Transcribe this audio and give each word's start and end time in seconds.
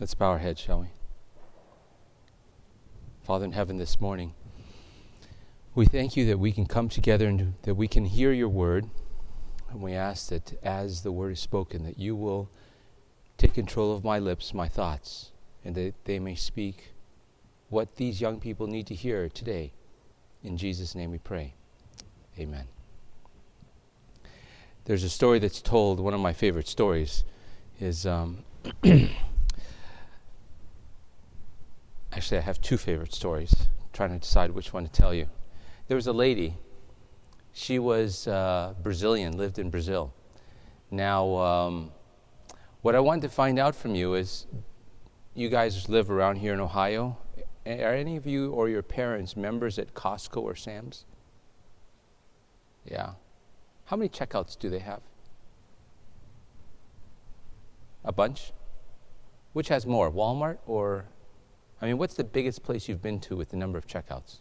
Let's 0.00 0.14
bow 0.14 0.30
our 0.30 0.38
heads, 0.38 0.58
shall 0.58 0.80
we? 0.80 0.86
Father 3.22 3.44
in 3.44 3.52
heaven, 3.52 3.76
this 3.76 4.00
morning, 4.00 4.32
we 5.74 5.84
thank 5.84 6.16
you 6.16 6.24
that 6.24 6.38
we 6.38 6.52
can 6.52 6.64
come 6.64 6.88
together 6.88 7.26
and 7.28 7.52
that 7.64 7.74
we 7.74 7.86
can 7.86 8.06
hear 8.06 8.32
your 8.32 8.48
word. 8.48 8.88
And 9.68 9.82
we 9.82 9.92
ask 9.92 10.30
that 10.30 10.58
as 10.62 11.02
the 11.02 11.12
word 11.12 11.32
is 11.32 11.40
spoken, 11.40 11.82
that 11.84 11.98
you 11.98 12.16
will 12.16 12.48
take 13.36 13.52
control 13.52 13.94
of 13.94 14.02
my 14.02 14.18
lips, 14.18 14.54
my 14.54 14.68
thoughts, 14.68 15.32
and 15.66 15.74
that 15.74 15.92
they 16.06 16.18
may 16.18 16.34
speak 16.34 16.94
what 17.68 17.96
these 17.96 18.22
young 18.22 18.40
people 18.40 18.66
need 18.66 18.86
to 18.86 18.94
hear 18.94 19.28
today. 19.28 19.74
In 20.42 20.56
Jesus' 20.56 20.94
name 20.94 21.10
we 21.10 21.18
pray. 21.18 21.52
Amen. 22.38 22.68
There's 24.86 25.04
a 25.04 25.10
story 25.10 25.38
that's 25.40 25.60
told, 25.60 26.00
one 26.00 26.14
of 26.14 26.20
my 26.20 26.32
favorite 26.32 26.68
stories 26.68 27.22
is. 27.78 28.06
Um, 28.06 28.44
actually, 32.12 32.38
I 32.38 32.42
have 32.42 32.60
two 32.60 32.76
favorite 32.76 33.14
stories. 33.14 33.54
I'm 33.60 33.88
trying 33.92 34.10
to 34.10 34.18
decide 34.18 34.50
which 34.50 34.72
one 34.72 34.84
to 34.84 34.90
tell 34.90 35.14
you. 35.14 35.28
There 35.88 35.96
was 35.96 36.06
a 36.06 36.12
lady, 36.12 36.56
she 37.52 37.78
was 37.78 38.26
uh, 38.26 38.74
Brazilian, 38.82 39.36
lived 39.36 39.58
in 39.58 39.70
Brazil. 39.70 40.12
Now, 40.90 41.36
um, 41.36 41.92
what 42.82 42.94
I 42.94 43.00
wanted 43.00 43.22
to 43.22 43.28
find 43.28 43.58
out 43.58 43.74
from 43.74 43.94
you 43.94 44.14
is 44.14 44.46
you 45.34 45.48
guys 45.48 45.88
live 45.88 46.10
around 46.10 46.36
here 46.36 46.52
in 46.52 46.60
Ohio. 46.60 47.18
Are 47.66 47.94
any 47.94 48.16
of 48.16 48.26
you 48.26 48.52
or 48.52 48.68
your 48.68 48.82
parents 48.82 49.36
members 49.36 49.78
at 49.78 49.94
Costco 49.94 50.42
or 50.42 50.56
Sam's? 50.56 51.04
Yeah. 52.84 53.12
How 53.84 53.96
many 53.96 54.08
checkouts 54.08 54.58
do 54.58 54.70
they 54.70 54.78
have? 54.78 55.02
A 58.04 58.12
bunch? 58.12 58.52
Which 59.52 59.68
has 59.68 59.86
more, 59.86 60.10
Walmart 60.10 60.58
or 60.66 61.06
I 61.82 61.86
mean, 61.86 61.98
what's 61.98 62.14
the 62.14 62.24
biggest 62.24 62.62
place 62.62 62.88
you've 62.88 63.02
been 63.02 63.20
to 63.20 63.36
with 63.36 63.50
the 63.50 63.56
number 63.56 63.78
of 63.78 63.86
checkouts? 63.86 64.40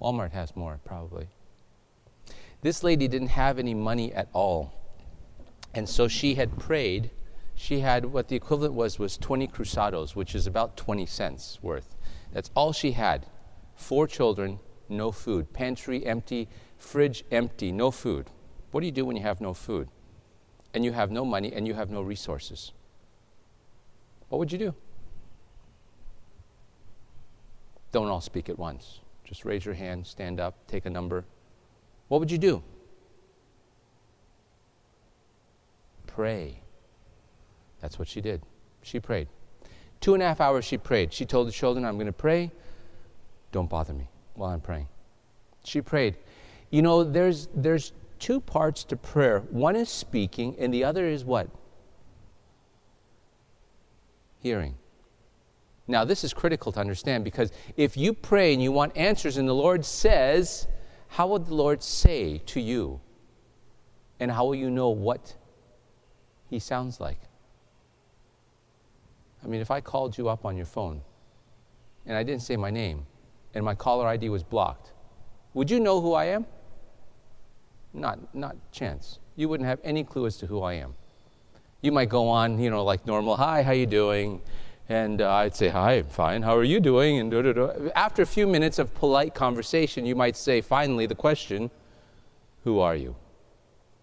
Walmart 0.00 0.32
has 0.32 0.54
more, 0.54 0.78
probably. 0.84 1.28
This 2.60 2.82
lady 2.82 3.08
didn't 3.08 3.28
have 3.28 3.58
any 3.58 3.72
money 3.72 4.12
at 4.12 4.28
all. 4.34 4.74
And 5.72 5.88
so 5.88 6.08
she 6.08 6.34
had 6.34 6.58
prayed. 6.58 7.10
She 7.54 7.80
had 7.80 8.04
what 8.04 8.28
the 8.28 8.36
equivalent 8.36 8.74
was 8.74 8.98
was 8.98 9.16
20 9.16 9.48
cruzados, 9.48 10.14
which 10.14 10.34
is 10.34 10.46
about 10.46 10.76
20 10.76 11.06
cents 11.06 11.58
worth. 11.62 11.96
That's 12.32 12.50
all 12.54 12.72
she 12.72 12.92
had. 12.92 13.26
Four 13.74 14.06
children, 14.06 14.60
no 14.90 15.10
food. 15.10 15.52
Pantry 15.54 16.04
empty, 16.04 16.48
fridge 16.76 17.24
empty, 17.30 17.72
no 17.72 17.90
food. 17.90 18.28
What 18.74 18.80
do 18.80 18.86
you 18.86 18.92
do 18.92 19.04
when 19.04 19.14
you 19.14 19.22
have 19.22 19.40
no 19.40 19.54
food? 19.54 19.86
And 20.74 20.84
you 20.84 20.90
have 20.90 21.12
no 21.12 21.24
money 21.24 21.52
and 21.52 21.64
you 21.64 21.74
have 21.74 21.90
no 21.90 22.02
resources? 22.02 22.72
What 24.30 24.40
would 24.40 24.50
you 24.50 24.58
do? 24.58 24.74
Don't 27.92 28.08
all 28.08 28.20
speak 28.20 28.48
at 28.48 28.58
once. 28.58 28.98
Just 29.22 29.44
raise 29.44 29.64
your 29.64 29.74
hand, 29.74 30.04
stand 30.04 30.40
up, 30.40 30.56
take 30.66 30.86
a 30.86 30.90
number. 30.90 31.24
What 32.08 32.18
would 32.18 32.32
you 32.32 32.36
do? 32.36 32.64
Pray. 36.08 36.58
That's 37.80 37.96
what 37.96 38.08
she 38.08 38.20
did. 38.20 38.42
She 38.82 38.98
prayed. 38.98 39.28
Two 40.00 40.14
and 40.14 40.22
a 40.22 40.26
half 40.26 40.40
hours 40.40 40.64
she 40.64 40.78
prayed. 40.78 41.12
She 41.12 41.24
told 41.24 41.46
the 41.46 41.52
children, 41.52 41.84
I'm 41.84 41.94
going 41.94 42.06
to 42.06 42.12
pray. 42.12 42.50
Don't 43.52 43.70
bother 43.70 43.94
me 43.94 44.08
while 44.34 44.50
I'm 44.50 44.60
praying. 44.60 44.88
She 45.62 45.80
prayed. 45.80 46.16
You 46.70 46.82
know, 46.82 47.04
there's, 47.04 47.46
there's 47.54 47.92
two 48.24 48.40
parts 48.40 48.84
to 48.84 48.96
prayer 48.96 49.40
one 49.50 49.76
is 49.76 49.90
speaking, 49.90 50.56
and 50.58 50.72
the 50.72 50.82
other 50.82 51.06
is 51.06 51.26
what? 51.26 51.46
Hearing. 54.38 54.76
Now, 55.86 56.06
this 56.06 56.24
is 56.24 56.32
critical 56.32 56.72
to 56.72 56.80
understand 56.80 57.22
because 57.22 57.52
if 57.76 57.98
you 57.98 58.14
pray 58.14 58.54
and 58.54 58.62
you 58.62 58.72
want 58.72 58.96
answers 58.96 59.36
and 59.36 59.46
the 59.46 59.54
Lord 59.54 59.84
says, 59.84 60.66
how 61.08 61.26
would 61.26 61.44
the 61.44 61.54
Lord 61.54 61.82
say 61.82 62.38
to 62.46 62.62
you? 62.62 62.98
And 64.18 64.30
how 64.30 64.46
will 64.46 64.54
you 64.54 64.70
know 64.70 64.88
what 64.88 65.36
He 66.48 66.58
sounds 66.58 67.00
like? 67.00 67.20
I 69.44 69.48
mean, 69.48 69.60
if 69.60 69.70
I 69.70 69.82
called 69.82 70.16
you 70.16 70.30
up 70.30 70.46
on 70.46 70.56
your 70.56 70.64
phone 70.64 71.02
and 72.06 72.16
I 72.16 72.22
didn't 72.22 72.40
say 72.40 72.56
my 72.56 72.70
name 72.70 73.04
and 73.52 73.62
my 73.62 73.74
caller 73.74 74.06
ID 74.06 74.30
was 74.30 74.42
blocked, 74.42 74.92
would 75.52 75.70
you 75.70 75.78
know 75.78 76.00
who 76.00 76.14
I 76.14 76.24
am? 76.24 76.46
Not, 77.94 78.18
not 78.34 78.56
chance. 78.72 79.20
You 79.36 79.48
wouldn't 79.48 79.68
have 79.68 79.78
any 79.84 80.04
clue 80.04 80.26
as 80.26 80.36
to 80.38 80.46
who 80.46 80.62
I 80.62 80.74
am. 80.74 80.94
You 81.80 81.92
might 81.92 82.08
go 82.08 82.28
on, 82.28 82.58
you 82.58 82.70
know, 82.70 82.84
like 82.84 83.06
normal, 83.06 83.36
hi, 83.36 83.62
how 83.62 83.72
you 83.72 83.86
doing? 83.86 84.42
And 84.88 85.22
uh, 85.22 85.32
I'd 85.32 85.54
say, 85.54 85.68
hi, 85.68 85.94
I'm 85.94 86.08
fine. 86.08 86.42
How 86.42 86.56
are 86.56 86.64
you 86.64 86.80
doing? 86.80 87.18
And 87.18 87.30
da, 87.30 87.42
da, 87.42 87.52
da. 87.52 87.90
after 87.94 88.22
a 88.22 88.26
few 88.26 88.46
minutes 88.46 88.78
of 88.78 88.94
polite 88.94 89.34
conversation, 89.34 90.04
you 90.04 90.14
might 90.14 90.36
say, 90.36 90.60
finally, 90.60 91.06
the 91.06 91.14
question, 91.14 91.70
who 92.64 92.80
are 92.80 92.96
you? 92.96 93.14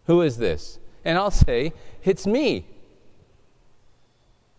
Who 0.05 0.21
is 0.21 0.37
this? 0.37 0.79
And 1.03 1.17
I'll 1.17 1.31
say, 1.31 1.73
it's 2.03 2.25
me. 2.25 2.65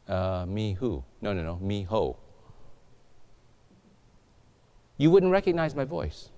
Uh, 0.07 0.45
me 0.47 0.75
who? 0.75 1.03
No, 1.21 1.33
no, 1.33 1.43
no, 1.43 1.57
me 1.57 1.85
ho. 1.85 2.17
You 4.99 5.11
wouldn't 5.11 5.33
recognize 5.33 5.75
my 5.75 5.85
voice. 5.85 6.29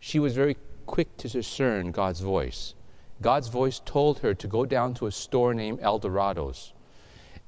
She 0.00 0.18
was 0.18 0.34
very 0.34 0.56
quick 0.90 1.16
to 1.18 1.28
discern 1.28 1.92
God's 1.92 2.20
voice. 2.20 2.74
God's 3.22 3.46
voice 3.46 3.80
told 3.84 4.18
her 4.18 4.34
to 4.34 4.48
go 4.48 4.66
down 4.66 4.92
to 4.94 5.06
a 5.06 5.12
store 5.12 5.54
named 5.54 5.78
Eldorado's 5.80 6.72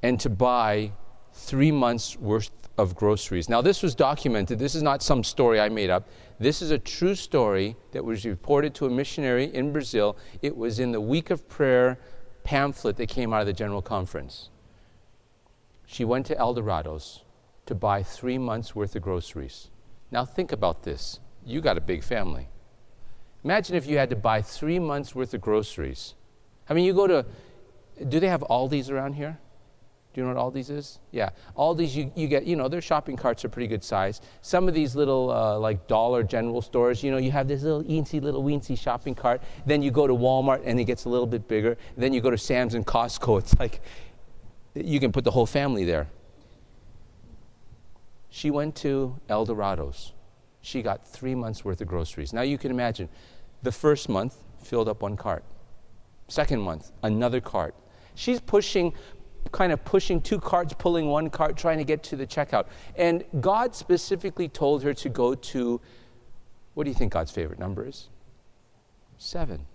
and 0.00 0.20
to 0.20 0.30
buy 0.30 0.92
three 1.32 1.72
months' 1.72 2.16
worth 2.16 2.52
of 2.78 2.94
groceries. 2.94 3.48
Now, 3.48 3.60
this 3.60 3.82
was 3.82 3.96
documented. 3.96 4.60
This 4.60 4.76
is 4.76 4.82
not 4.84 5.02
some 5.02 5.24
story 5.24 5.58
I 5.60 5.68
made 5.68 5.90
up. 5.90 6.08
This 6.38 6.62
is 6.62 6.70
a 6.70 6.78
true 6.78 7.16
story 7.16 7.74
that 7.90 8.04
was 8.04 8.24
reported 8.24 8.74
to 8.76 8.86
a 8.86 8.90
missionary 8.90 9.52
in 9.52 9.72
Brazil. 9.72 10.16
It 10.40 10.56
was 10.56 10.78
in 10.78 10.92
the 10.92 11.00
Week 11.00 11.30
of 11.30 11.48
Prayer 11.48 11.98
pamphlet 12.44 12.96
that 12.98 13.08
came 13.08 13.32
out 13.32 13.40
of 13.40 13.48
the 13.48 13.52
General 13.52 13.82
Conference. 13.82 14.50
She 15.84 16.04
went 16.04 16.26
to 16.26 16.36
Eldorado's 16.36 17.24
to 17.66 17.74
buy 17.74 18.04
three 18.04 18.38
months' 18.38 18.76
worth 18.76 18.94
of 18.94 19.02
groceries. 19.02 19.68
Now, 20.12 20.24
think 20.24 20.52
about 20.52 20.84
this. 20.84 21.18
You 21.44 21.60
got 21.60 21.76
a 21.76 21.80
big 21.80 22.04
family. 22.04 22.48
Imagine 23.44 23.76
if 23.76 23.86
you 23.86 23.98
had 23.98 24.10
to 24.10 24.16
buy 24.16 24.40
three 24.40 24.78
months' 24.78 25.14
worth 25.14 25.34
of 25.34 25.40
groceries. 25.40 26.14
I 26.68 26.74
mean, 26.74 26.84
you 26.84 26.94
go 26.94 27.06
to, 27.06 27.26
do 28.08 28.20
they 28.20 28.28
have 28.28 28.42
Aldi's 28.42 28.88
around 28.90 29.14
here? 29.14 29.38
Do 30.12 30.20
you 30.20 30.26
know 30.26 30.34
what 30.34 30.52
Aldi's 30.52 30.68
is? 30.68 30.98
Yeah. 31.10 31.30
Aldi's, 31.56 31.96
you, 31.96 32.12
you 32.14 32.28
get, 32.28 32.44
you 32.44 32.54
know, 32.54 32.68
their 32.68 32.82
shopping 32.82 33.16
carts 33.16 33.44
are 33.44 33.48
pretty 33.48 33.66
good 33.66 33.82
size. 33.82 34.20
Some 34.42 34.68
of 34.68 34.74
these 34.74 34.94
little, 34.94 35.30
uh, 35.30 35.58
like, 35.58 35.86
dollar 35.86 36.22
general 36.22 36.60
stores, 36.60 37.02
you 37.02 37.10
know, 37.10 37.16
you 37.16 37.30
have 37.30 37.48
this 37.48 37.62
little 37.62 37.82
eensy, 37.84 38.20
little 38.20 38.44
weensy 38.44 38.78
shopping 38.78 39.14
cart. 39.14 39.42
Then 39.64 39.82
you 39.82 39.90
go 39.90 40.06
to 40.06 40.12
Walmart 40.12 40.62
and 40.64 40.78
it 40.78 40.84
gets 40.84 41.06
a 41.06 41.08
little 41.08 41.26
bit 41.26 41.48
bigger. 41.48 41.78
Then 41.96 42.12
you 42.12 42.20
go 42.20 42.30
to 42.30 42.38
Sam's 42.38 42.74
and 42.74 42.86
Costco. 42.86 43.38
It's 43.42 43.58
like, 43.58 43.80
you 44.74 45.00
can 45.00 45.12
put 45.12 45.24
the 45.24 45.30
whole 45.30 45.46
family 45.46 45.84
there. 45.84 46.08
She 48.28 48.50
went 48.50 48.76
to 48.76 49.16
Eldorado's. 49.28 50.12
She 50.62 50.80
got 50.80 51.06
three 51.06 51.34
months' 51.34 51.64
worth 51.64 51.80
of 51.80 51.88
groceries. 51.88 52.32
Now 52.32 52.42
you 52.42 52.56
can 52.56 52.70
imagine 52.70 53.08
the 53.62 53.72
first 53.72 54.08
month 54.08 54.36
filled 54.62 54.88
up 54.88 55.02
one 55.02 55.16
cart. 55.16 55.44
Second 56.28 56.60
month, 56.60 56.92
another 57.02 57.40
cart. 57.40 57.74
She's 58.14 58.40
pushing, 58.40 58.94
kind 59.50 59.72
of 59.72 59.84
pushing 59.84 60.20
two 60.20 60.38
carts, 60.38 60.72
pulling 60.78 61.08
one 61.08 61.30
cart, 61.30 61.56
trying 61.56 61.78
to 61.78 61.84
get 61.84 62.02
to 62.04 62.16
the 62.16 62.26
checkout. 62.26 62.66
And 62.96 63.24
God 63.40 63.74
specifically 63.74 64.48
told 64.48 64.82
her 64.84 64.94
to 64.94 65.08
go 65.08 65.34
to, 65.34 65.80
what 66.74 66.84
do 66.84 66.90
you 66.90 66.96
think 66.96 67.12
God's 67.12 67.32
favorite 67.32 67.58
number 67.58 67.86
is? 67.86 68.08
Seven. 69.18 69.66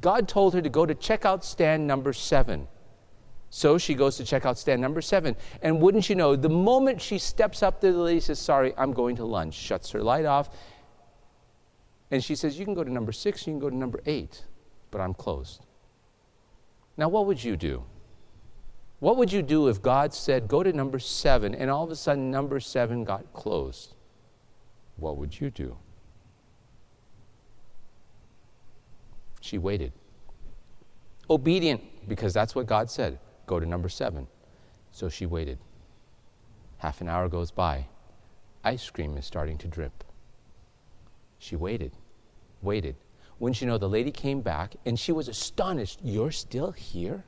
God 0.00 0.28
told 0.28 0.54
her 0.54 0.62
to 0.62 0.68
go 0.68 0.86
to 0.86 0.94
checkout 0.94 1.42
stand 1.42 1.86
number 1.86 2.12
seven. 2.12 2.68
So 3.50 3.78
she 3.78 3.94
goes 3.94 4.16
to 4.16 4.24
checkout 4.24 4.56
stand 4.56 4.82
number 4.82 5.00
seven. 5.00 5.36
And 5.62 5.80
wouldn't 5.80 6.08
you 6.10 6.16
know, 6.16 6.36
the 6.36 6.48
moment 6.48 7.00
she 7.00 7.18
steps 7.18 7.62
up 7.62 7.80
to 7.80 7.92
the 7.92 7.98
lady 7.98 8.20
says, 8.20 8.38
Sorry, 8.38 8.74
I'm 8.76 8.92
going 8.92 9.16
to 9.16 9.24
lunch, 9.24 9.54
shuts 9.54 9.90
her 9.92 10.02
light 10.02 10.24
off, 10.24 10.50
and 12.10 12.22
she 12.22 12.34
says, 12.34 12.58
You 12.58 12.64
can 12.64 12.74
go 12.74 12.84
to 12.84 12.92
number 12.92 13.12
six, 13.12 13.46
you 13.46 13.52
can 13.52 13.60
go 13.60 13.70
to 13.70 13.76
number 13.76 14.00
eight, 14.06 14.44
but 14.90 15.00
I'm 15.00 15.14
closed. 15.14 15.64
Now, 16.96 17.08
what 17.08 17.26
would 17.26 17.42
you 17.42 17.56
do? 17.56 17.84
What 18.98 19.18
would 19.18 19.30
you 19.30 19.42
do 19.42 19.68
if 19.68 19.82
God 19.82 20.14
said, 20.14 20.48
Go 20.48 20.62
to 20.62 20.72
number 20.72 20.98
seven, 20.98 21.54
and 21.54 21.70
all 21.70 21.84
of 21.84 21.90
a 21.90 21.96
sudden 21.96 22.30
number 22.30 22.60
seven 22.60 23.04
got 23.04 23.32
closed? 23.32 23.94
What 24.96 25.18
would 25.18 25.38
you 25.38 25.50
do? 25.50 25.76
She 29.40 29.58
waited. 29.58 29.92
Obedient, 31.28 31.82
because 32.08 32.32
that's 32.32 32.54
what 32.54 32.66
God 32.66 32.90
said. 32.90 33.18
Go 33.46 33.60
to 33.60 33.66
number 33.66 33.88
seven. 33.88 34.26
So 34.90 35.08
she 35.08 35.26
waited. 35.26 35.58
Half 36.78 37.00
an 37.00 37.08
hour 37.08 37.28
goes 37.28 37.50
by. 37.50 37.86
Ice 38.64 38.90
cream 38.90 39.16
is 39.16 39.24
starting 39.24 39.58
to 39.58 39.68
drip. 39.68 40.04
She 41.38 41.56
waited, 41.56 41.92
waited. 42.62 42.96
Wouldn't 43.38 43.60
you 43.60 43.66
know, 43.66 43.78
the 43.78 43.88
lady 43.88 44.10
came 44.10 44.40
back 44.40 44.76
and 44.84 44.98
she 44.98 45.12
was 45.12 45.28
astonished. 45.28 46.00
You're 46.02 46.32
still 46.32 46.72
here? 46.72 47.24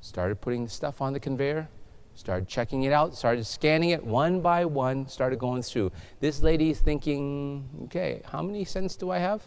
Started 0.00 0.40
putting 0.40 0.64
the 0.64 0.70
stuff 0.70 1.00
on 1.00 1.12
the 1.12 1.20
conveyor, 1.20 1.68
started 2.14 2.48
checking 2.48 2.82
it 2.82 2.92
out, 2.92 3.14
started 3.14 3.46
scanning 3.46 3.90
it 3.90 4.04
one 4.04 4.40
by 4.40 4.64
one, 4.64 5.08
started 5.08 5.38
going 5.38 5.62
through. 5.62 5.90
This 6.20 6.42
lady 6.42 6.70
is 6.70 6.80
thinking, 6.80 7.66
okay, 7.84 8.20
how 8.26 8.42
many 8.42 8.64
cents 8.64 8.96
do 8.96 9.10
I 9.10 9.18
have? 9.18 9.46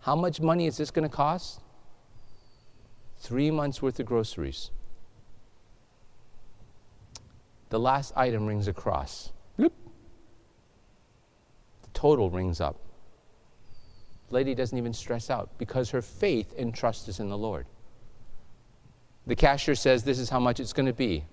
How 0.00 0.16
much 0.16 0.40
money 0.40 0.66
is 0.66 0.76
this 0.76 0.90
going 0.90 1.08
to 1.08 1.14
cost? 1.14 1.60
Three 3.24 3.50
months 3.50 3.80
worth 3.80 3.98
of 3.98 4.04
groceries. 4.04 4.70
The 7.70 7.80
last 7.80 8.12
item 8.16 8.44
rings 8.44 8.68
across. 8.68 9.32
Bloop. 9.58 9.72
The 11.80 11.88
total 11.94 12.28
rings 12.28 12.60
up. 12.60 12.78
The 14.28 14.34
lady 14.34 14.54
doesn't 14.54 14.76
even 14.76 14.92
stress 14.92 15.30
out 15.30 15.48
because 15.56 15.88
her 15.88 16.02
faith 16.02 16.52
and 16.58 16.74
trust 16.74 17.08
is 17.08 17.18
in 17.18 17.30
the 17.30 17.38
Lord. 17.38 17.64
The 19.26 19.34
cashier 19.34 19.74
says, 19.74 20.04
This 20.04 20.18
is 20.18 20.28
how 20.28 20.38
much 20.38 20.60
it's 20.60 20.74
going 20.74 20.84
to 20.84 20.92
be. 20.92 21.24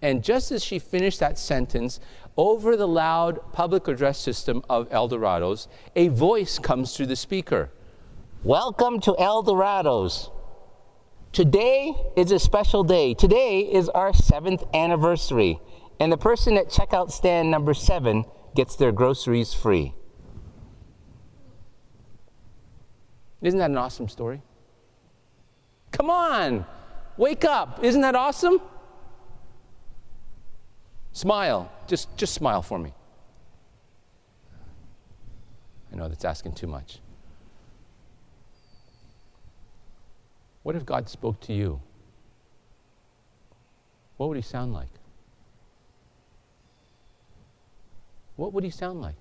And 0.00 0.22
just 0.22 0.52
as 0.52 0.62
she 0.62 0.78
finished 0.78 1.18
that 1.18 1.40
sentence, 1.40 1.98
over 2.36 2.76
the 2.76 2.86
loud 2.86 3.40
public 3.52 3.88
address 3.88 4.20
system 4.20 4.62
of 4.70 4.88
Eldorados, 4.90 5.66
a 5.96 6.06
voice 6.06 6.60
comes 6.60 6.96
through 6.96 7.06
the 7.06 7.16
speaker 7.16 7.72
Welcome 8.44 9.00
to 9.00 9.12
Eldorados. 9.14 10.30
Today 11.32 11.94
is 12.14 12.30
a 12.30 12.38
special 12.38 12.84
day. 12.84 13.14
Today 13.14 13.60
is 13.60 13.88
our 13.88 14.12
seventh 14.12 14.64
anniversary 14.74 15.60
and 15.98 16.12
the 16.12 16.18
person 16.18 16.58
at 16.58 16.68
checkout 16.68 17.10
stand 17.10 17.50
number 17.50 17.72
seven 17.72 18.24
gets 18.54 18.76
their 18.76 18.92
groceries 18.92 19.54
free. 19.54 19.94
Isn't 23.40 23.58
that 23.58 23.70
an 23.70 23.78
awesome 23.78 24.08
story? 24.08 24.42
Come 25.90 26.10
on, 26.10 26.66
wake 27.16 27.44
up. 27.44 27.82
Isn't 27.82 28.02
that 28.02 28.14
awesome? 28.14 28.60
Smile. 31.12 31.70
Just, 31.86 32.14
just 32.16 32.34
smile 32.34 32.62
for 32.62 32.78
me. 32.78 32.94
I 35.92 35.96
know 35.96 36.08
that's 36.08 36.24
asking 36.24 36.54
too 36.54 36.66
much. 36.66 37.01
What 40.62 40.76
if 40.76 40.84
God 40.86 41.08
spoke 41.08 41.40
to 41.40 41.52
you? 41.52 41.80
What 44.16 44.28
would 44.28 44.36
he 44.36 44.42
sound 44.42 44.72
like? 44.72 44.88
what 48.42 48.52
would 48.52 48.64
he 48.64 48.70
sound 48.70 49.00
like? 49.00 49.14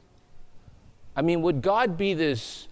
I 1.16 1.22
mean, 1.22 1.44
would 1.44 1.62
God 1.62 1.96
be 1.96 2.16
this 2.16 2.68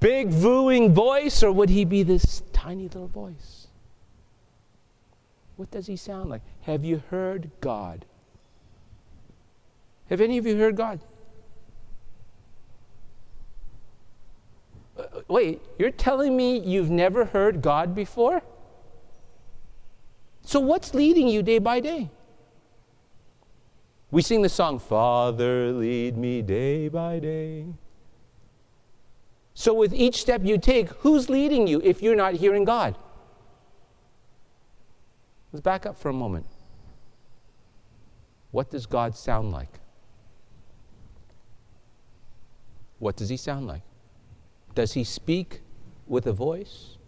big, 0.00 0.30
vooing 0.30 0.92
voice, 0.92 1.44
or 1.44 1.52
would 1.52 1.70
he 1.70 1.84
be 1.84 2.02
this 2.02 2.42
tiny 2.52 2.84
little 2.84 3.06
voice? 3.06 3.68
What 5.56 5.70
does 5.70 5.86
he 5.86 5.96
sound 5.96 6.28
like? 6.28 6.42
Have 6.62 6.84
you 6.84 7.02
heard 7.10 7.50
God? 7.60 8.04
Have 10.10 10.20
any 10.20 10.38
of 10.38 10.46
you 10.46 10.56
heard 10.56 10.74
God? 10.74 11.00
Wait, 15.28 15.60
you're 15.78 15.90
telling 15.90 16.36
me 16.36 16.58
you've 16.58 16.90
never 16.90 17.26
heard 17.26 17.62
God 17.62 17.94
before? 17.94 18.42
So, 20.42 20.60
what's 20.60 20.94
leading 20.94 21.28
you 21.28 21.42
day 21.42 21.58
by 21.58 21.80
day? 21.80 22.10
We 24.10 24.22
sing 24.22 24.42
the 24.42 24.48
song, 24.48 24.78
Father, 24.78 25.72
lead 25.72 26.16
me 26.16 26.40
day 26.42 26.88
by 26.88 27.18
day. 27.18 27.66
So, 29.54 29.74
with 29.74 29.92
each 29.92 30.20
step 30.20 30.42
you 30.44 30.58
take, 30.58 30.88
who's 31.00 31.28
leading 31.28 31.66
you 31.66 31.80
if 31.82 32.02
you're 32.02 32.14
not 32.14 32.34
hearing 32.34 32.64
God? 32.64 32.96
Let's 35.52 35.62
back 35.62 35.86
up 35.86 35.98
for 35.98 36.10
a 36.10 36.12
moment. 36.12 36.46
What 38.52 38.70
does 38.70 38.86
God 38.86 39.16
sound 39.16 39.50
like? 39.50 39.80
What 42.98 43.16
does 43.16 43.28
he 43.28 43.36
sound 43.36 43.66
like? 43.66 43.82
Does 44.76 44.92
he 44.92 45.04
speak 45.04 45.62
with 46.06 46.26
a 46.26 46.34
voice 46.34 46.98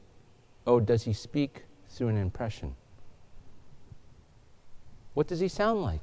or 0.65 0.81
does 0.81 1.03
he 1.03 1.13
speak 1.13 1.65
through 1.91 2.09
an 2.09 2.17
impression? 2.17 2.75
What 5.13 5.27
does 5.27 5.39
he 5.39 5.49
sound 5.49 5.83
like? 5.83 6.01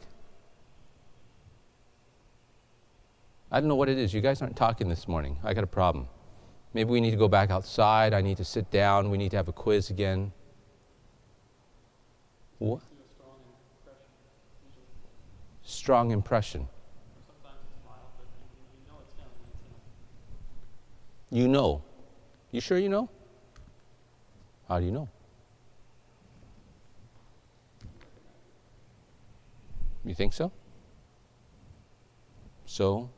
I 3.51 3.59
don't 3.59 3.67
know 3.67 3.75
what 3.75 3.89
it 3.89 3.97
is. 3.97 4.13
You 4.13 4.21
guys 4.21 4.43
aren't 4.43 4.55
talking 4.55 4.87
this 4.87 5.07
morning. 5.07 5.39
I 5.43 5.55
got 5.55 5.63
a 5.63 5.67
problem. 5.81 6.07
Maybe 6.75 6.91
we 6.91 7.01
need 7.01 7.11
to 7.11 7.17
go 7.17 7.27
back 7.27 7.49
outside. 7.49 8.13
I 8.13 8.21
need 8.21 8.37
to 8.37 8.45
sit 8.45 8.69
down. 8.69 9.09
We 9.09 9.17
need 9.17 9.31
to 9.31 9.37
have 9.37 9.47
a 9.47 9.53
quiz 9.53 9.89
again. 9.89 10.31
What? 12.59 12.81
Strong 15.63 16.11
impression. 16.11 16.67
You 21.35 21.49
know. 21.49 21.83
You 22.53 22.61
sure 22.61 22.77
you 22.77 22.87
know? 22.87 23.09
How 24.69 24.79
do 24.79 24.85
you 24.85 24.91
know? 24.93 25.09
You 30.05 30.15
think 30.15 30.31
so? 30.31 30.49
So, 32.65 33.09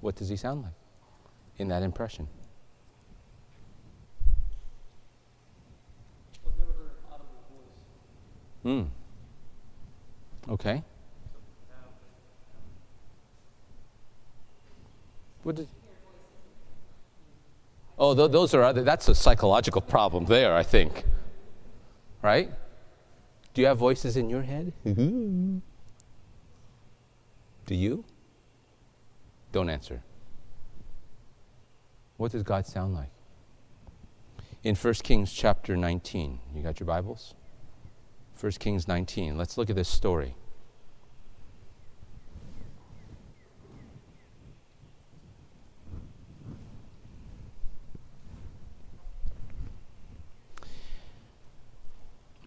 what 0.00 0.14
does 0.14 0.28
he 0.28 0.36
sound 0.36 0.62
like 0.62 0.74
in 1.58 1.66
that 1.66 1.82
impression? 1.82 2.28
I've 6.46 6.56
never 6.56 6.70
heard 6.70 6.92
an 7.02 7.12
audible 7.12 7.42
voice. 8.62 8.86
Hmm. 10.46 10.52
Okay. 10.52 10.84
What 15.42 15.56
did, 15.56 15.66
oh, 18.00 18.14
th- 18.14 18.32
those 18.32 18.54
are 18.54 18.62
other, 18.64 18.82
that's 18.82 19.08
a 19.08 19.14
psychological 19.14 19.80
problem 19.80 20.24
there, 20.24 20.54
I 20.56 20.64
think. 20.64 21.04
Right? 22.22 22.50
Do 23.54 23.60
you 23.60 23.68
have 23.68 23.78
voices 23.78 24.16
in 24.16 24.28
your 24.28 24.42
head? 24.42 24.72
Mm-hmm. 24.84 25.58
Do 27.66 27.74
you? 27.74 28.04
Don't 29.52 29.68
answer. 29.68 30.02
What 32.16 32.32
does 32.32 32.42
God 32.42 32.66
sound 32.66 32.94
like? 32.94 33.10
In 34.64 34.74
1 34.74 34.94
Kings 34.94 35.32
chapter 35.32 35.76
19, 35.76 36.38
you 36.54 36.62
got 36.62 36.80
your 36.80 36.86
Bibles? 36.86 37.34
1 38.40 38.52
Kings 38.52 38.88
19. 38.88 39.38
Let's 39.38 39.56
look 39.56 39.70
at 39.70 39.76
this 39.76 39.88
story. 39.88 40.34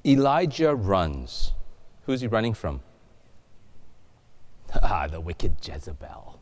Elijah 0.06 0.76
runs. 0.76 1.54
Who's 2.06 2.22
he 2.22 2.28
running 2.28 2.54
from? 2.54 2.82
Ah, 4.82 5.08
the 5.08 5.22
wicked 5.22 5.56
Jezebel. 5.62 6.40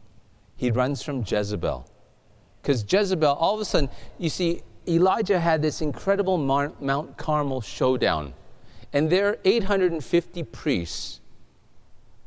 He 0.56 0.72
runs 0.72 1.04
from 1.04 1.24
Jezebel. 1.28 1.86
Because 2.62 2.86
Jezebel, 2.88 3.34
all 3.34 3.56
of 3.56 3.60
a 3.60 3.66
sudden, 3.66 3.90
you 4.18 4.30
see, 4.30 4.62
Elijah 4.88 5.40
had 5.40 5.62
this 5.62 5.82
incredible 5.82 6.38
Mount 6.38 7.18
Carmel 7.18 7.62
showdown. 7.62 8.34
And 8.94 9.10
there, 9.10 9.38
850 9.44 10.44
priests 10.44 11.22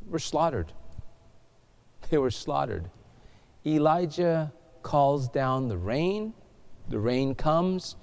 were 0.06 0.18
slaughtered. 0.18 0.72
They 2.10 2.18
were 2.18 2.30
slaughtered. 2.30 2.90
Elijah 3.66 4.52
calls 4.82 5.28
down 5.28 5.68
the 5.68 5.78
rain. 5.78 6.34
The 6.88 6.98
rain 6.98 7.34
comes. 7.34 7.96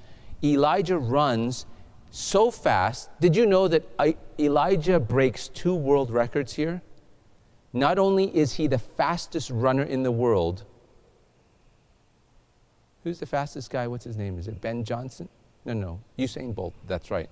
Elijah 0.44 0.98
runs 0.98 1.68
so 2.12 2.52
fast. 2.52 3.10
Did 3.20 3.36
you 3.36 3.46
know 3.46 3.68
that 3.68 3.84
Elijah 4.38 5.00
breaks 5.00 5.48
two 5.48 5.74
world 5.74 6.12
records 6.12 6.54
here? 6.54 6.82
Not 7.74 7.98
only 7.98 8.36
is 8.36 8.54
he 8.54 8.68
the 8.68 8.78
fastest 8.78 9.50
runner 9.50 9.84
in 9.84 10.04
the 10.04 10.12
world, 10.12 10.66
who's 13.04 13.20
the 13.20 13.26
fastest 13.26 13.70
guy? 13.70 13.88
What's 13.88 14.04
his 14.04 14.18
name? 14.18 14.38
Is 14.38 14.50
it 14.50 14.60
Ben 14.60 14.84
Johnson? 14.84 15.30
No, 15.64 15.74
no, 15.74 16.00
Usain 16.20 16.54
Bolt, 16.54 16.74
that's 16.88 17.10
right. 17.10 17.30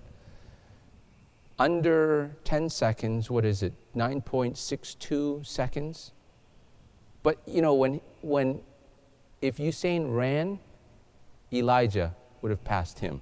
Under 1.57 2.31
10 2.45 2.69
seconds, 2.69 3.29
what 3.29 3.43
is 3.43 3.63
it? 3.63 3.73
9.62 3.95 5.45
seconds? 5.45 6.13
But 7.21 7.37
you 7.45 7.61
know, 7.61 7.73
when, 7.73 7.99
when 8.21 8.61
if 9.41 9.57
Usain 9.57 10.15
ran, 10.15 10.59
Elijah 11.51 12.15
would 12.41 12.51
have 12.51 12.63
passed 12.63 12.99
him. 12.99 13.21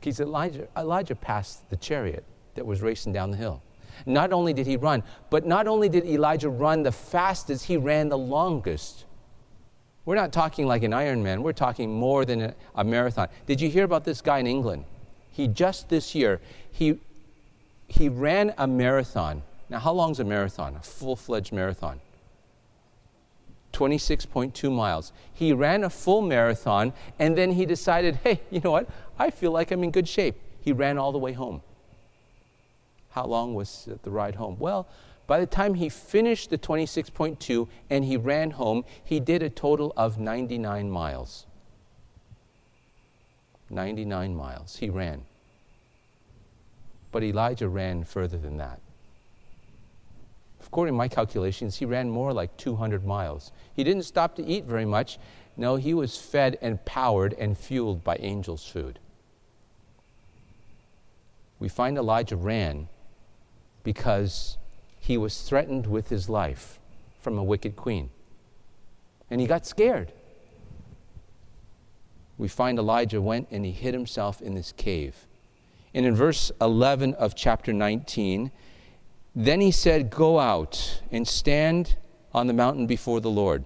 Because 0.00 0.20
Elijah, 0.20 0.66
Elijah 0.76 1.14
passed 1.14 1.68
the 1.68 1.76
chariot 1.76 2.24
that 2.54 2.64
was 2.64 2.80
racing 2.80 3.12
down 3.12 3.30
the 3.30 3.36
hill. 3.36 3.62
Not 4.06 4.32
only 4.32 4.54
did 4.54 4.66
he 4.66 4.76
run, 4.76 5.02
but 5.28 5.46
not 5.46 5.68
only 5.68 5.88
did 5.88 6.06
Elijah 6.06 6.48
run 6.48 6.82
the 6.82 6.92
fastest, 6.92 7.66
he 7.66 7.76
ran 7.76 8.08
the 8.08 8.16
longest. 8.16 9.04
We're 10.06 10.14
not 10.14 10.32
talking 10.32 10.66
like 10.66 10.82
an 10.82 10.92
Ironman, 10.92 11.42
we're 11.42 11.52
talking 11.52 11.92
more 11.92 12.24
than 12.24 12.40
a, 12.40 12.54
a 12.74 12.82
marathon. 12.82 13.28
Did 13.46 13.60
you 13.60 13.68
hear 13.68 13.84
about 13.84 14.04
this 14.04 14.22
guy 14.22 14.38
in 14.38 14.46
England? 14.46 14.84
He 15.30 15.46
just 15.46 15.88
this 15.88 16.14
year, 16.14 16.40
he, 16.72 16.98
he 17.86 18.08
ran 18.08 18.54
a 18.56 18.66
marathon. 18.66 19.42
Now, 19.68 19.78
how 19.78 19.92
long 19.92 20.12
is 20.12 20.20
a 20.20 20.24
marathon? 20.24 20.76
A 20.76 20.80
full 20.80 21.14
fledged 21.14 21.52
marathon? 21.52 22.00
26.2 23.72 24.72
miles. 24.72 25.12
He 25.32 25.52
ran 25.52 25.84
a 25.84 25.90
full 25.90 26.22
marathon 26.22 26.92
and 27.18 27.36
then 27.36 27.52
he 27.52 27.66
decided, 27.66 28.16
hey, 28.16 28.40
you 28.50 28.60
know 28.60 28.72
what? 28.72 28.88
I 29.18 29.30
feel 29.30 29.52
like 29.52 29.70
I'm 29.70 29.84
in 29.84 29.90
good 29.90 30.08
shape. 30.08 30.36
He 30.60 30.72
ran 30.72 30.98
all 30.98 31.12
the 31.12 31.18
way 31.18 31.32
home. 31.32 31.62
How 33.10 33.26
long 33.26 33.54
was 33.54 33.88
the 34.02 34.10
ride 34.10 34.36
home? 34.36 34.56
Well, 34.58 34.86
by 35.26 35.40
the 35.40 35.46
time 35.46 35.74
he 35.74 35.88
finished 35.88 36.50
the 36.50 36.58
26.2 36.58 37.68
and 37.88 38.04
he 38.04 38.16
ran 38.16 38.52
home, 38.52 38.84
he 39.04 39.20
did 39.20 39.42
a 39.42 39.50
total 39.50 39.92
of 39.96 40.18
99 40.18 40.90
miles. 40.90 41.46
99 43.68 44.34
miles 44.34 44.76
he 44.76 44.90
ran. 44.90 45.22
But 47.12 47.22
Elijah 47.22 47.68
ran 47.68 48.04
further 48.04 48.38
than 48.38 48.56
that. 48.56 48.80
According 50.70 50.94
to 50.94 50.98
my 50.98 51.08
calculations, 51.08 51.76
he 51.76 51.84
ran 51.84 52.08
more 52.08 52.32
like 52.32 52.56
200 52.56 53.04
miles. 53.04 53.50
He 53.74 53.82
didn't 53.82 54.04
stop 54.04 54.36
to 54.36 54.46
eat 54.46 54.66
very 54.66 54.84
much. 54.84 55.18
No, 55.56 55.74
he 55.74 55.92
was 55.94 56.16
fed 56.16 56.58
and 56.62 56.84
powered 56.84 57.32
and 57.32 57.58
fueled 57.58 58.04
by 58.04 58.14
angels' 58.20 58.64
food. 58.64 59.00
We 61.58 61.68
find 61.68 61.98
Elijah 61.98 62.36
ran 62.36 62.86
because 63.82 64.58
he 65.00 65.18
was 65.18 65.42
threatened 65.42 65.88
with 65.88 66.08
his 66.08 66.28
life 66.28 66.78
from 67.20 67.36
a 67.36 67.42
wicked 67.42 67.74
queen. 67.74 68.10
And 69.28 69.40
he 69.40 69.48
got 69.48 69.66
scared. 69.66 70.12
We 72.38 72.46
find 72.46 72.78
Elijah 72.78 73.20
went 73.20 73.48
and 73.50 73.64
he 73.64 73.72
hid 73.72 73.92
himself 73.92 74.40
in 74.40 74.54
this 74.54 74.70
cave. 74.70 75.26
And 75.92 76.06
in 76.06 76.14
verse 76.14 76.52
11 76.60 77.14
of 77.14 77.34
chapter 77.34 77.72
19, 77.72 78.52
then 79.46 79.60
he 79.60 79.70
said, 79.70 80.10
Go 80.10 80.38
out 80.38 81.02
and 81.10 81.26
stand 81.26 81.96
on 82.32 82.46
the 82.46 82.52
mountain 82.52 82.86
before 82.86 83.20
the 83.20 83.30
Lord. 83.30 83.64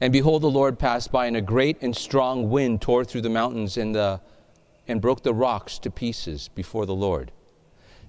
And 0.00 0.12
behold, 0.12 0.42
the 0.42 0.50
Lord 0.50 0.78
passed 0.78 1.12
by, 1.12 1.26
and 1.26 1.36
a 1.36 1.40
great 1.40 1.80
and 1.80 1.96
strong 1.96 2.50
wind 2.50 2.82
tore 2.82 3.04
through 3.04 3.22
the 3.22 3.30
mountains 3.30 3.76
and, 3.76 3.94
the, 3.94 4.20
and 4.88 5.00
broke 5.00 5.22
the 5.22 5.32
rocks 5.32 5.78
to 5.80 5.90
pieces 5.90 6.48
before 6.54 6.84
the 6.84 6.94
Lord. 6.94 7.32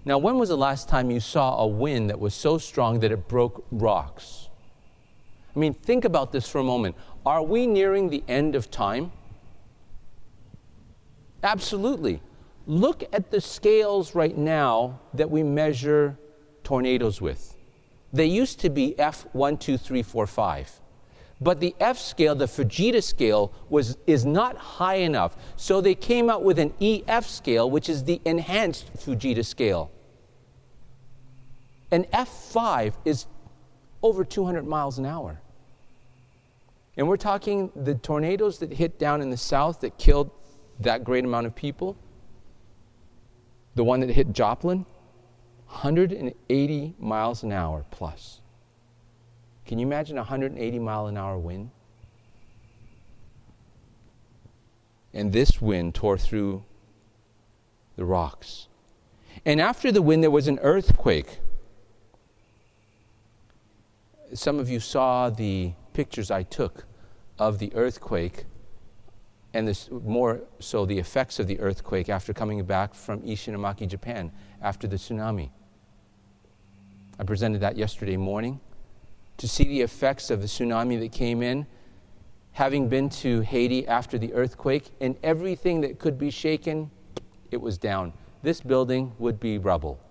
Now, 0.04 0.18
when 0.18 0.38
was 0.38 0.50
the 0.50 0.58
last 0.58 0.90
time 0.90 1.10
you 1.10 1.20
saw 1.20 1.60
a 1.60 1.68
wind 1.68 2.10
that 2.10 2.20
was 2.20 2.34
so 2.36 2.58
strong 2.58 3.00
that 3.00 3.12
it 3.12 3.28
broke 3.28 3.66
rocks? 3.72 4.50
I 5.56 5.60
mean, 5.60 5.74
think 5.74 6.06
about 6.06 6.32
this 6.32 6.50
for 6.50 6.60
a 6.60 6.64
moment. 6.64 6.96
Are 7.26 7.42
we 7.42 7.66
nearing 7.66 8.10
the 8.10 8.24
end 8.28 8.56
of 8.56 8.70
time? 8.70 9.12
Absolutely. 11.44 12.22
Look 12.68 13.04
at 13.14 13.32
the 13.32 13.40
scales 13.40 14.16
right 14.16 14.38
now 14.38 15.00
that 15.14 15.30
we 15.30 15.44
measure 15.44 16.18
tornadoes 16.66 17.22
with. 17.22 17.56
They 18.12 18.26
used 18.26 18.60
to 18.60 18.70
be 18.70 18.96
F1, 18.98 19.60
2, 19.60 19.78
3, 19.78 20.04
4, 20.04 20.28
5. 20.28 20.80
But 21.42 21.60
the 21.60 21.76
F 21.80 21.98
scale, 21.98 22.34
the 22.34 22.46
Fujita 22.46 23.04
scale, 23.04 23.52
was, 23.70 23.98
is 24.08 24.26
not 24.26 24.56
high 24.58 24.96
enough. 24.96 25.36
So 25.58 25.82
they 25.82 25.96
came 25.96 26.30
out 26.30 26.44
with 26.44 26.60
an 26.60 26.74
EF 26.80 27.26
scale, 27.26 27.70
which 27.70 27.90
is 27.90 28.06
the 28.06 28.22
enhanced 28.26 28.94
Fujita 28.98 29.46
scale. 29.46 29.92
An 31.92 32.06
F5 32.06 32.94
is 33.04 33.26
over 34.02 34.24
200 34.24 34.66
miles 34.66 34.98
an 34.98 35.06
hour. 35.06 35.42
And 36.98 37.08
we're 37.08 37.18
talking 37.18 37.72
the 37.76 37.96
tornadoes 37.96 38.60
that 38.60 38.72
hit 38.72 38.98
down 38.98 39.22
in 39.22 39.30
the 39.30 39.38
south 39.38 39.82
that 39.82 39.98
killed 39.98 40.32
that 40.80 41.04
great 41.04 41.26
amount 41.26 41.48
of 41.48 41.56
people. 41.56 41.98
The 43.76 43.84
one 43.84 44.00
that 44.00 44.10
hit 44.10 44.32
Joplin, 44.32 44.86
180 45.68 46.96
miles 47.00 47.44
an 47.44 47.52
hour 47.52 47.86
plus. 47.92 48.42
Can 49.66 49.80
you 49.80 49.86
imagine 49.86 50.18
a 50.18 50.22
180 50.22 50.80
mile 50.80 51.08
an 51.08 51.18
hour 51.18 51.38
wind? 51.38 51.72
And 55.14 55.32
this 55.32 55.62
wind 55.62 55.96
tore 55.96 56.18
through 56.18 56.64
the 57.96 58.06
rocks. 58.06 58.68
And 59.46 59.60
after 59.60 59.92
the 59.92 60.02
wind, 60.02 60.24
there 60.24 60.32
was 60.32 60.48
an 60.48 60.60
earthquake 60.62 61.40
some 64.34 64.60
of 64.60 64.70
you 64.70 64.80
saw 64.80 65.30
the 65.30 65.74
pictures 65.94 66.32
I 66.32 66.44
took 66.44 66.86
of 67.38 67.60
the 67.60 67.74
earthquake 67.76 68.46
and 69.56 69.66
this, 69.66 69.90
more 69.90 70.42
so 70.60 70.86
the 70.86 71.00
effects 71.00 71.40
of 71.40 71.48
the 71.48 71.58
earthquake 71.62 72.10
after 72.10 72.34
coming 72.34 72.62
back 72.66 72.94
from 72.94 73.22
Ishinomaki, 73.22 73.88
Japan, 73.88 74.30
after 74.62 74.86
the 74.86 74.98
tsunami. 74.98 75.50
I 77.18 77.24
presented 77.24 77.62
that 77.62 77.78
yesterday 77.78 78.18
morning. 78.18 78.60
To 79.38 79.48
see 79.48 79.64
the 79.64 79.80
effects 79.80 80.30
of 80.30 80.42
the 80.42 80.48
tsunami 80.48 81.00
that 81.00 81.14
came 81.14 81.42
in, 81.42 81.66
having 82.52 82.90
been 82.90 83.10
to 83.10 83.42
Haiti 83.42 83.88
after 83.88 84.18
the 84.18 84.34
earthquake, 84.34 84.92
and 85.00 85.16
everything 85.24 85.80
that 85.82 86.00
could 86.00 86.20
be 86.20 86.30
shaken, 86.30 86.92
it 87.50 87.62
was 87.62 87.78
down. 87.78 88.12
This 88.44 88.60
building 88.60 89.14
would 89.20 89.40
be 89.40 89.58
rubble. 89.58 90.02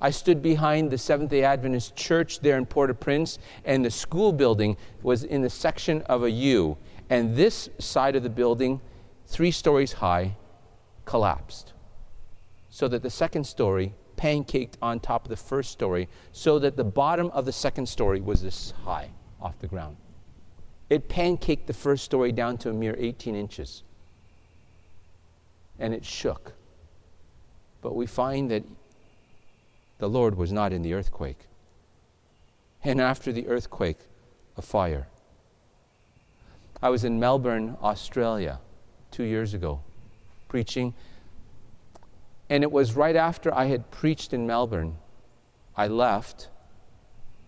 I 0.00 0.10
stood 0.10 0.42
behind 0.42 0.90
the 0.90 0.96
Seventh 0.96 1.30
day 1.30 1.44
Adventist 1.44 1.94
church 1.94 2.40
there 2.40 2.56
in 2.56 2.64
Port 2.64 2.88
au 2.88 2.94
Prince, 2.94 3.38
and 3.66 3.84
the 3.84 3.90
school 3.90 4.32
building 4.32 4.78
was 5.02 5.24
in 5.24 5.42
the 5.42 5.50
section 5.50 6.00
of 6.02 6.22
a 6.22 6.30
U. 6.30 6.78
And 7.12 7.36
this 7.36 7.68
side 7.78 8.16
of 8.16 8.22
the 8.22 8.30
building, 8.30 8.80
three 9.26 9.50
stories 9.50 9.92
high, 9.92 10.34
collapsed. 11.04 11.74
So 12.70 12.88
that 12.88 13.02
the 13.02 13.10
second 13.10 13.44
story 13.44 13.92
pancaked 14.16 14.78
on 14.80 14.98
top 14.98 15.26
of 15.26 15.28
the 15.28 15.36
first 15.36 15.72
story, 15.72 16.08
so 16.32 16.58
that 16.60 16.78
the 16.78 16.84
bottom 16.84 17.26
of 17.32 17.44
the 17.44 17.52
second 17.52 17.84
story 17.84 18.22
was 18.22 18.40
this 18.40 18.72
high 18.86 19.10
off 19.42 19.58
the 19.58 19.66
ground. 19.66 19.98
It 20.88 21.10
pancaked 21.10 21.66
the 21.66 21.74
first 21.74 22.02
story 22.02 22.32
down 22.32 22.56
to 22.58 22.70
a 22.70 22.72
mere 22.72 22.96
18 22.98 23.34
inches. 23.34 23.82
And 25.78 25.92
it 25.92 26.06
shook. 26.06 26.54
But 27.82 27.94
we 27.94 28.06
find 28.06 28.50
that 28.50 28.64
the 29.98 30.08
Lord 30.08 30.38
was 30.38 30.50
not 30.50 30.72
in 30.72 30.80
the 30.80 30.94
earthquake. 30.94 31.46
And 32.82 33.02
after 33.02 33.32
the 33.32 33.48
earthquake, 33.48 33.98
a 34.56 34.62
fire. 34.62 35.08
I 36.82 36.90
was 36.90 37.04
in 37.04 37.20
Melbourne, 37.20 37.76
Australia, 37.80 38.58
two 39.12 39.22
years 39.22 39.54
ago, 39.54 39.80
preaching. 40.48 40.94
And 42.50 42.64
it 42.64 42.72
was 42.72 42.96
right 42.96 43.14
after 43.14 43.54
I 43.54 43.66
had 43.66 43.90
preached 43.92 44.34
in 44.34 44.46
Melbourne, 44.46 44.96
I 45.76 45.86
left, 45.86 46.48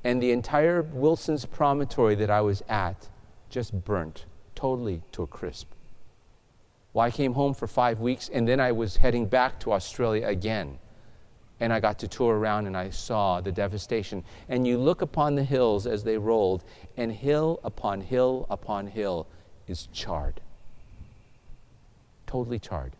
and 0.04 0.22
the 0.22 0.30
entire 0.30 0.82
Wilson's 0.82 1.46
promontory 1.46 2.14
that 2.14 2.30
I 2.30 2.42
was 2.42 2.62
at 2.68 3.08
just 3.50 3.84
burnt 3.84 4.26
totally 4.54 5.02
to 5.12 5.24
a 5.24 5.26
crisp. 5.26 5.72
Well, 6.92 7.04
I 7.04 7.10
came 7.10 7.34
home 7.34 7.54
for 7.54 7.66
five 7.66 8.00
weeks, 8.00 8.30
and 8.32 8.46
then 8.46 8.60
I 8.60 8.70
was 8.70 8.98
heading 8.98 9.26
back 9.26 9.58
to 9.60 9.72
Australia 9.72 10.28
again 10.28 10.78
and 11.60 11.72
I 11.72 11.80
got 11.80 11.98
to 12.00 12.08
tour 12.08 12.36
around 12.36 12.66
and 12.66 12.76
I 12.76 12.90
saw 12.90 13.40
the 13.40 13.52
devastation. 13.52 14.24
And 14.48 14.66
you 14.66 14.78
look 14.78 15.02
upon 15.02 15.34
the 15.34 15.44
hills 15.44 15.86
as 15.86 16.02
they 16.02 16.18
rolled, 16.18 16.64
and 16.96 17.12
hill 17.12 17.60
upon 17.64 18.00
hill 18.00 18.46
upon 18.50 18.86
hill 18.86 19.26
is 19.68 19.88
charred. 19.92 20.40
Totally 22.26 22.58
charred. 22.58 22.96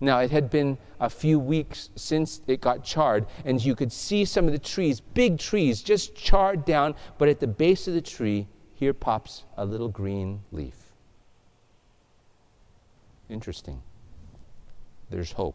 Now, 0.00 0.18
it 0.18 0.32
had 0.32 0.50
been 0.50 0.78
a 0.98 1.08
few 1.08 1.38
weeks 1.38 1.90
since 1.94 2.42
it 2.48 2.60
got 2.60 2.84
charred, 2.84 3.26
and 3.44 3.64
you 3.64 3.76
could 3.76 3.92
see 3.92 4.24
some 4.24 4.46
of 4.46 4.52
the 4.52 4.58
trees, 4.58 5.00
big 5.00 5.38
trees, 5.38 5.80
just 5.80 6.16
charred 6.16 6.64
down, 6.64 6.96
but 7.18 7.28
at 7.28 7.38
the 7.38 7.46
base 7.46 7.86
of 7.86 7.94
the 7.94 8.00
tree, 8.00 8.48
here 8.74 8.92
pops 8.92 9.44
a 9.56 9.64
little 9.64 9.88
green 9.88 10.40
leaf. 10.50 10.74
Interesting. 13.28 13.80
There's 15.08 15.30
hope 15.30 15.54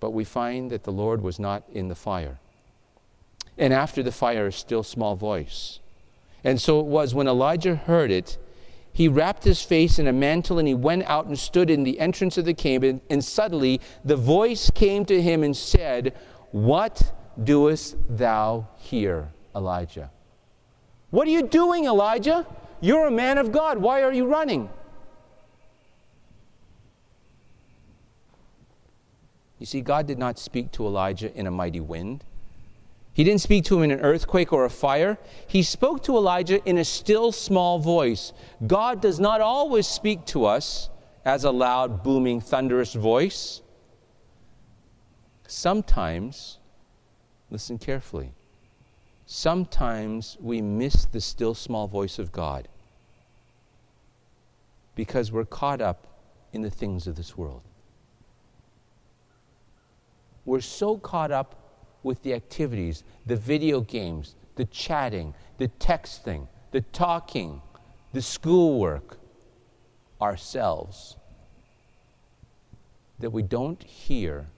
but 0.00 0.10
we 0.10 0.24
find 0.24 0.70
that 0.70 0.84
the 0.84 0.92
Lord 0.92 1.20
was 1.20 1.38
not 1.38 1.62
in 1.72 1.88
the 1.88 1.94
fire. 1.94 2.38
And 3.58 3.72
after 3.72 4.02
the 4.02 4.12
fire, 4.12 4.46
a 4.46 4.52
still 4.52 4.82
small 4.82 5.14
voice. 5.14 5.80
And 6.42 6.60
so 6.60 6.80
it 6.80 6.86
was 6.86 7.14
when 7.14 7.28
Elijah 7.28 7.76
heard 7.76 8.10
it, 8.10 8.38
he 8.92 9.06
wrapped 9.06 9.44
his 9.44 9.62
face 9.62 9.98
in 9.98 10.08
a 10.08 10.12
mantle 10.12 10.58
and 10.58 10.66
he 10.66 10.74
went 10.74 11.04
out 11.04 11.26
and 11.26 11.38
stood 11.38 11.70
in 11.70 11.84
the 11.84 12.00
entrance 12.00 12.38
of 12.38 12.44
the 12.44 12.54
cave. 12.54 12.82
And, 12.82 13.00
and 13.10 13.24
suddenly 13.24 13.80
the 14.04 14.16
voice 14.16 14.70
came 14.70 15.04
to 15.04 15.20
him 15.20 15.42
and 15.42 15.56
said, 15.56 16.14
What 16.50 17.12
doest 17.44 17.96
thou 18.08 18.66
here, 18.76 19.28
Elijah? 19.54 20.10
What 21.10 21.28
are 21.28 21.30
you 21.30 21.42
doing, 21.42 21.84
Elijah? 21.84 22.46
You're 22.80 23.06
a 23.06 23.12
man 23.12 23.38
of 23.38 23.52
God. 23.52 23.78
Why 23.78 24.02
are 24.02 24.12
you 24.12 24.26
running? 24.26 24.70
You 29.60 29.66
see, 29.66 29.82
God 29.82 30.06
did 30.06 30.18
not 30.18 30.38
speak 30.38 30.72
to 30.72 30.86
Elijah 30.86 31.32
in 31.36 31.46
a 31.46 31.50
mighty 31.50 31.80
wind. 31.80 32.24
He 33.12 33.24
didn't 33.24 33.42
speak 33.42 33.64
to 33.66 33.76
him 33.76 33.82
in 33.84 33.90
an 33.90 34.00
earthquake 34.00 34.54
or 34.54 34.64
a 34.64 34.70
fire. 34.70 35.18
He 35.46 35.62
spoke 35.62 36.02
to 36.04 36.16
Elijah 36.16 36.66
in 36.66 36.78
a 36.78 36.84
still 36.84 37.30
small 37.30 37.78
voice. 37.78 38.32
God 38.66 39.02
does 39.02 39.20
not 39.20 39.42
always 39.42 39.86
speak 39.86 40.24
to 40.26 40.46
us 40.46 40.88
as 41.26 41.44
a 41.44 41.50
loud, 41.50 42.02
booming, 42.02 42.40
thunderous 42.40 42.94
voice. 42.94 43.60
Sometimes, 45.46 46.58
listen 47.50 47.76
carefully, 47.76 48.32
sometimes 49.26 50.38
we 50.40 50.62
miss 50.62 51.04
the 51.04 51.20
still 51.20 51.54
small 51.54 51.86
voice 51.86 52.18
of 52.18 52.32
God 52.32 52.66
because 54.94 55.30
we're 55.30 55.44
caught 55.44 55.82
up 55.82 56.06
in 56.54 56.62
the 56.62 56.70
things 56.70 57.06
of 57.06 57.16
this 57.16 57.36
world. 57.36 57.62
We're 60.50 60.60
so 60.60 60.98
caught 60.98 61.30
up 61.30 61.54
with 62.02 62.24
the 62.24 62.34
activities, 62.34 63.04
the 63.24 63.36
video 63.36 63.82
games, 63.82 64.34
the 64.56 64.64
chatting, 64.64 65.32
the 65.58 65.68
texting, 65.78 66.48
the 66.72 66.80
talking, 66.80 67.62
the 68.12 68.20
schoolwork, 68.20 69.18
ourselves, 70.20 71.16
that 73.20 73.30
we 73.30 73.44
don't 73.44 73.80
hear 73.80 74.48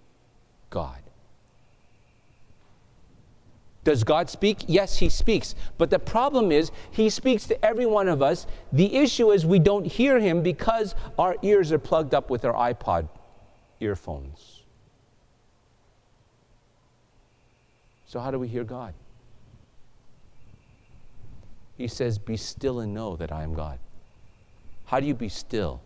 God. 0.70 1.02
Does 3.84 4.02
God 4.02 4.30
speak? 4.30 4.64
Yes, 4.68 4.96
He 4.96 5.11
speaks. 5.11 5.54
But 5.76 5.90
the 5.90 5.99
problem 5.99 6.52
is, 6.52 6.70
He 6.90 7.11
speaks 7.11 7.46
to 7.49 7.62
every 7.62 7.84
one 7.84 8.08
of 8.08 8.22
us. 8.22 8.46
The 8.72 8.96
issue 8.96 9.30
is, 9.30 9.44
we 9.44 9.58
don't 9.58 9.84
hear 9.87 10.18
Him 10.18 10.42
because 10.42 10.94
our 11.18 11.37
ears 11.42 11.70
are 11.70 11.78
plugged 11.78 12.14
up 12.14 12.30
with 12.30 12.46
our 12.46 12.72
iPod 12.72 13.11
earphones. 13.78 14.51
So, 18.12 18.21
how 18.21 18.31
do 18.31 18.38
we 18.38 18.47
hear 18.47 18.62
God? 18.62 18.92
He 21.78 21.88
says, 21.88 22.19
Be 22.19 22.37
still 22.37 22.81
and 22.81 22.92
know 22.92 23.16
that 23.16 23.33
I 23.33 23.42
am 23.42 23.54
God. 23.54 23.78
How 24.85 25.00
do 25.00 25.07
you 25.07 25.14
be 25.14 25.31
still? 25.31 25.81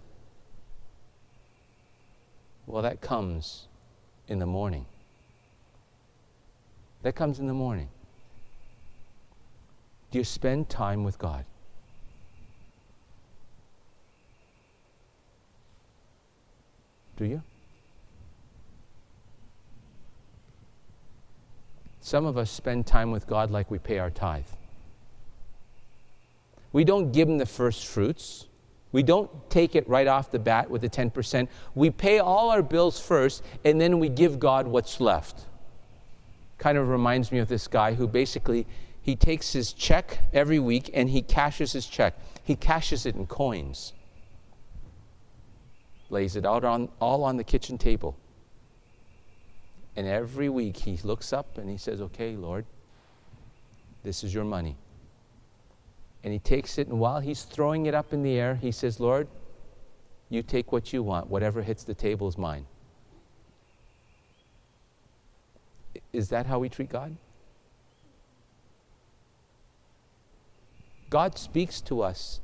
Well, 2.66 2.83
that 2.83 3.00
comes 3.00 3.68
in 4.26 4.40
the 4.40 4.47
morning. 4.47 4.87
That 7.02 7.14
comes 7.14 7.38
in 7.38 7.47
the 7.47 7.54
morning. 7.54 7.90
Do 10.11 10.18
you 10.18 10.25
spend 10.25 10.68
time 10.68 11.04
with 11.04 11.21
God? 11.21 11.45
Do 17.16 17.25
you? 17.25 17.40
Some 22.06 22.25
of 22.25 22.38
us 22.38 22.52
spend 22.52 22.86
time 22.86 23.10
with 23.10 23.26
God 23.26 23.50
like 23.50 23.68
we 23.68 23.80
pay 23.80 23.98
our 23.98 24.10
tithe. 24.10 24.44
We 26.72 26.84
don't 26.84 27.10
give 27.10 27.28
Him 27.28 27.38
the 27.38 27.46
first 27.46 27.84
fruits. 27.88 28.46
We 28.92 29.02
don't 29.02 29.28
take 29.50 29.75
it 29.75 29.88
right 29.88 30.06
off 30.06 30.30
the 30.30 30.38
bat 30.38 30.70
with 30.70 30.82
the 30.82 30.88
10%. 30.88 31.48
We 31.75 31.90
pay 31.90 32.20
all 32.20 32.50
our 32.50 32.62
bills 32.62 33.00
first, 33.00 33.42
and 33.64 33.80
then 33.80 33.98
we 33.98 34.08
give 34.08 34.38
God 34.38 34.68
what's 34.68 35.00
left. 35.00 35.46
Kind 36.58 36.78
of 36.78 36.90
reminds 36.90 37.32
me 37.32 37.40
of 37.40 37.48
this 37.48 37.66
guy 37.66 37.94
who 37.94 38.06
basically 38.06 38.68
he 39.02 39.16
takes 39.16 39.52
his 39.52 39.72
check 39.72 40.20
every 40.32 40.60
week 40.60 40.90
and 40.94 41.10
he 41.10 41.22
cashes 41.22 41.72
his 41.72 41.86
check. 41.88 42.14
He 42.44 42.54
cashes 42.54 43.04
it 43.04 43.16
in 43.16 43.26
coins. 43.26 43.94
Lays 46.08 46.36
it 46.36 46.46
out 46.46 46.62
on 46.62 46.88
all 47.00 47.25
on 47.25 47.36
the 47.36 47.42
kitchen 47.42 47.78
table. 47.78 48.16
And 49.97 50.07
every 50.07 50.49
week 50.49 50.76
he 50.76 50.99
looks 51.03 51.33
up 51.33 51.59
and 51.59 51.69
he 51.69 51.79
says, 51.79 52.00
"Okay, 52.00 52.37
Lord, 52.37 52.67
this 54.03 54.23
is 54.23 54.35
your 54.35 54.45
money." 54.45 54.76
and 56.26 56.33
he 56.33 56.41
takes 56.41 56.76
it, 56.76 56.88
and 56.88 56.99
while 56.99 57.21
he's 57.21 57.45
throwing 57.45 57.87
it 57.87 57.95
up 57.95 58.12
in 58.12 58.25
the 58.25 58.33
air, 58.33 58.57
he 58.57 58.73
says, 58.73 58.99
Lord, 58.99 59.29
you 60.29 60.43
take 60.43 60.73
what 60.73 60.93
you 60.93 61.00
want. 61.00 61.30
Whatever 61.30 61.63
hits 61.63 61.85
the 61.85 61.95
table 61.95 62.26
is 62.26 62.37
mine. 62.37 62.67
Is 66.13 66.28
that 66.30 66.45
how 66.45 66.59
we 66.59 66.69
treat 66.69 66.89
God? 66.89 67.17
God 71.11 71.39
speaks 71.39 71.80
to 71.82 72.02
us. 72.02 72.41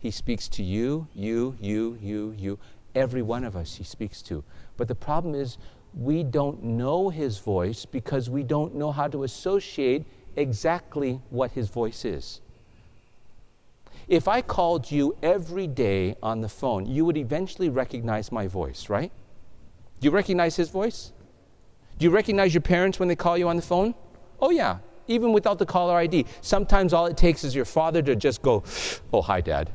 He 0.00 0.10
speaks 0.10 0.48
to 0.48 0.64
you, 0.64 1.06
you, 1.14 1.56
you, 1.60 1.96
you, 2.02 2.34
you. 2.36 2.58
Every 2.96 3.22
one 3.22 3.44
of 3.44 3.54
us, 3.54 3.76
He 3.76 3.84
speaks 3.84 4.22
to. 4.22 4.42
But 4.76 4.88
the 4.88 4.96
problem 4.96 5.36
is, 5.36 5.56
we 5.94 6.22
don't 6.22 6.62
know 6.62 7.08
His 7.08 7.38
voice 7.38 7.84
because 7.84 8.30
we 8.30 8.42
don't 8.42 8.74
know 8.74 8.92
how 8.92 9.08
to 9.08 9.24
associate 9.24 10.04
exactly 10.36 11.20
what 11.30 11.50
His 11.52 11.68
voice 11.68 12.04
is. 12.04 12.40
If 14.08 14.28
I 14.28 14.42
called 14.42 14.90
you 14.90 15.16
every 15.22 15.66
day 15.66 16.16
on 16.22 16.40
the 16.40 16.48
phone, 16.48 16.86
you 16.86 17.04
would 17.04 17.16
eventually 17.16 17.68
recognize 17.68 18.32
my 18.32 18.46
voice, 18.46 18.88
right? 18.88 19.12
Do 20.00 20.06
you 20.06 20.10
recognize 20.10 20.56
his 20.56 20.68
voice? 20.68 21.12
Do 21.98 22.04
you 22.04 22.10
recognize 22.10 22.52
your 22.52 22.62
parents 22.62 22.98
when 22.98 23.08
they 23.08 23.16
call 23.16 23.38
you 23.38 23.48
on 23.48 23.56
the 23.56 23.62
phone? 23.62 23.94
Oh, 24.40 24.50
yeah, 24.50 24.78
even 25.06 25.32
without 25.32 25.58
the 25.58 25.66
caller 25.66 25.94
ID. 25.94 26.26
Sometimes 26.40 26.92
all 26.92 27.06
it 27.06 27.16
takes 27.16 27.44
is 27.44 27.54
your 27.54 27.64
father 27.64 28.02
to 28.02 28.16
just 28.16 28.42
go, 28.42 28.64
Oh, 29.12 29.22
hi, 29.22 29.40
dad. 29.40 29.70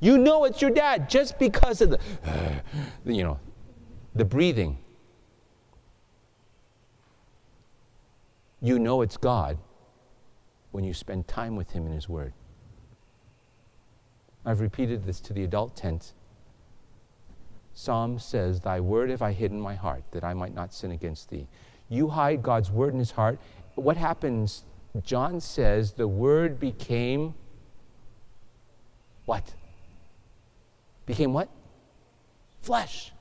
You 0.00 0.18
know 0.18 0.44
it's 0.44 0.60
your 0.60 0.70
dad 0.70 1.08
just 1.08 1.38
because 1.38 1.80
of 1.80 1.90
the, 1.90 1.98
uh, 2.24 2.54
you 3.04 3.22
know, 3.22 3.38
the 4.16 4.24
breathing. 4.24 4.78
You 8.60 8.78
know 8.78 9.02
it's 9.02 9.16
God 9.16 9.58
when 10.72 10.84
you 10.84 10.94
spend 10.94 11.28
time 11.28 11.56
with 11.56 11.70
Him 11.70 11.86
in 11.86 11.92
His 11.92 12.08
Word. 12.08 12.32
I've 14.44 14.60
repeated 14.60 15.04
this 15.04 15.20
to 15.20 15.32
the 15.32 15.44
adult 15.44 15.76
tent. 15.76 16.14
Psalm 17.74 18.18
says, 18.18 18.60
Thy 18.60 18.80
word 18.80 19.10
have 19.10 19.20
I 19.20 19.32
hid 19.32 19.50
in 19.50 19.60
my 19.60 19.74
heart, 19.74 20.04
that 20.12 20.24
I 20.24 20.32
might 20.32 20.54
not 20.54 20.72
sin 20.72 20.92
against 20.92 21.28
thee. 21.28 21.46
You 21.88 22.08
hide 22.08 22.42
God's 22.42 22.70
word 22.70 22.92
in 22.94 22.98
his 22.98 23.10
heart. 23.10 23.38
What 23.74 23.96
happens? 23.96 24.64
John 25.02 25.40
says, 25.40 25.92
The 25.92 26.08
word 26.08 26.58
became 26.58 27.34
what? 29.26 29.52
Became 31.04 31.32
what? 31.32 31.48
Flesh. 32.62 33.12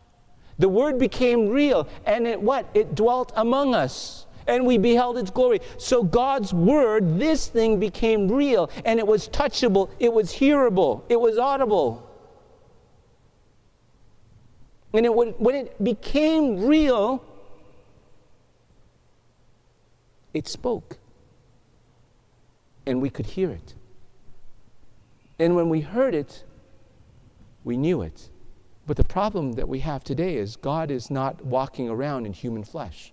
The 0.57 0.69
word 0.69 0.97
became 0.99 1.49
real, 1.49 1.87
and 2.05 2.25
it 2.27 2.41
what? 2.41 2.69
It 2.73 2.95
dwelt 2.95 3.31
among 3.35 3.75
us 3.75 4.25
and 4.47 4.65
we 4.65 4.77
beheld 4.77 5.17
its 5.17 5.31
glory. 5.31 5.59
So 5.77 6.03
God's 6.03 6.53
word, 6.53 7.19
this 7.19 7.47
thing 7.47 7.79
became 7.79 8.27
real, 8.27 8.69
and 8.83 8.99
it 8.99 9.07
was 9.07 9.27
touchable, 9.29 9.89
it 9.99 10.13
was 10.13 10.31
hearable, 10.31 11.03
it 11.09 11.19
was 11.19 11.37
audible. 11.37 12.07
And 14.93 15.05
it, 15.05 15.13
when 15.13 15.55
it 15.55 15.83
became 15.83 16.65
real, 16.65 17.23
it 20.33 20.47
spoke. 20.47 20.97
And 22.85 23.01
we 23.01 23.09
could 23.09 23.25
hear 23.25 23.49
it. 23.49 23.73
And 25.37 25.55
when 25.55 25.67
we 25.67 25.81
heard 25.81 26.15
it, 26.15 26.45
we 27.65 27.75
knew 27.75 28.03
it. 28.03 28.29
But 28.87 28.97
the 28.97 29.03
problem 29.03 29.53
that 29.53 29.67
we 29.67 29.79
have 29.79 30.03
today 30.03 30.37
is 30.37 30.55
God 30.55 30.91
is 30.91 31.09
not 31.09 31.43
walking 31.43 31.89
around 31.89 32.25
in 32.25 32.33
human 32.33 32.63
flesh. 32.63 33.11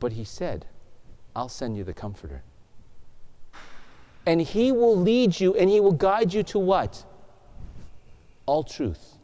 But 0.00 0.12
he 0.12 0.24
said, 0.24 0.66
I'll 1.36 1.48
send 1.48 1.76
you 1.76 1.84
the 1.84 1.92
Comforter. 1.92 2.42
And 4.24 4.40
he 4.40 4.72
will 4.72 4.96
lead 4.96 5.38
you 5.38 5.54
and 5.54 5.68
he 5.68 5.80
will 5.80 5.92
guide 5.92 6.32
you 6.32 6.42
to 6.44 6.58
what? 6.58 7.04
All 8.46 8.62
truth. 8.62 9.18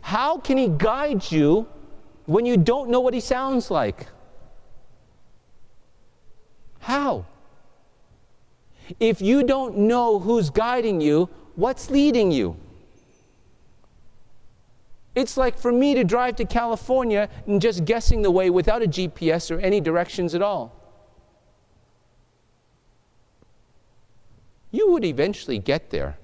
How 0.00 0.38
can 0.38 0.56
he 0.56 0.68
guide 0.68 1.30
you 1.32 1.66
when 2.26 2.46
you 2.46 2.56
don't 2.56 2.90
know 2.90 3.00
what 3.00 3.14
he 3.14 3.20
sounds 3.20 3.70
like? 3.70 4.06
How? 6.78 7.26
If 9.00 9.20
you 9.20 9.42
don't 9.42 9.76
know 9.78 10.20
who's 10.20 10.50
guiding 10.50 11.00
you, 11.00 11.28
what's 11.56 11.90
leading 11.90 12.30
you? 12.30 12.56
It's 15.16 15.38
like 15.38 15.58
for 15.58 15.72
me 15.72 15.94
to 15.94 16.04
drive 16.04 16.36
to 16.36 16.44
California 16.44 17.28
and 17.46 17.60
just 17.60 17.86
guessing 17.86 18.20
the 18.20 18.30
way 18.30 18.50
without 18.50 18.82
a 18.82 18.86
GPS 18.86 19.50
or 19.50 19.58
any 19.60 19.80
directions 19.80 20.34
at 20.34 20.42
all. 20.42 20.72
You 24.70 24.92
would 24.92 25.06
eventually 25.06 25.58
get 25.58 25.88
there. 25.88 26.18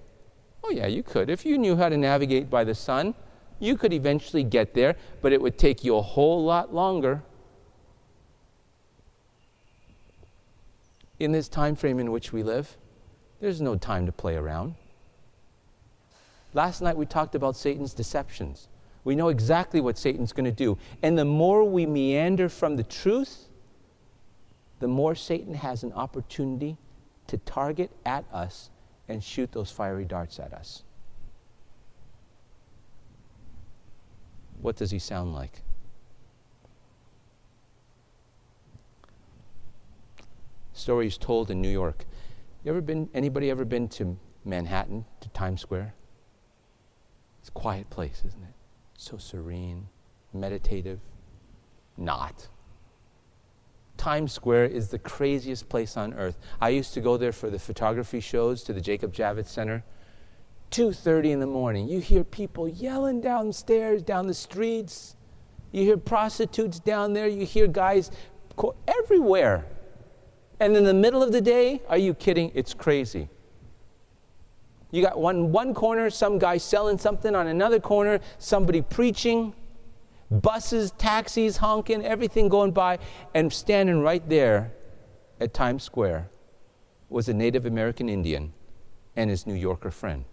Oh, 0.62 0.70
yeah, 0.70 0.86
you 0.86 1.02
could. 1.02 1.30
If 1.30 1.46
you 1.46 1.56
knew 1.56 1.74
how 1.74 1.88
to 1.88 1.96
navigate 1.96 2.50
by 2.50 2.64
the 2.64 2.74
sun, 2.74 3.14
you 3.58 3.78
could 3.78 3.94
eventually 3.94 4.44
get 4.44 4.74
there, 4.74 4.96
but 5.22 5.32
it 5.32 5.40
would 5.40 5.56
take 5.56 5.84
you 5.84 5.96
a 5.96 6.02
whole 6.02 6.44
lot 6.44 6.74
longer. 6.74 7.22
In 11.18 11.32
this 11.32 11.48
time 11.48 11.76
frame 11.76 11.98
in 11.98 12.12
which 12.12 12.32
we 12.32 12.42
live, 12.42 12.76
there's 13.40 13.60
no 13.62 13.76
time 13.76 14.04
to 14.04 14.12
play 14.12 14.36
around. 14.36 14.74
Last 16.54 16.82
night 16.82 16.96
we 16.96 17.06
talked 17.06 17.34
about 17.34 17.56
Satan's 17.56 17.94
deceptions. 17.94 18.68
We 19.04 19.16
know 19.16 19.28
exactly 19.28 19.80
what 19.80 19.98
Satan's 19.98 20.32
going 20.32 20.44
to 20.44 20.52
do. 20.52 20.78
And 21.02 21.18
the 21.18 21.24
more 21.24 21.64
we 21.64 21.86
meander 21.86 22.48
from 22.48 22.76
the 22.76 22.84
truth, 22.84 23.48
the 24.78 24.88
more 24.88 25.14
Satan 25.14 25.54
has 25.54 25.82
an 25.82 25.92
opportunity 25.92 26.76
to 27.28 27.38
target 27.38 27.90
at 28.04 28.24
us 28.32 28.70
and 29.08 29.22
shoot 29.22 29.50
those 29.52 29.70
fiery 29.70 30.04
darts 30.04 30.38
at 30.38 30.52
us. 30.52 30.82
What 34.60 34.76
does 34.76 34.90
he 34.90 34.98
sound 34.98 35.34
like? 35.34 35.62
Stories 40.72 41.16
told 41.16 41.50
in 41.50 41.60
New 41.60 41.68
York. 41.68 42.04
You 42.64 42.70
ever 42.70 42.80
been 42.80 43.08
anybody 43.14 43.50
ever 43.50 43.64
been 43.64 43.88
to 43.88 44.16
Manhattan, 44.44 45.04
to 45.20 45.28
Times 45.30 45.60
Square? 45.60 45.94
Quiet 47.54 47.88
place, 47.90 48.22
isn't 48.26 48.42
it? 48.42 48.54
So 48.96 49.16
serene, 49.16 49.88
meditative. 50.32 51.00
Not. 51.96 52.48
Times 53.96 54.32
Square 54.32 54.66
is 54.66 54.88
the 54.88 54.98
craziest 54.98 55.68
place 55.68 55.96
on 55.96 56.14
earth. 56.14 56.38
I 56.60 56.70
used 56.70 56.94
to 56.94 57.00
go 57.00 57.16
there 57.16 57.32
for 57.32 57.50
the 57.50 57.58
photography 57.58 58.20
shows 58.20 58.62
to 58.64 58.72
the 58.72 58.80
Jacob 58.80 59.12
Javits 59.12 59.48
Center. 59.48 59.84
2:30 60.70 61.32
in 61.32 61.40
the 61.40 61.46
morning, 61.46 61.86
you 61.86 62.00
hear 62.00 62.24
people 62.24 62.66
yelling 62.66 63.20
downstairs, 63.20 64.02
down 64.02 64.26
the 64.26 64.34
streets. 64.34 65.16
You 65.70 65.84
hear 65.84 65.96
prostitutes 65.98 66.80
down 66.80 67.12
there, 67.12 67.28
you 67.28 67.44
hear 67.44 67.66
guys 67.66 68.10
everywhere. 68.88 69.66
And 70.60 70.76
in 70.76 70.84
the 70.84 70.94
middle 70.94 71.22
of 71.22 71.32
the 71.32 71.40
day, 71.40 71.82
are 71.88 71.98
you 71.98 72.14
kidding? 72.14 72.50
It's 72.54 72.72
crazy. 72.74 73.28
You 74.92 75.02
got 75.02 75.18
one, 75.18 75.50
one 75.50 75.72
corner, 75.72 76.10
some 76.10 76.38
guy 76.38 76.58
selling 76.58 76.98
something, 76.98 77.34
on 77.34 77.46
another 77.46 77.80
corner, 77.80 78.20
somebody 78.38 78.82
preaching, 78.82 79.54
buses, 80.30 80.92
taxis 80.92 81.56
honking, 81.56 82.04
everything 82.04 82.48
going 82.48 82.72
by, 82.72 82.98
and 83.34 83.50
standing 83.50 84.02
right 84.02 84.26
there 84.28 84.70
at 85.40 85.54
Times 85.54 85.82
Square 85.82 86.28
was 87.08 87.28
a 87.28 87.34
Native 87.34 87.64
American 87.64 88.08
Indian 88.10 88.52
and 89.16 89.30
his 89.30 89.46
New 89.46 89.54
Yorker 89.54 89.90
friend. 89.90 90.24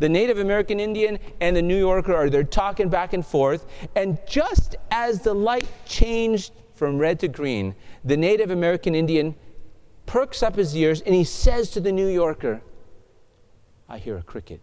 The 0.00 0.08
Native 0.08 0.38
American 0.38 0.78
Indian 0.78 1.18
and 1.40 1.56
the 1.56 1.62
New 1.62 1.78
Yorker 1.78 2.14
are 2.14 2.28
there 2.28 2.44
talking 2.44 2.90
back 2.90 3.14
and 3.14 3.24
forth, 3.24 3.64
and 3.96 4.18
just 4.28 4.76
as 4.90 5.22
the 5.22 5.34
light 5.34 5.66
changed 5.86 6.52
from 6.74 6.98
red 6.98 7.18
to 7.20 7.28
green, 7.28 7.74
the 8.04 8.18
Native 8.18 8.50
American 8.50 8.94
Indian 8.94 9.34
perks 10.04 10.42
up 10.42 10.56
his 10.56 10.76
ears 10.76 11.00
and 11.00 11.14
he 11.14 11.24
says 11.24 11.70
to 11.70 11.80
the 11.80 11.92
New 11.92 12.08
Yorker, 12.08 12.60
I 13.88 13.98
hear 13.98 14.16
a 14.16 14.22
cricket. 14.22 14.60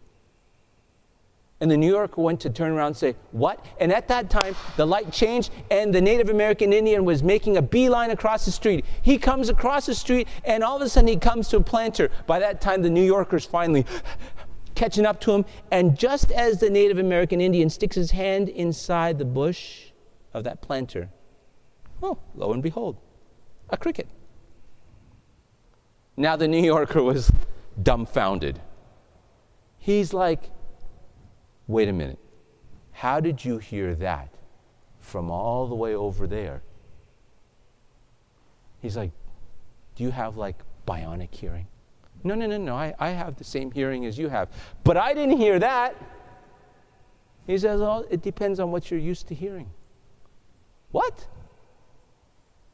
And 1.61 1.69
the 1.69 1.75
New 1.75 1.89
Yorker 1.89 2.21
went 2.21 2.39
to 2.41 2.49
turn 2.49 2.71
around 2.71 2.87
and 2.87 2.97
say, 2.97 3.15
What? 3.31 3.65
And 3.79 3.91
at 3.91 4.07
that 4.07 4.29
time, 4.29 4.55
the 4.77 4.85
light 4.85 5.11
changed, 5.11 5.51
and 5.69 5.93
the 5.93 5.99
Native 5.99 6.29
American 6.29 6.71
Indian 6.71 7.03
was 7.03 7.21
making 7.21 7.57
a 7.57 7.61
beeline 7.61 8.11
across 8.11 8.45
the 8.45 8.51
street. 8.51 8.85
He 9.01 9.17
comes 9.17 9.49
across 9.49 9.85
the 9.85 9.95
street, 9.95 10.27
and 10.45 10.63
all 10.63 10.77
of 10.77 10.81
a 10.81 10.87
sudden, 10.87 11.09
he 11.09 11.17
comes 11.17 11.49
to 11.49 11.57
a 11.57 11.61
planter. 11.61 12.09
By 12.27 12.39
that 12.39 12.61
time, 12.61 12.81
the 12.81 12.89
New 12.89 13.03
Yorker's 13.03 13.45
finally 13.45 13.85
catching 14.75 15.05
up 15.05 15.19
to 15.21 15.33
him. 15.33 15.45
And 15.71 15.99
just 15.99 16.31
as 16.31 16.61
the 16.61 16.69
Native 16.69 16.97
American 16.97 17.41
Indian 17.41 17.69
sticks 17.69 17.95
his 17.95 18.11
hand 18.11 18.47
inside 18.47 19.17
the 19.17 19.25
bush 19.25 19.91
of 20.33 20.45
that 20.45 20.61
planter, 20.61 21.09
oh, 22.01 22.17
lo 22.35 22.53
and 22.53 22.63
behold, 22.63 22.95
a 23.69 23.75
cricket. 23.75 24.07
Now 26.15 26.37
the 26.37 26.47
New 26.47 26.63
Yorker 26.63 27.03
was 27.03 27.31
dumbfounded. 27.83 28.61
He's 29.79 30.13
like, 30.13 30.51
wait 31.67 31.89
a 31.89 31.93
minute. 31.93 32.19
How 32.91 33.19
did 33.19 33.43
you 33.43 33.57
hear 33.57 33.95
that 33.95 34.29
from 34.99 35.31
all 35.31 35.67
the 35.67 35.75
way 35.75 35.95
over 35.95 36.27
there? 36.27 36.61
He's 38.81 38.95
like, 38.95 39.11
do 39.95 40.03
you 40.03 40.11
have 40.11 40.37
like 40.37 40.57
bionic 40.87 41.33
hearing? 41.33 41.67
No, 42.23 42.35
no, 42.35 42.45
no, 42.45 42.57
no. 42.57 42.75
I, 42.75 42.93
I 42.99 43.09
have 43.09 43.37
the 43.37 43.43
same 43.43 43.71
hearing 43.71 44.05
as 44.05 44.17
you 44.17 44.27
have. 44.27 44.49
But 44.83 44.97
I 44.97 45.13
didn't 45.13 45.37
hear 45.37 45.59
that. 45.59 45.95
He 47.47 47.57
says, 47.57 47.81
well, 47.81 48.05
it 48.09 48.21
depends 48.21 48.59
on 48.59 48.71
what 48.71 48.91
you're 48.91 48.99
used 48.99 49.27
to 49.29 49.35
hearing. 49.35 49.69
What? 50.91 51.25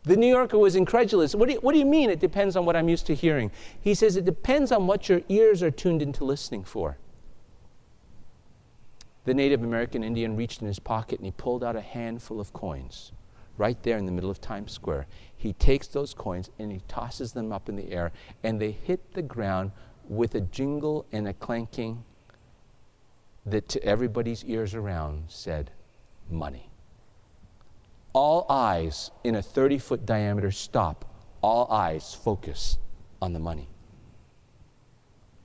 The 0.06 0.15
New 0.15 0.28
Yorker 0.28 0.58
was 0.60 0.76
incredulous. 0.76 1.34
What 1.34 1.48
do, 1.48 1.56
you, 1.56 1.60
what 1.62 1.74
do 1.74 1.80
you 1.80 1.86
mean 1.86 2.10
it 2.10 2.20
depends 2.20 2.56
on 2.56 2.65
what 2.65 2.76
I'm 2.76 2.88
used 2.88 3.08
to 3.08 3.15
hearing? 3.15 3.52
He 3.82 3.96
says 3.96 4.15
it 4.15 4.26
depends 4.26 4.72
on 4.72 4.86
what 4.86 5.10
your 5.10 5.22
ears 5.30 5.63
are 5.63 5.72
tuned 5.72 6.02
into 6.02 6.24
listening 6.24 6.63
for. 6.63 6.98
The 9.24 9.34
Native 9.34 9.63
American 9.63 10.04
Indian 10.04 10.36
reached 10.36 10.62
in 10.62 10.68
his 10.68 10.78
pocket 10.78 11.18
and 11.20 11.26
he 11.26 11.32
pulled 11.32 11.63
out 11.63 11.76
a 11.76 11.82
handful 11.82 12.39
of 12.39 12.54
coins 12.54 13.12
right 13.58 13.82
there 13.84 13.98
in 13.98 14.06
the 14.06 14.12
middle 14.12 14.30
of 14.30 14.39
Times 14.41 14.72
Square. 14.72 15.08
He 15.36 15.54
takes 15.54 15.88
those 15.88 16.13
coins 16.13 16.50
and 16.60 16.72
he 16.72 16.82
tosses 16.88 17.34
them 17.34 17.52
up 17.52 17.70
in 17.70 17.76
the 17.76 17.91
air, 17.91 18.12
and 18.44 18.60
they 18.60 18.72
hit 18.72 19.13
the 19.13 19.22
ground 19.22 19.72
with 20.08 20.36
a 20.36 20.41
jingle 20.41 21.06
and 21.12 21.28
a 21.28 21.34
clanking 21.34 22.04
that 23.46 23.68
to 23.70 23.84
everybody's 23.84 24.44
ears 24.46 24.76
around 24.76 25.24
said, 25.28 25.72
Money. 26.30 26.70
All 28.15 28.47
eyes 28.49 29.12
in 29.23 29.36
a 29.36 29.41
30 29.41 29.78
foot 29.78 30.06
diameter 30.06 30.49
stop, 30.49 31.06
all 31.41 31.71
eyes 31.71 32.15
focus 32.15 32.80
on 33.21 33.34
the 33.34 33.39
money 33.39 33.69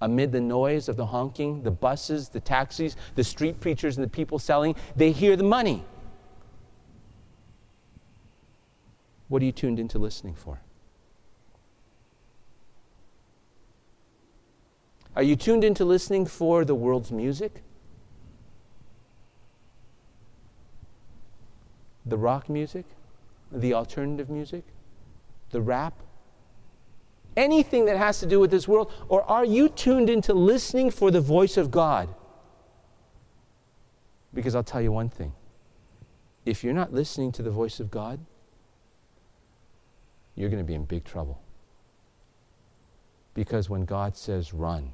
amid 0.00 0.33
the 0.33 0.40
noise 0.40 0.88
of 0.88 0.96
the 0.96 1.06
honking, 1.06 1.62
the 1.62 1.70
buses, 1.70 2.28
the 2.28 2.40
taxis, 2.40 2.96
the 3.14 3.24
street 3.24 3.61
preachers, 3.61 3.96
and 3.96 4.04
the 4.04 4.11
people 4.11 4.38
selling, 4.38 4.74
they 4.96 5.12
hear 5.12 5.37
the 5.37 5.44
money. 5.44 5.85
What 9.28 9.42
are 9.42 9.44
you 9.44 9.52
tuned 9.52 9.78
into 9.78 9.98
listening 9.98 10.35
for? 10.35 10.61
Are 15.14 15.22
you 15.22 15.37
tuned 15.37 15.64
into 15.64 15.85
listening 15.85 16.24
for 16.24 16.64
the 16.64 16.74
world's 16.74 17.12
music? 17.12 17.62
The 22.11 22.18
rock 22.18 22.51
music? 22.51 22.85
The 23.51 23.73
alternative 23.75 24.29
music? 24.29 24.64
The 25.51 25.62
rap? 25.62 25.94
anything 27.37 27.87
that 27.87 27.96
has 27.96 28.20
to 28.20 28.27
do 28.27 28.40
with 28.40 28.51
this 28.51 28.68
world? 28.68 28.92
Or 29.09 29.23
are 29.25 29.44
you 29.44 29.68
tuned 29.68 30.11
into 30.11 30.35
listening 30.35 30.90
for 30.90 31.11
the 31.11 31.20
voice 31.20 31.57
of 31.57 31.70
God? 31.70 32.14
Because 34.33 34.55
I'll 34.55 34.62
tell 34.62 34.81
you 34.81 34.92
one 34.92 35.09
thing 35.09 35.33
if 36.46 36.64
you're 36.64 36.75
not 36.75 36.92
listening 36.92 37.33
to 37.33 37.42
the 37.42 37.51
voice 37.51 37.81
of 37.81 37.90
God, 37.90 38.18
you're 40.35 40.49
going 40.49 40.62
to 40.62 40.66
be 40.66 40.75
in 40.75 40.85
big 40.85 41.05
trouble. 41.05 41.40
Because 43.35 43.68
when 43.68 43.85
God 43.85 44.16
says 44.16 44.55
run, 44.55 44.92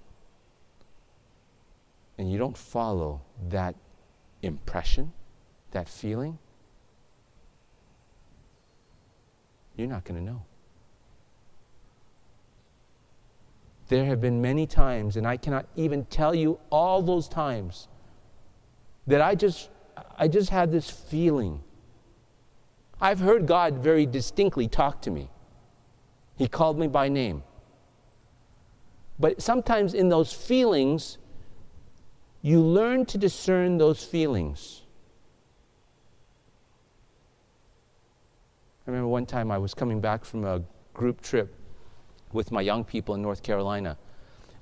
and 2.19 2.31
you 2.31 2.39
don't 2.39 2.57
follow 2.57 3.21
that 3.51 3.75
impression, 4.43 5.13
that 5.71 5.89
feeling, 5.89 6.39
you're 9.77 9.89
not 9.89 10.05
going 10.05 10.19
to 10.19 10.25
know. 10.25 10.43
There 13.89 14.05
have 14.05 14.21
been 14.21 14.41
many 14.41 14.67
times, 14.67 15.17
and 15.17 15.27
I 15.27 15.37
cannot 15.37 15.67
even 15.77 16.05
tell 16.07 16.35
you 16.35 16.59
all 16.71 17.03
those 17.03 17.29
times, 17.29 17.89
that 19.07 19.21
I 19.21 19.35
just, 19.35 19.71
I 20.19 20.27
just 20.27 20.51
had 20.51 20.73
this 20.73 20.91
feeling. 20.91 21.63
I've 23.01 23.21
heard 23.21 23.47
God 23.47 23.75
very 23.75 24.07
distinctly 24.07 24.67
talk 24.67 25.03
to 25.03 25.11
me. 25.11 25.31
He 26.37 26.49
called 26.49 26.79
me 26.79 26.89
by 26.89 27.09
name. 27.09 27.45
But 29.19 29.41
sometimes 29.41 29.95
in 29.95 30.09
those 30.09 30.33
feelings, 30.33 31.19
you 32.43 32.61
learn 32.61 33.07
to 33.07 33.19
discern 33.19 33.79
those 33.79 34.05
feelings. 34.05 34.83
I 38.87 38.91
remember 38.93 39.09
one 39.09 39.27
time 39.27 39.51
I 39.51 39.59
was 39.59 39.75
coming 39.75 40.01
back 40.01 40.25
from 40.25 40.45
a 40.45 40.63
group 40.95 41.21
trip 41.21 41.53
with 42.33 42.53
my 42.53 42.61
young 42.61 42.85
people 42.85 43.17
in 43.17 43.23
North 43.23 43.43
Carolina. 43.43 43.99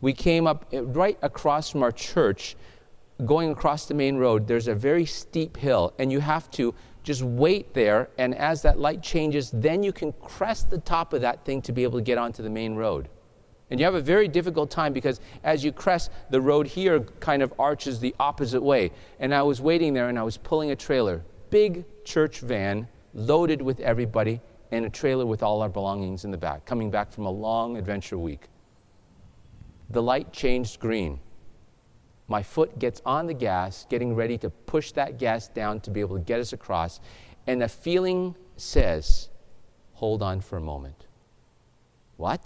We 0.01 0.15
came 0.15 0.47
up 0.47 0.65
eh, 0.73 0.81
right 0.83 1.19
across 1.21 1.69
from 1.69 1.83
our 1.83 1.93
church, 1.93 2.57
going 3.27 3.51
across 3.51 3.85
the 3.85 3.93
main 3.93 4.17
road. 4.17 4.47
There's 4.47 4.67
a 4.67 4.75
very 4.75 5.05
steep 5.05 5.59
hill, 5.59 5.93
and 5.99 6.11
you 6.11 6.21
have 6.21 6.51
to 6.53 6.75
just 7.03 7.23
wait 7.23 7.75
there. 7.75 8.09
And 8.17 8.35
as 8.35 8.63
that 8.63 8.79
light 8.79 9.03
changes, 9.03 9.51
then 9.51 9.83
you 9.83 9.93
can 9.93 10.13
crest 10.13 10.71
the 10.71 10.79
top 10.79 11.13
of 11.13 11.21
that 11.21 11.45
thing 11.45 11.61
to 11.61 11.73
be 11.73 11.83
able 11.83 11.99
to 11.99 12.05
get 12.05 12.17
onto 12.17 12.43
the 12.43 12.49
main 12.49 12.75
road. 12.75 13.11
And 13.71 13.79
you 13.79 13.85
have 13.85 13.95
a 13.95 14.01
very 14.01 14.27
difficult 14.27 14.71
time 14.71 14.95
because 14.95 15.21
as 15.43 15.63
you 15.63 15.71
crest, 15.71 16.11
the 16.31 16.41
road 16.41 16.67
here 16.67 17.01
kind 17.21 17.43
of 17.43 17.53
arches 17.59 18.01
the 18.01 18.15
opposite 18.19 18.63
way. 18.63 18.91
And 19.21 19.35
I 19.35 19.43
was 19.43 19.61
waiting 19.61 19.93
there 19.93 20.09
and 20.09 20.19
I 20.19 20.23
was 20.23 20.39
pulling 20.39 20.71
a 20.71 20.77
trailer, 20.77 21.23
big 21.51 21.85
church 22.05 22.41
van, 22.41 22.89
loaded 23.15 23.63
with 23.63 23.81
everybody 23.81 24.41
and 24.73 24.85
a 24.85 24.91
trailer 24.91 25.25
with 25.25 25.43
all 25.43 25.63
our 25.63 25.69
belongings 25.69 26.25
in 26.25 26.31
the 26.31 26.37
back, 26.37 26.67
coming 26.67 26.91
back 26.91 27.11
from 27.13 27.27
a 27.27 27.31
long 27.31 27.77
adventure 27.77 28.19
week. 28.19 28.49
The 29.91 30.03
light 30.03 30.33
changed 30.33 30.81
green. 30.81 31.21
my 32.29 32.43
foot 32.43 32.79
gets 32.79 33.03
on 33.05 33.27
the 33.27 33.35
gas, 33.35 33.87
getting 33.91 34.15
ready 34.15 34.39
to 34.39 34.51
push 34.51 34.93
that 34.93 35.19
gas 35.19 35.49
down 35.49 35.81
to 35.81 35.91
be 35.91 36.01
able 36.01 36.17
to 36.17 36.23
get 36.23 36.41
us 36.41 36.53
across, 36.53 37.01
and 37.47 37.61
the 37.61 37.69
feeling 37.69 38.35
says, 38.57 39.29
hold 39.93 40.23
on 40.23 40.41
for 40.41 40.57
a 40.57 40.61
moment. 40.61 41.07
What? 42.17 42.41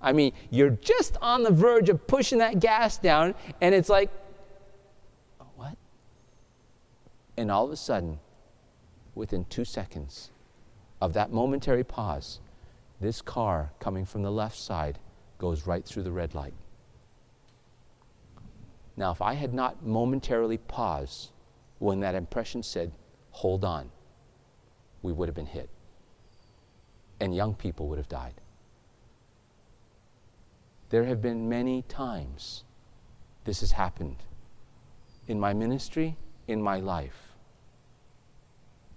I 0.00 0.12
mean, 0.12 0.32
you're 0.50 0.70
just 0.70 1.16
on 1.22 1.42
the 1.42 1.50
verge 1.50 1.88
of 1.88 2.06
pushing 2.06 2.38
that 2.38 2.60
gas 2.60 2.98
down, 2.98 3.34
and 3.60 3.74
it's 3.74 3.88
like, 3.88 4.10
what? 5.56 5.76
And 7.36 7.50
all 7.50 7.64
of 7.64 7.72
a 7.72 7.76
sudden, 7.76 8.18
within 9.18 9.44
two 9.46 9.64
seconds 9.64 10.30
of 11.00 11.12
that 11.12 11.32
momentary 11.32 11.84
pause, 11.84 12.40
this 13.00 13.20
car 13.20 13.72
coming 13.80 14.06
from 14.06 14.22
the 14.22 14.30
left 14.30 14.56
side 14.56 14.98
goes 15.38 15.66
right 15.66 15.84
through 15.84 16.02
the 16.04 16.12
red 16.12 16.34
light. 16.34 16.54
Now, 18.96 19.12
if 19.12 19.20
I 19.20 19.34
had 19.34 19.52
not 19.52 19.84
momentarily 19.84 20.58
paused 20.58 21.30
when 21.78 22.00
that 22.00 22.14
impression 22.14 22.62
said, 22.62 22.90
hold 23.30 23.64
on, 23.64 23.90
we 25.02 25.12
would 25.12 25.28
have 25.28 25.36
been 25.36 25.46
hit. 25.46 25.68
And 27.20 27.34
young 27.34 27.54
people 27.54 27.88
would 27.88 27.98
have 27.98 28.08
died. 28.08 28.34
There 30.90 31.04
have 31.04 31.20
been 31.20 31.48
many 31.48 31.82
times 31.82 32.64
this 33.44 33.60
has 33.60 33.72
happened 33.72 34.16
in 35.28 35.38
my 35.38 35.52
ministry, 35.52 36.16
in 36.48 36.62
my 36.62 36.78
life. 36.80 37.27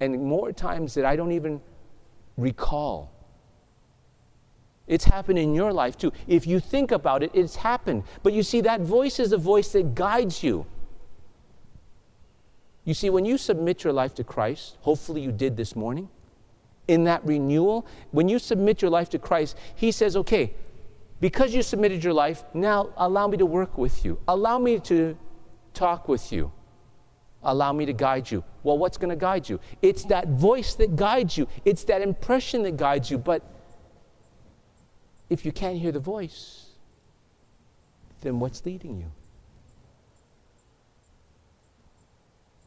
And 0.01 0.21
more 0.21 0.51
times 0.51 0.93
that 0.95 1.05
I 1.05 1.15
don't 1.15 1.31
even 1.31 1.61
recall. 2.35 3.13
It's 4.87 5.05
happened 5.05 5.39
in 5.39 5.55
your 5.55 5.71
life 5.71 5.97
too. 5.97 6.11
If 6.27 6.45
you 6.45 6.59
think 6.59 6.91
about 6.91 7.23
it, 7.23 7.31
it's 7.33 7.55
happened. 7.55 8.03
But 8.23 8.33
you 8.33 8.43
see, 8.43 8.59
that 8.61 8.81
voice 8.81 9.19
is 9.19 9.31
a 9.31 9.37
voice 9.37 9.71
that 9.71 9.95
guides 9.95 10.43
you. 10.43 10.65
You 12.83 12.93
see, 12.93 13.09
when 13.09 13.25
you 13.25 13.37
submit 13.37 13.83
your 13.83 13.93
life 13.93 14.15
to 14.15 14.23
Christ, 14.23 14.77
hopefully 14.81 15.21
you 15.21 15.31
did 15.31 15.55
this 15.55 15.75
morning, 15.75 16.09
in 16.87 17.03
that 17.05 17.23
renewal, 17.23 17.85
when 18.09 18.27
you 18.27 18.39
submit 18.39 18.81
your 18.81 18.91
life 18.91 19.09
to 19.11 19.19
Christ, 19.19 19.55
He 19.75 19.91
says, 19.91 20.17
okay, 20.17 20.53
because 21.21 21.53
you 21.53 21.61
submitted 21.61 22.03
your 22.03 22.13
life, 22.13 22.43
now 22.55 22.89
allow 22.97 23.27
me 23.27 23.37
to 23.37 23.45
work 23.45 23.77
with 23.77 24.03
you. 24.03 24.19
Allow 24.27 24.57
me 24.57 24.79
to 24.79 25.15
talk 25.75 26.07
with 26.07 26.33
you. 26.33 26.51
Allow 27.43 27.73
me 27.73 27.85
to 27.85 27.93
guide 27.93 28.29
you. 28.29 28.43
Well, 28.63 28.77
what's 28.77 28.97
going 28.97 29.09
to 29.09 29.15
guide 29.15 29.49
you? 29.49 29.59
It's 29.81 30.03
that 30.05 30.27
voice 30.27 30.75
that 30.75 30.95
guides 30.95 31.37
you, 31.37 31.47
it's 31.65 31.83
that 31.85 32.01
impression 32.01 32.63
that 32.63 32.77
guides 32.77 33.09
you. 33.09 33.17
But 33.17 33.43
if 35.29 35.45
you 35.45 35.51
can't 35.51 35.77
hear 35.77 35.91
the 35.91 35.99
voice, 35.99 36.67
then 38.21 38.39
what's 38.39 38.65
leading 38.65 38.97
you? 38.97 39.11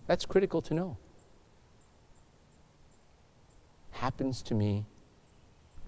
That's 0.06 0.26
critical 0.26 0.60
to 0.62 0.74
know. 0.74 0.96
Happens 3.92 4.42
to 4.42 4.54
me 4.54 4.84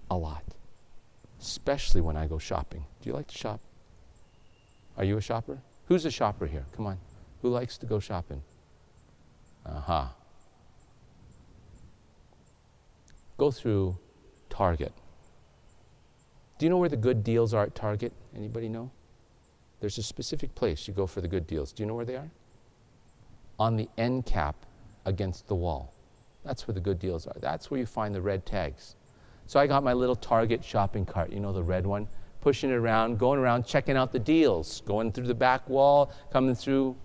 a 0.09 0.15
lot, 0.15 0.43
especially 1.41 2.01
when 2.01 2.15
I 2.15 2.25
go 2.25 2.37
shopping. 2.37 2.85
Do 3.01 3.09
you 3.09 3.13
like 3.15 3.27
to 3.27 3.37
shop? 3.37 3.59
Are 4.97 5.03
you 5.03 5.17
a 5.17 5.21
shopper? 5.21 5.59
Who's 5.87 6.05
a 6.05 6.11
shopper 6.11 6.47
here? 6.47 6.65
Come 6.75 6.87
on. 6.87 6.97
Who 7.41 7.49
likes 7.49 7.77
to 7.79 7.85
go 7.85 7.99
shopping? 7.99 8.41
Uh 9.67 9.79
huh. 9.79 10.05
Go 13.37 13.51
through 13.51 13.97
Target. 14.49 14.93
Do 16.57 16.65
you 16.65 16.69
know 16.69 16.77
where 16.77 16.89
the 16.89 16.97
good 16.97 17.23
deals 17.23 17.53
are 17.53 17.63
at 17.63 17.75
Target? 17.75 18.13
Anybody 18.35 18.67
know? 18.67 18.89
There's 19.79 19.97
a 19.99 20.03
specific 20.03 20.55
place 20.55 20.87
you 20.87 20.93
go 20.93 21.05
for 21.05 21.21
the 21.21 21.27
good 21.27 21.45
deals. 21.45 21.71
Do 21.71 21.83
you 21.83 21.87
know 21.87 21.93
where 21.93 22.05
they 22.05 22.15
are? 22.15 22.31
On 23.59 23.75
the 23.75 23.87
end 23.97 24.25
cap 24.25 24.55
against 25.05 25.47
the 25.47 25.55
wall. 25.55 25.93
That's 26.43 26.67
where 26.67 26.73
the 26.73 26.81
good 26.81 26.97
deals 26.97 27.27
are. 27.27 27.35
That's 27.39 27.69
where 27.69 27.79
you 27.79 27.85
find 27.85 28.15
the 28.15 28.21
red 28.21 28.45
tags. 28.45 28.95
So 29.45 29.59
I 29.59 29.67
got 29.67 29.83
my 29.83 29.93
little 29.93 30.15
Target 30.15 30.63
shopping 30.63 31.05
cart, 31.05 31.31
you 31.31 31.39
know, 31.39 31.53
the 31.53 31.63
red 31.63 31.85
one, 31.85 32.07
pushing 32.41 32.71
it 32.71 32.73
around, 32.73 33.19
going 33.19 33.39
around, 33.39 33.65
checking 33.65 33.95
out 33.95 34.11
the 34.11 34.19
deals, 34.19 34.81
going 34.81 35.11
through 35.11 35.27
the 35.27 35.35
back 35.35 35.67
wall, 35.69 36.11
coming 36.31 36.55
through. 36.55 36.95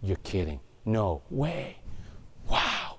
You're 0.00 0.16
kidding. 0.18 0.60
No 0.88 1.20
way. 1.28 1.76
Wow. 2.48 2.96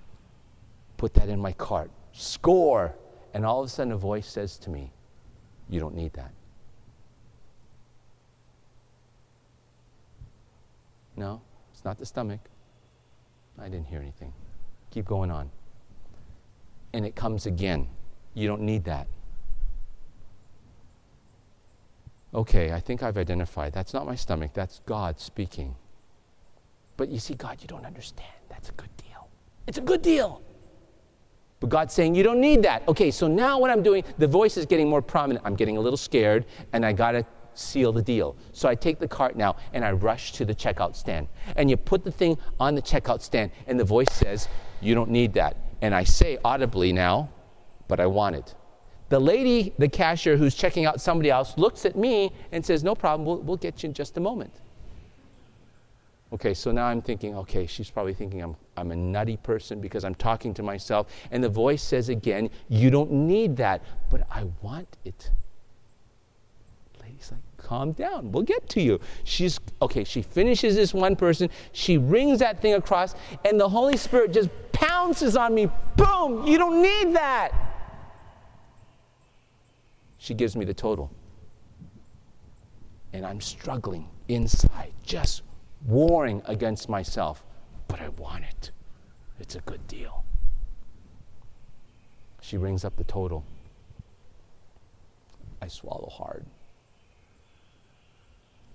Put 0.97 1.15
that 1.15 1.27
in 1.27 1.39
my 1.39 1.53
cart. 1.53 1.89
Score. 2.13 2.93
And 3.33 3.43
all 3.43 3.61
of 3.61 3.65
a 3.65 3.69
sudden, 3.69 3.93
a 3.93 3.97
voice 3.97 4.27
says 4.27 4.57
to 4.59 4.69
me, 4.69 4.91
You 5.69 5.79
don't 5.79 5.95
need 5.95 6.13
that. 6.13 6.31
No, 11.15 11.41
it's 11.71 11.83
not 11.83 11.97
the 11.97 12.05
stomach. 12.05 12.41
I 13.57 13.67
didn't 13.69 13.87
hear 13.87 13.99
anything. 13.99 14.33
Keep 14.91 15.05
going 15.05 15.31
on. 15.31 15.49
And 16.93 17.07
it 17.07 17.15
comes 17.15 17.47
again. 17.47 17.87
You 18.35 18.47
don't 18.47 18.61
need 18.61 18.83
that. 18.83 19.07
Okay, 22.35 22.71
I 22.71 22.79
think 22.79 23.01
I've 23.01 23.17
identified. 23.17 23.73
That's 23.73 23.95
not 23.95 24.05
my 24.05 24.15
stomach, 24.15 24.51
that's 24.53 24.81
God 24.85 25.19
speaking. 25.19 25.75
But 26.99 27.07
you 27.07 27.17
see, 27.17 27.33
God, 27.33 27.59
you 27.61 27.67
don't 27.69 27.85
understand. 27.85 28.27
That's 28.49 28.67
a 28.67 28.73
good 28.73 28.89
deal. 28.97 29.29
It's 29.67 29.77
a 29.77 29.81
good 29.81 30.01
deal. 30.01 30.41
But 31.61 31.69
God's 31.69 31.93
saying, 31.93 32.13
you 32.13 32.23
don't 32.23 32.41
need 32.41 32.61
that. 32.63 32.85
Okay, 32.89 33.09
so 33.09 33.25
now 33.25 33.57
what 33.57 33.71
I'm 33.71 33.81
doing, 33.81 34.03
the 34.17 34.27
voice 34.27 34.57
is 34.57 34.65
getting 34.65 34.89
more 34.89 35.01
prominent. 35.01 35.45
I'm 35.45 35.55
getting 35.55 35.77
a 35.77 35.79
little 35.79 35.95
scared, 35.95 36.45
and 36.73 36.85
I 36.85 36.91
got 36.91 37.13
to 37.13 37.25
seal 37.53 37.93
the 37.93 38.01
deal. 38.01 38.35
So 38.51 38.67
I 38.67 38.75
take 38.75 38.99
the 38.99 39.07
cart 39.07 39.37
now 39.37 39.55
and 39.71 39.85
I 39.85 39.93
rush 39.93 40.33
to 40.33 40.43
the 40.43 40.53
checkout 40.53 40.93
stand. 40.93 41.29
And 41.55 41.69
you 41.69 41.77
put 41.77 42.03
the 42.03 42.11
thing 42.11 42.37
on 42.59 42.75
the 42.75 42.81
checkout 42.81 43.21
stand, 43.21 43.51
and 43.65 43.79
the 43.79 43.85
voice 43.85 44.11
says, 44.11 44.49
You 44.81 44.93
don't 44.93 45.09
need 45.09 45.31
that. 45.35 45.55
And 45.81 45.95
I 45.95 46.03
say 46.03 46.37
audibly 46.43 46.91
now, 46.91 47.29
But 47.87 48.01
I 48.01 48.07
want 48.07 48.35
it. 48.35 48.55
The 49.07 49.21
lady, 49.21 49.73
the 49.77 49.87
cashier 49.87 50.35
who's 50.35 50.53
checking 50.53 50.85
out 50.85 50.99
somebody 50.99 51.29
else, 51.29 51.57
looks 51.57 51.85
at 51.85 51.95
me 51.95 52.33
and 52.51 52.65
says, 52.65 52.83
No 52.83 52.93
problem, 52.93 53.25
we'll, 53.25 53.37
we'll 53.37 53.55
get 53.55 53.83
you 53.83 53.87
in 53.87 53.93
just 53.93 54.17
a 54.17 54.19
moment. 54.19 54.51
Okay, 56.31 56.53
so 56.53 56.71
now 56.71 56.85
I'm 56.85 57.01
thinking, 57.01 57.35
okay, 57.37 57.65
she's 57.65 57.89
probably 57.89 58.13
thinking 58.13 58.41
I'm, 58.41 58.55
I'm 58.77 58.91
a 58.91 58.95
nutty 58.95 59.37
person 59.37 59.81
because 59.81 60.03
I'm 60.03 60.13
talking 60.13 60.53
to 60.55 60.63
myself. 60.63 61.07
And 61.31 61.43
the 61.43 61.49
voice 61.49 61.81
says 61.81 62.09
again, 62.09 62.49
You 62.67 62.91
don't 62.91 63.11
need 63.11 63.57
that, 63.57 63.81
but 64.11 64.27
I 64.29 64.45
want 64.61 64.97
it. 65.05 65.31
Lady's 67.01 67.31
like, 67.31 67.41
Calm 67.57 67.93
down, 67.93 68.31
we'll 68.31 68.43
get 68.43 68.69
to 68.69 68.81
you. 68.81 68.99
She's, 69.23 69.59
okay, 69.81 70.03
she 70.03 70.21
finishes 70.21 70.75
this 70.75 70.93
one 70.93 71.15
person, 71.15 71.49
she 71.71 71.97
rings 71.97 72.39
that 72.39 72.61
thing 72.61 72.75
across, 72.75 73.15
and 73.43 73.59
the 73.59 73.67
Holy 73.67 73.97
Spirit 73.97 74.31
just 74.31 74.49
pounces 74.71 75.35
on 75.35 75.55
me. 75.55 75.67
Boom, 75.97 76.45
you 76.45 76.59
don't 76.59 76.81
need 76.81 77.15
that. 77.15 77.51
She 80.19 80.35
gives 80.35 80.55
me 80.55 80.63
the 80.63 80.73
total. 80.73 81.11
And 83.13 83.25
I'm 83.25 83.41
struggling 83.41 84.07
inside, 84.27 84.93
just 85.03 85.41
warring 85.85 86.41
against 86.45 86.89
myself, 86.89 87.43
but 87.87 88.01
I 88.01 88.09
want 88.09 88.43
it. 88.43 88.71
It's 89.39 89.55
a 89.55 89.61
good 89.61 89.85
deal. 89.87 90.23
She 92.41 92.57
rings 92.57 92.83
up 92.83 92.95
the 92.97 93.03
total. 93.03 93.45
I 95.61 95.67
swallow 95.67 96.09
hard. 96.09 96.45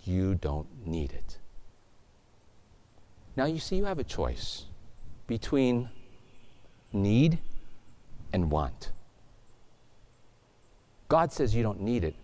You 0.05 0.35
don't 0.35 0.67
need 0.87 1.13
it. 1.13 1.39
Now, 3.37 3.47
you 3.47 3.59
see, 3.59 3.77
you 3.77 3.85
have 3.85 3.99
a 3.99 4.05
choice 4.05 4.67
between 5.27 5.89
need 6.93 7.39
and 8.33 8.51
want. 8.51 8.93
God 11.09 11.33
says 11.33 11.55
you 11.55 11.63
don't 11.63 11.81
need 11.81 12.05
it, 12.05 12.15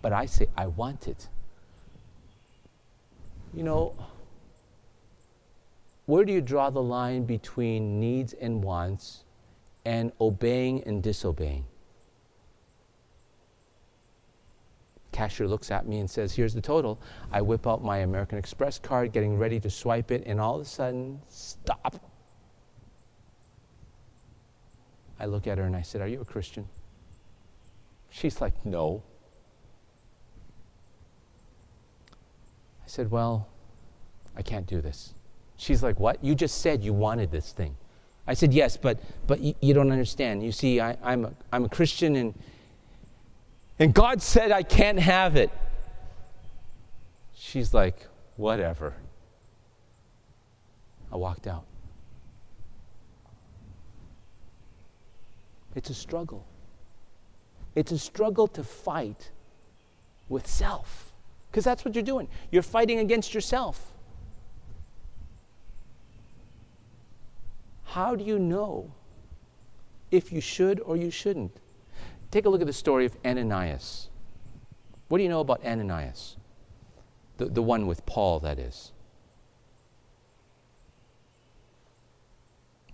but 0.00 0.12
I 0.12 0.26
say 0.26 0.48
I 0.56 0.66
want 0.66 1.08
it. 1.08 1.28
You 3.52 3.62
know, 3.62 3.94
where 6.06 6.24
do 6.24 6.32
you 6.32 6.40
draw 6.40 6.70
the 6.70 6.82
line 6.82 7.24
between 7.24 7.98
needs 7.98 8.34
and 8.34 8.62
wants 8.62 9.24
and 9.84 10.12
obeying 10.20 10.82
and 10.84 11.02
disobeying? 11.02 11.64
Cashier 15.12 15.46
looks 15.46 15.70
at 15.70 15.86
me 15.86 16.00
and 16.00 16.10
says, 16.10 16.34
Here's 16.34 16.52
the 16.52 16.60
total. 16.60 17.00
I 17.30 17.40
whip 17.40 17.66
out 17.66 17.84
my 17.84 17.98
American 17.98 18.36
Express 18.36 18.78
card, 18.78 19.12
getting 19.12 19.38
ready 19.38 19.60
to 19.60 19.70
swipe 19.70 20.10
it, 20.10 20.24
and 20.26 20.40
all 20.40 20.56
of 20.56 20.62
a 20.62 20.64
sudden, 20.64 21.20
stop. 21.28 21.94
I 25.20 25.26
look 25.26 25.46
at 25.46 25.56
her 25.56 25.64
and 25.64 25.76
I 25.76 25.82
said, 25.82 26.00
Are 26.00 26.08
you 26.08 26.20
a 26.20 26.24
Christian? 26.24 26.68
She's 28.10 28.40
like, 28.40 28.66
No. 28.66 29.02
I 32.10 32.86
said, 32.86 33.10
Well, 33.10 33.48
I 34.36 34.42
can't 34.42 34.66
do 34.66 34.80
this. 34.80 35.14
She's 35.56 35.82
like, 35.82 36.00
What? 36.00 36.22
You 36.22 36.34
just 36.34 36.60
said 36.60 36.82
you 36.82 36.92
wanted 36.92 37.30
this 37.30 37.52
thing. 37.52 37.76
I 38.26 38.34
said, 38.34 38.52
Yes, 38.52 38.76
but, 38.76 38.98
but 39.26 39.40
you, 39.40 39.54
you 39.60 39.74
don't 39.74 39.90
understand. 39.90 40.42
You 40.42 40.52
see, 40.52 40.80
I, 40.80 40.96
I'm, 41.02 41.26
a, 41.26 41.32
I'm 41.52 41.64
a 41.64 41.68
Christian 41.68 42.16
and, 42.16 42.34
and 43.78 43.92
God 43.92 44.22
said 44.22 44.52
I 44.52 44.62
can't 44.62 44.98
have 44.98 45.36
it. 45.36 45.50
She's 47.34 47.74
like, 47.74 48.06
whatever. 48.36 48.94
I 51.12 51.16
walked 51.16 51.46
out. 51.46 51.64
It's 55.74 55.90
a 55.90 55.94
struggle. 55.94 56.46
It's 57.74 57.92
a 57.92 57.98
struggle 57.98 58.46
to 58.48 58.62
fight 58.62 59.30
with 60.28 60.46
self. 60.46 61.12
Because 61.50 61.64
that's 61.64 61.84
what 61.84 61.94
you're 61.94 62.02
doing. 62.02 62.28
You're 62.50 62.62
fighting 62.62 62.98
against 63.00 63.34
yourself. 63.34 63.93
How 67.94 68.16
do 68.16 68.24
you 68.24 68.40
know 68.40 68.90
if 70.10 70.32
you 70.32 70.40
should 70.40 70.80
or 70.80 70.96
you 70.96 71.12
shouldn't? 71.12 71.56
Take 72.32 72.44
a 72.44 72.48
look 72.48 72.60
at 72.60 72.66
the 72.66 72.72
story 72.72 73.06
of 73.06 73.16
Ananias. 73.24 74.08
What 75.06 75.18
do 75.18 75.22
you 75.22 75.28
know 75.28 75.38
about 75.38 75.64
Ananias? 75.64 76.36
The, 77.36 77.44
the 77.44 77.62
one 77.62 77.86
with 77.86 78.04
Paul, 78.04 78.40
that 78.40 78.58
is. 78.58 78.90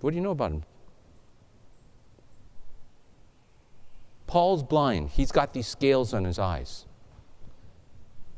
What 0.03 0.11
do 0.11 0.17
you 0.17 0.23
know 0.23 0.33
about 0.33 0.53
him? 0.53 0.65
Paul's 4.27 4.63
blind. 4.63 5.09
He's 5.09 5.33
got 5.33 5.55
these 5.55 5.67
scales 5.67 6.13
on 6.13 6.25
his 6.25 6.39
eyes. 6.39 6.85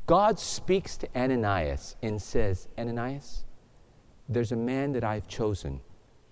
God 0.05 0.39
speaks 0.39 0.95
to 0.95 1.09
Ananias 1.13 1.97
and 2.01 2.21
says, 2.21 2.69
Ananias, 2.77 3.43
there's 4.29 4.53
a 4.53 4.55
man 4.55 4.93
that 4.93 5.03
I've 5.03 5.27
chosen. 5.27 5.81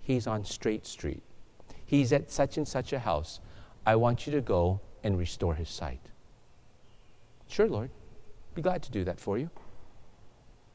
He's 0.01 0.27
on 0.27 0.43
Straight 0.45 0.85
Street. 0.85 1.23
He's 1.85 2.13
at 2.13 2.31
such 2.31 2.57
and 2.57 2.67
such 2.67 2.93
a 2.93 2.99
house. 2.99 3.39
I 3.85 3.95
want 3.95 4.25
you 4.25 4.33
to 4.33 4.41
go 4.41 4.79
and 5.03 5.17
restore 5.17 5.55
his 5.55 5.69
sight. 5.69 6.01
Sure, 7.47 7.67
Lord. 7.67 7.89
Be 8.55 8.61
glad 8.61 8.81
to 8.83 8.91
do 8.91 9.03
that 9.03 9.19
for 9.19 9.37
you. 9.37 9.49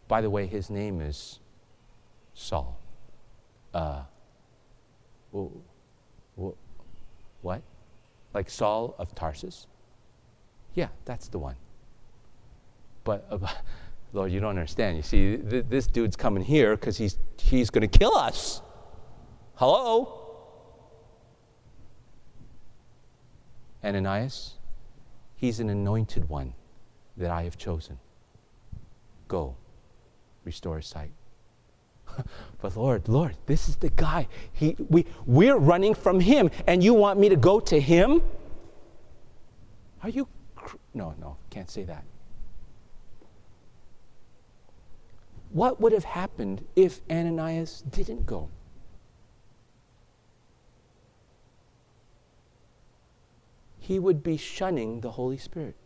By 0.08 0.20
the 0.20 0.30
way, 0.30 0.46
his 0.46 0.70
name 0.70 1.00
is 1.00 1.40
Saul. 2.34 2.78
Uh, 3.74 4.02
what? 7.42 7.62
Like 8.34 8.50
Saul 8.50 8.94
of 8.98 9.14
Tarsus? 9.14 9.66
Yeah, 10.74 10.88
that's 11.04 11.28
the 11.28 11.38
one. 11.38 11.56
But, 13.04 13.26
uh, 13.30 13.38
Lord, 14.12 14.30
you 14.30 14.40
don't 14.40 14.50
understand. 14.50 14.96
You 14.96 15.02
see, 15.02 15.36
th- 15.38 15.66
this 15.68 15.86
dude's 15.86 16.16
coming 16.16 16.44
here 16.44 16.76
because 16.76 16.96
he's, 16.96 17.18
he's 17.38 17.70
going 17.70 17.88
to 17.88 17.98
kill 17.98 18.16
us. 18.16 18.62
Hello? 19.56 20.26
Ananias, 23.82 24.54
he's 25.36 25.60
an 25.60 25.70
anointed 25.70 26.28
one 26.28 26.52
that 27.16 27.30
I 27.30 27.44
have 27.44 27.56
chosen. 27.56 27.98
Go, 29.28 29.56
restore 30.44 30.76
his 30.76 30.86
sight. 30.86 31.10
but 32.60 32.76
Lord, 32.76 33.08
Lord, 33.08 33.34
this 33.46 33.70
is 33.70 33.76
the 33.76 33.88
guy. 33.88 34.28
He, 34.52 34.76
we, 34.90 35.06
we're 35.24 35.56
running 35.56 35.94
from 35.94 36.20
him, 36.20 36.50
and 36.66 36.84
you 36.84 36.92
want 36.92 37.18
me 37.18 37.30
to 37.30 37.36
go 37.36 37.58
to 37.60 37.80
him? 37.80 38.20
Are 40.02 40.10
you. 40.10 40.28
Cr- 40.54 40.76
no, 40.92 41.14
no, 41.18 41.38
can't 41.48 41.70
say 41.70 41.84
that. 41.84 42.04
What 45.50 45.80
would 45.80 45.92
have 45.92 46.04
happened 46.04 46.62
if 46.76 47.00
Ananias 47.10 47.82
didn't 47.90 48.26
go? 48.26 48.50
He 53.86 54.00
would 54.00 54.24
be 54.24 54.36
shunning 54.36 55.00
the 55.00 55.12
Holy 55.12 55.38
Spirit. 55.38 55.76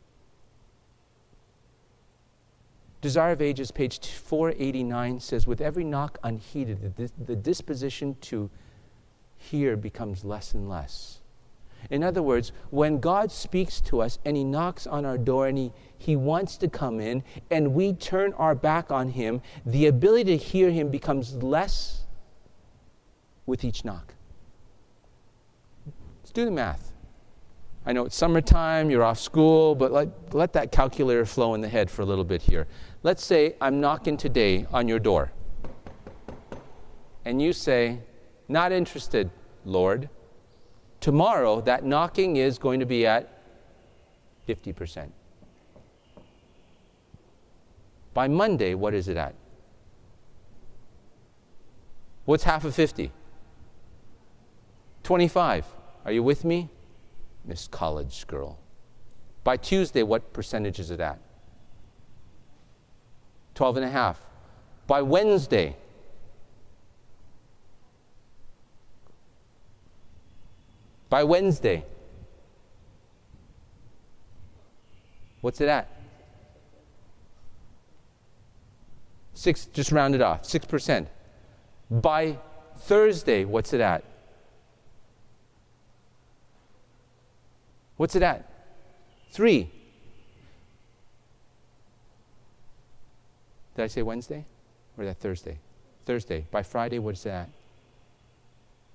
Desire 3.03 3.33
of 3.33 3.43
Ages, 3.43 3.71
page 3.71 3.99
489, 3.99 5.21
says, 5.21 5.47
With 5.47 5.61
every 5.61 5.85
knock 5.85 6.17
unheeded, 6.23 6.97
the, 6.97 7.11
the 7.23 7.37
disposition 7.37 8.17
to 8.23 8.49
hear 9.37 9.77
becomes 9.77 10.25
less 10.25 10.55
and 10.55 10.67
less. 10.67 11.21
In 11.91 12.03
other 12.03 12.23
words, 12.23 12.53
when 12.71 13.01
God 13.01 13.31
speaks 13.31 13.83
to 13.83 14.01
us 14.01 14.19
and 14.25 14.35
He 14.35 14.45
knocks 14.45 14.87
on 14.87 15.05
our 15.05 15.19
door 15.19 15.49
and 15.49 15.59
He, 15.59 15.73
he 15.99 16.17
wants 16.17 16.57
to 16.57 16.69
come 16.69 17.01
in 17.01 17.23
and 17.51 17.75
we 17.75 17.93
turn 17.93 18.33
our 18.35 18.55
back 18.55 18.91
on 18.91 19.11
Him, 19.11 19.43
the 19.67 19.87
ability 19.89 20.39
to 20.39 20.43
hear 20.43 20.71
Him 20.71 20.89
becomes 20.89 21.35
less 21.35 22.07
with 23.45 23.63
each 23.63 23.85
knock. 23.85 24.15
Let's 26.23 26.33
do 26.33 26.47
the 26.47 26.51
math. 26.51 26.90
I 27.87 27.93
know 27.93 28.05
it's 28.05 28.17
summertime, 28.17 28.91
you're 28.91 29.03
off 29.03 29.19
school, 29.19 29.75
but 29.75 29.91
let, 29.91 30.35
let 30.35 30.53
that 30.53 30.71
calculator 30.71 31.25
flow 31.25 31.55
in 31.55 31.61
the 31.61 31.69
head 31.69 31.91
for 31.91 32.03
a 32.03 32.05
little 32.05 32.25
bit 32.25 32.43
here. 32.43 32.67
Let's 33.03 33.25
say 33.25 33.57
I'm 33.61 33.81
knocking 33.81 34.17
today 34.17 34.67
on 34.71 34.87
your 34.87 34.99
door. 34.99 35.33
And 37.25 37.41
you 37.41 37.53
say, 37.53 38.01
Not 38.49 38.73
interested, 38.73 39.31
Lord. 39.65 40.09
Tomorrow, 41.01 41.63
that 41.63 41.85
knocking 41.85 42.37
is 42.37 42.59
going 42.59 42.81
to 42.81 42.87
be 42.87 43.07
at 43.07 43.41
50%. 44.47 45.11
By 48.13 48.29
Monday, 48.29 48.75
what 48.75 48.93
is 48.93 49.09
it 49.09 49.17
at? 49.17 49.35
What's 52.27 52.45
half 52.45 52.65
of 52.65 52.75
50? 52.75 53.11
25. 55.03 55.67
Are 56.05 56.13
you 56.13 56.23
with 56.23 56.45
me? 56.45 56.69
Miss 57.45 57.67
College 57.69 58.27
girl. 58.27 58.59
By 59.43 59.57
Tuesday, 59.57 60.03
what 60.03 60.33
percentage 60.33 60.79
is 60.79 60.91
it 60.91 61.01
at? 61.01 61.19
12 63.55 63.79
and 63.79 63.87
a 63.87 63.91
half. 63.91 64.21
By 64.87 65.03
Wednesday, 65.03 65.77
by 71.09 71.25
Wednesday, 71.25 71.85
what's 75.41 75.61
it 75.61 75.69
at? 75.69 75.89
Six, 79.35 79.67
just 79.67 79.91
round 79.91 80.15
it 80.15 80.21
off, 80.21 80.43
6%. 80.43 81.07
By 81.91 82.37
Thursday, 82.79 83.45
what's 83.45 83.73
it 83.73 83.81
at? 83.81 84.05
What's 88.01 88.17
it 88.17 88.23
at? 88.23 88.51
Three. 89.31 89.71
Did 93.77 93.83
I 93.83 93.89
say 93.89 94.01
Wednesday? 94.01 94.47
Or 94.97 95.05
that 95.05 95.19
Thursday? 95.19 95.59
Thursday. 96.07 96.47
By 96.51 96.63
Friday, 96.63 96.99
what's 96.99 97.25
that? 97.25 97.51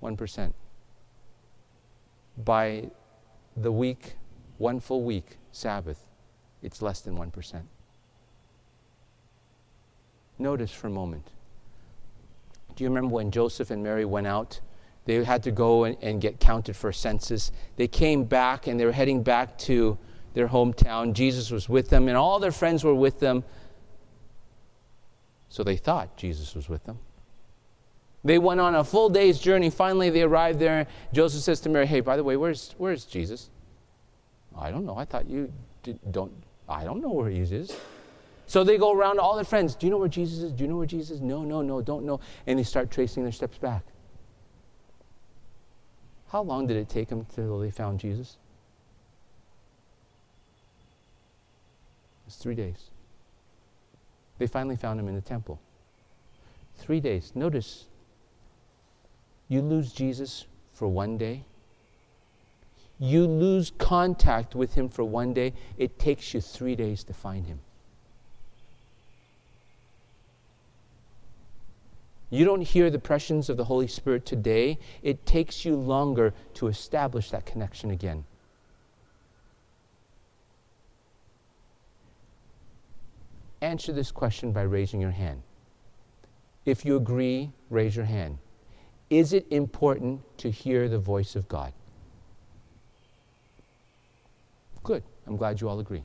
1%. 0.02 0.52
By 2.44 2.90
the 3.56 3.70
week, 3.70 4.16
one 4.58 4.80
full 4.80 5.04
week, 5.04 5.36
Sabbath, 5.52 6.08
it's 6.60 6.82
less 6.82 7.00
than 7.00 7.16
1%. 7.16 7.62
Notice 10.40 10.72
for 10.72 10.88
a 10.88 10.90
moment. 10.90 11.28
Do 12.74 12.82
you 12.82 12.90
remember 12.90 13.14
when 13.14 13.30
Joseph 13.30 13.70
and 13.70 13.84
Mary 13.84 14.04
went 14.04 14.26
out? 14.26 14.58
They 15.06 15.24
had 15.24 15.42
to 15.44 15.50
go 15.50 15.84
and, 15.84 15.96
and 16.02 16.20
get 16.20 16.38
counted 16.38 16.76
for 16.76 16.92
census. 16.92 17.52
They 17.76 17.88
came 17.88 18.24
back 18.24 18.66
and 18.66 18.78
they 18.78 18.84
were 18.84 18.92
heading 18.92 19.22
back 19.22 19.56
to 19.58 19.96
their 20.34 20.48
hometown. 20.48 21.14
Jesus 21.14 21.50
was 21.50 21.66
with 21.66 21.88
them, 21.88 22.08
and 22.08 22.16
all 22.16 22.38
their 22.38 22.52
friends 22.52 22.84
were 22.84 22.94
with 22.94 23.20
them. 23.20 23.42
So 25.48 25.64
they 25.64 25.76
thought 25.76 26.16
Jesus 26.18 26.54
was 26.54 26.68
with 26.68 26.84
them. 26.84 26.98
They 28.22 28.38
went 28.38 28.60
on 28.60 28.74
a 28.74 28.84
full 28.84 29.08
day's 29.08 29.38
journey. 29.38 29.70
Finally, 29.70 30.10
they 30.10 30.22
arrived 30.22 30.58
there. 30.58 30.86
Joseph 31.12 31.42
says 31.42 31.60
to 31.60 31.68
Mary, 31.68 31.86
Hey, 31.86 32.00
by 32.00 32.16
the 32.16 32.24
way, 32.24 32.36
where's, 32.36 32.74
where's 32.76 33.04
Jesus? 33.04 33.48
I 34.58 34.70
don't 34.70 34.84
know. 34.84 34.98
I 34.98 35.04
thought 35.04 35.26
you 35.26 35.52
did, 35.84 36.00
don't, 36.10 36.32
I 36.68 36.82
don't 36.82 37.00
know 37.00 37.12
where 37.12 37.30
he 37.30 37.38
is. 37.38 37.74
So 38.46 38.64
they 38.64 38.78
go 38.78 38.92
around 38.92 39.16
to 39.16 39.22
all 39.22 39.36
their 39.36 39.44
friends. 39.44 39.74
Do 39.74 39.86
you 39.86 39.90
know 39.90 39.98
where 39.98 40.08
Jesus 40.08 40.40
is? 40.40 40.52
Do 40.52 40.64
you 40.64 40.68
know 40.68 40.76
where 40.76 40.86
Jesus 40.86 41.16
is? 41.16 41.20
No, 41.20 41.44
no, 41.44 41.62
no, 41.62 41.80
don't 41.80 42.04
know. 42.04 42.20
And 42.46 42.58
they 42.58 42.62
start 42.64 42.90
tracing 42.90 43.22
their 43.22 43.32
steps 43.32 43.58
back. 43.58 43.84
How 46.28 46.42
long 46.42 46.66
did 46.66 46.76
it 46.76 46.88
take 46.88 47.08
them 47.08 47.26
till 47.34 47.58
they 47.60 47.70
found 47.70 48.00
Jesus? 48.00 48.36
It 52.22 52.26
was 52.26 52.36
three 52.36 52.54
days. 52.54 52.90
They 54.38 54.46
finally 54.46 54.76
found 54.76 54.98
him 54.98 55.08
in 55.08 55.14
the 55.14 55.20
temple. 55.20 55.60
Three 56.76 57.00
days. 57.00 57.32
Notice, 57.34 57.86
you 59.48 59.62
lose 59.62 59.92
Jesus 59.92 60.46
for 60.72 60.88
one 60.88 61.16
day. 61.16 61.44
You 62.98 63.26
lose 63.26 63.72
contact 63.78 64.54
with 64.54 64.74
him 64.74 64.88
for 64.88 65.04
one 65.04 65.32
day. 65.32 65.52
It 65.78 65.98
takes 65.98 66.34
you 66.34 66.40
three 66.40 66.74
days 66.74 67.04
to 67.04 67.12
find 67.12 67.46
him. 67.46 67.60
You 72.30 72.44
don't 72.44 72.62
hear 72.62 72.90
the 72.90 72.98
presence 72.98 73.48
of 73.48 73.56
the 73.56 73.64
Holy 73.64 73.86
Spirit 73.86 74.26
today. 74.26 74.78
It 75.02 75.24
takes 75.26 75.64
you 75.64 75.76
longer 75.76 76.34
to 76.54 76.66
establish 76.66 77.30
that 77.30 77.46
connection 77.46 77.90
again. 77.90 78.24
answer 83.66 83.92
this 83.92 84.10
question 84.10 84.52
by 84.52 84.62
raising 84.62 85.00
your 85.00 85.10
hand. 85.10 85.42
If 86.64 86.84
you 86.84 86.96
agree, 86.96 87.50
raise 87.70 87.94
your 87.96 88.04
hand. 88.04 88.38
Is 89.10 89.32
it 89.32 89.46
important 89.50 90.20
to 90.38 90.50
hear 90.50 90.88
the 90.88 90.98
voice 90.98 91.36
of 91.36 91.48
God? 91.48 91.72
Good. 94.82 95.02
I'm 95.26 95.36
glad 95.36 95.60
you 95.60 95.68
all 95.68 95.80
agree. 95.80 96.02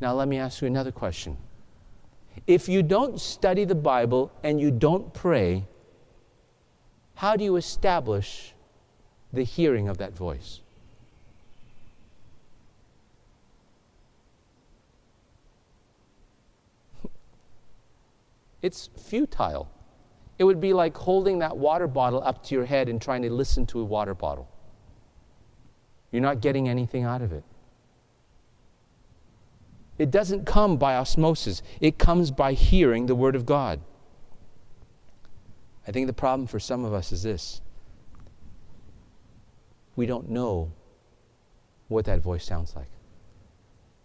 Now, 0.00 0.14
let 0.14 0.26
me 0.28 0.38
ask 0.38 0.60
you 0.60 0.66
another 0.66 0.92
question. 0.92 1.36
If 2.46 2.68
you 2.68 2.82
don't 2.82 3.20
study 3.20 3.64
the 3.64 3.74
Bible 3.74 4.32
and 4.42 4.60
you 4.60 4.70
don't 4.70 5.12
pray, 5.14 5.64
how 7.14 7.36
do 7.36 7.44
you 7.44 7.56
establish 7.56 8.54
the 9.32 9.44
hearing 9.44 9.88
of 9.88 9.98
that 9.98 10.12
voice? 10.12 10.60
It's 18.62 18.88
futile. 18.96 19.68
It 20.38 20.44
would 20.44 20.60
be 20.60 20.72
like 20.72 20.96
holding 20.96 21.40
that 21.40 21.56
water 21.56 21.86
bottle 21.86 22.22
up 22.24 22.44
to 22.44 22.54
your 22.54 22.64
head 22.64 22.88
and 22.88 23.02
trying 23.02 23.22
to 23.22 23.30
listen 23.30 23.66
to 23.66 23.80
a 23.80 23.84
water 23.84 24.14
bottle. 24.14 24.48
You're 26.12 26.22
not 26.22 26.40
getting 26.40 26.68
anything 26.68 27.04
out 27.04 27.22
of 27.22 27.32
it. 27.32 27.44
It 29.98 30.10
doesn't 30.10 30.46
come 30.46 30.76
by 30.76 30.96
osmosis, 30.96 31.62
it 31.80 31.98
comes 31.98 32.30
by 32.30 32.54
hearing 32.54 33.06
the 33.06 33.14
Word 33.14 33.36
of 33.36 33.46
God. 33.46 33.80
I 35.86 35.92
think 35.92 36.06
the 36.06 36.12
problem 36.12 36.46
for 36.46 36.60
some 36.60 36.84
of 36.84 36.92
us 36.92 37.12
is 37.12 37.22
this 37.22 37.60
we 39.94 40.06
don't 40.06 40.30
know 40.30 40.72
what 41.88 42.06
that 42.06 42.20
voice 42.20 42.44
sounds 42.44 42.74
like. 42.74 42.88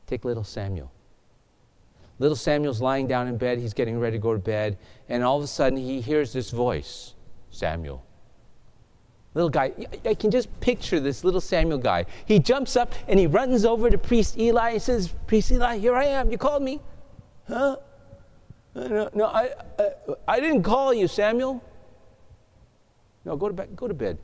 Take 0.05 0.25
little 0.25 0.43
Samuel. 0.43 0.91
Little 2.19 2.35
Samuel's 2.35 2.81
lying 2.81 3.07
down 3.07 3.27
in 3.27 3.37
bed, 3.37 3.59
he's 3.59 3.73
getting 3.73 3.99
ready 3.99 4.17
to 4.17 4.21
go 4.21 4.33
to 4.33 4.39
bed, 4.39 4.77
and 5.07 5.23
all 5.23 5.37
of 5.37 5.43
a 5.43 5.47
sudden 5.47 5.77
he 5.77 6.01
hears 6.01 6.33
this 6.33 6.49
voice 6.51 7.13
Samuel. 7.51 8.06
Little 9.37 9.49
guy, 9.49 9.71
I 10.03 10.15
can 10.15 10.31
just 10.31 10.47
picture 10.59 10.99
this 10.99 11.23
little 11.23 11.39
Samuel 11.39 11.77
guy. 11.77 12.05
He 12.25 12.39
jumps 12.39 12.75
up 12.75 12.93
and 13.07 13.19
he 13.19 13.27
runs 13.27 13.65
over 13.65 13.89
to 13.89 13.97
Priest 13.97 14.37
Eli 14.37 14.71
and 14.71 14.81
says, 14.81 15.13
Priest 15.27 15.51
Eli, 15.51 15.77
here 15.77 15.95
I 15.95 16.05
am. 16.05 16.31
You 16.31 16.37
called 16.37 16.63
me? 16.63 16.81
Huh? 17.47 17.77
No, 18.75 19.09
no 19.13 19.25
I, 19.27 19.51
I, 19.79 19.89
I 20.27 20.39
didn't 20.39 20.63
call 20.63 20.93
you, 20.93 21.07
Samuel. 21.07 21.63
No, 23.25 23.37
go 23.37 23.47
to, 23.47 23.53
bed, 23.53 23.75
go 23.75 23.87
to 23.87 23.93
bed. 23.93 24.17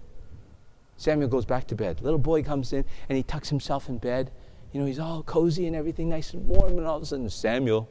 Samuel 0.98 1.30
goes 1.30 1.46
back 1.46 1.68
to 1.68 1.76
bed. 1.76 2.02
Little 2.02 2.20
boy 2.20 2.44
comes 2.44 2.74
in 2.74 2.84
and 3.08 3.16
he 3.16 3.24
tucks 3.24 3.50
himself 3.50 3.90
in 3.90 4.00
bed 4.00 4.32
you 4.74 4.80
know, 4.80 4.88
he's 4.88 5.00
all 5.00 5.22
cozy 5.24 5.68
and 5.68 5.76
everything 5.76 6.10
nice 6.10 6.34
and 6.34 6.46
warm, 6.48 6.80
and 6.80 6.88
all 6.88 6.98
of 6.98 7.04
a 7.04 7.06
sudden, 7.06 7.30
Samuel, 7.30 7.88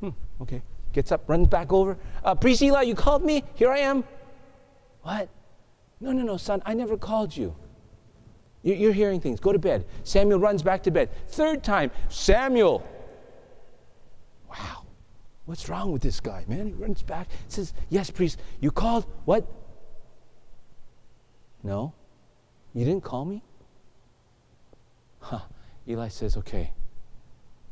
hmm, 0.00 0.10
okay, 0.40 0.62
gets 0.94 1.12
up, 1.12 1.28
runs 1.28 1.46
back 1.46 1.72
over. 1.72 1.98
Uh, 2.24 2.34
Priest 2.34 2.62
Eli, 2.62 2.82
you 2.82 2.94
called 2.94 3.22
me? 3.22 3.44
Here 3.54 3.70
I 3.70 3.80
am. 3.80 4.02
What? 5.02 5.28
No, 6.04 6.12
no, 6.12 6.22
no, 6.22 6.36
son, 6.36 6.60
I 6.66 6.74
never 6.74 6.98
called 6.98 7.34
you. 7.34 7.56
You're 8.62 8.92
hearing 8.92 9.22
things. 9.22 9.40
Go 9.40 9.52
to 9.52 9.58
bed. 9.58 9.86
Samuel 10.02 10.38
runs 10.38 10.62
back 10.62 10.82
to 10.82 10.90
bed. 10.90 11.08
Third 11.28 11.64
time, 11.64 11.90
Samuel. 12.10 12.86
Wow. 14.50 14.84
What's 15.46 15.70
wrong 15.70 15.92
with 15.92 16.02
this 16.02 16.20
guy, 16.20 16.44
man? 16.46 16.66
He 16.66 16.72
runs 16.74 17.02
back, 17.02 17.28
says, 17.48 17.72
Yes, 17.88 18.10
priest, 18.10 18.38
you 18.60 18.70
called? 18.70 19.06
What? 19.24 19.50
No. 21.62 21.94
You 22.74 22.84
didn't 22.84 23.04
call 23.04 23.24
me? 23.24 23.42
Huh. 25.20 25.40
Eli 25.88 26.08
says, 26.08 26.36
Okay, 26.36 26.70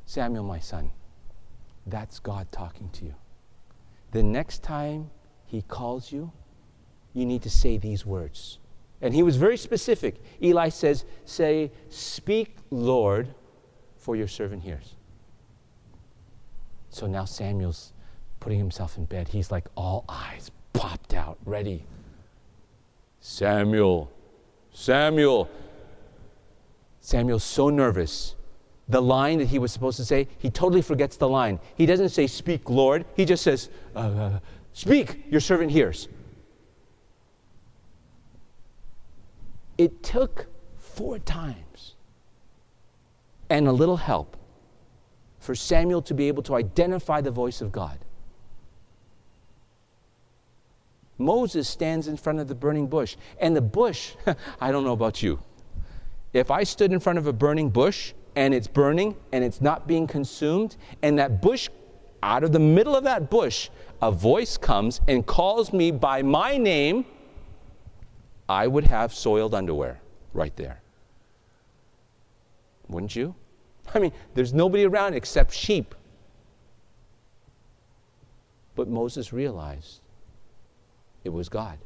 Samuel, 0.06 0.44
my 0.44 0.58
son, 0.58 0.90
that's 1.86 2.18
God 2.18 2.50
talking 2.50 2.88
to 2.94 3.04
you. 3.04 3.14
The 4.12 4.22
next 4.22 4.62
time 4.62 5.10
he 5.44 5.60
calls 5.60 6.10
you, 6.10 6.32
you 7.14 7.26
need 7.26 7.42
to 7.42 7.50
say 7.50 7.76
these 7.76 8.06
words. 8.06 8.58
And 9.00 9.12
he 9.12 9.22
was 9.22 9.36
very 9.36 9.56
specific. 9.56 10.22
Eli 10.42 10.68
says, 10.68 11.04
Say, 11.24 11.72
Speak, 11.90 12.56
Lord, 12.70 13.28
for 13.96 14.16
your 14.16 14.28
servant 14.28 14.62
hears. 14.62 14.94
So 16.90 17.06
now 17.06 17.24
Samuel's 17.24 17.92
putting 18.38 18.58
himself 18.58 18.96
in 18.98 19.04
bed. 19.06 19.28
He's 19.28 19.50
like 19.50 19.66
all 19.76 20.04
eyes 20.08 20.50
popped 20.72 21.14
out, 21.14 21.38
ready. 21.44 21.84
Samuel, 23.20 24.10
Samuel. 24.72 25.48
Samuel's 27.00 27.44
so 27.44 27.70
nervous. 27.70 28.36
The 28.88 29.00
line 29.00 29.38
that 29.38 29.48
he 29.48 29.58
was 29.58 29.72
supposed 29.72 29.96
to 29.96 30.04
say, 30.04 30.28
he 30.38 30.50
totally 30.50 30.82
forgets 30.82 31.16
the 31.16 31.28
line. 31.28 31.58
He 31.76 31.86
doesn't 31.86 32.10
say, 32.10 32.26
Speak, 32.26 32.68
Lord. 32.70 33.04
He 33.16 33.24
just 33.24 33.42
says, 33.42 33.70
uh, 33.96 34.38
Speak, 34.72 35.24
your 35.30 35.40
servant 35.40 35.70
hears. 35.70 36.08
It 39.82 40.04
took 40.04 40.46
four 40.76 41.18
times 41.18 41.96
and 43.50 43.66
a 43.66 43.72
little 43.72 43.96
help 43.96 44.36
for 45.40 45.56
Samuel 45.56 46.00
to 46.02 46.14
be 46.14 46.28
able 46.28 46.44
to 46.44 46.54
identify 46.54 47.20
the 47.20 47.32
voice 47.32 47.60
of 47.60 47.72
God. 47.72 47.98
Moses 51.18 51.68
stands 51.68 52.06
in 52.06 52.16
front 52.16 52.38
of 52.38 52.46
the 52.46 52.54
burning 52.54 52.86
bush, 52.86 53.16
and 53.40 53.56
the 53.56 53.60
bush, 53.60 54.14
I 54.60 54.70
don't 54.70 54.84
know 54.84 54.92
about 54.92 55.20
you, 55.20 55.40
if 56.32 56.52
I 56.52 56.62
stood 56.62 56.92
in 56.92 57.00
front 57.00 57.18
of 57.18 57.26
a 57.26 57.32
burning 57.32 57.68
bush 57.68 58.12
and 58.36 58.54
it's 58.54 58.68
burning 58.68 59.16
and 59.32 59.42
it's 59.42 59.60
not 59.60 59.88
being 59.88 60.06
consumed, 60.06 60.76
and 61.02 61.18
that 61.18 61.42
bush, 61.42 61.68
out 62.22 62.44
of 62.44 62.52
the 62.52 62.60
middle 62.60 62.94
of 62.94 63.02
that 63.02 63.30
bush, 63.30 63.68
a 64.00 64.12
voice 64.12 64.56
comes 64.56 65.00
and 65.08 65.26
calls 65.26 65.72
me 65.72 65.90
by 65.90 66.22
my 66.22 66.56
name, 66.56 67.04
I 68.52 68.66
would 68.66 68.84
have 68.84 69.14
soiled 69.14 69.54
underwear 69.54 69.98
right 70.34 70.54
there. 70.56 70.82
Wouldn't 72.86 73.16
you? 73.16 73.34
I 73.94 73.98
mean, 73.98 74.12
there's 74.34 74.52
nobody 74.52 74.84
around 74.84 75.14
except 75.14 75.54
sheep. 75.54 75.94
But 78.74 78.88
Moses 78.88 79.32
realized 79.32 80.02
it 81.24 81.30
was 81.30 81.48
God. 81.48 81.78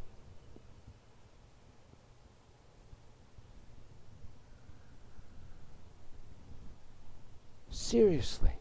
Seriously. 7.71 8.59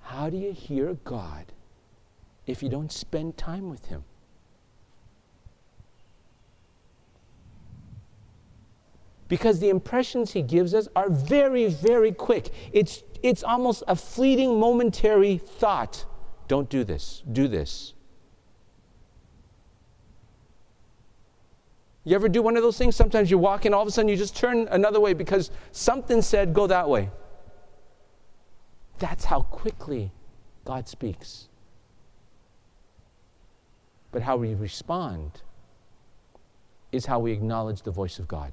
How 0.00 0.28
do 0.28 0.36
you 0.36 0.52
hear 0.52 0.94
God 1.04 1.52
if 2.48 2.64
you 2.64 2.68
don't 2.68 2.90
spend 2.90 3.36
time 3.36 3.70
with 3.70 3.86
Him? 3.86 4.02
Because 9.28 9.60
the 9.60 9.68
impressions 9.68 10.32
He 10.32 10.42
gives 10.42 10.74
us 10.74 10.88
are 10.96 11.10
very, 11.10 11.68
very 11.68 12.12
quick. 12.12 12.50
It's, 12.72 13.02
it's 13.22 13.44
almost 13.44 13.82
a 13.86 13.94
fleeting, 13.94 14.58
momentary 14.58 15.38
thought. 15.38 16.04
Don't 16.48 16.68
do 16.68 16.82
this, 16.82 17.22
do 17.30 17.46
this. 17.46 17.92
You 22.04 22.14
ever 22.14 22.30
do 22.30 22.40
one 22.40 22.56
of 22.56 22.62
those 22.62 22.78
things? 22.78 22.96
Sometimes 22.96 23.30
you 23.30 23.36
walk 23.36 23.66
in, 23.66 23.74
all 23.74 23.82
of 23.82 23.88
a 23.88 23.90
sudden 23.90 24.08
you 24.08 24.16
just 24.16 24.34
turn 24.34 24.66
another 24.70 24.98
way 24.98 25.12
because 25.12 25.50
something 25.72 26.22
said, 26.22 26.54
go 26.54 26.66
that 26.66 26.88
way. 26.88 27.10
That's 28.98 29.26
how 29.26 29.42
quickly 29.42 30.10
God 30.64 30.88
speaks. 30.88 31.48
But 34.10 34.22
how 34.22 34.38
we 34.38 34.54
respond 34.54 35.42
is 36.92 37.04
how 37.04 37.18
we 37.18 37.32
acknowledge 37.32 37.82
the 37.82 37.90
voice 37.90 38.18
of 38.18 38.26
God. 38.26 38.52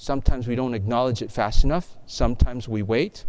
Sometimes 0.00 0.48
we 0.48 0.54
don't 0.54 0.72
acknowledge 0.72 1.20
it 1.20 1.30
fast 1.30 1.62
enough. 1.62 1.94
Sometimes 2.06 2.66
we 2.66 2.80
wait. 2.80 3.26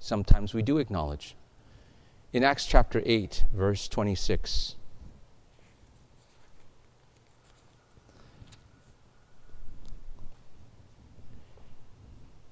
Sometimes 0.00 0.54
we 0.54 0.60
do 0.60 0.78
acknowledge. 0.78 1.36
In 2.32 2.42
Acts 2.42 2.66
chapter 2.66 3.00
8, 3.06 3.44
verse 3.54 3.86
26, 3.86 4.74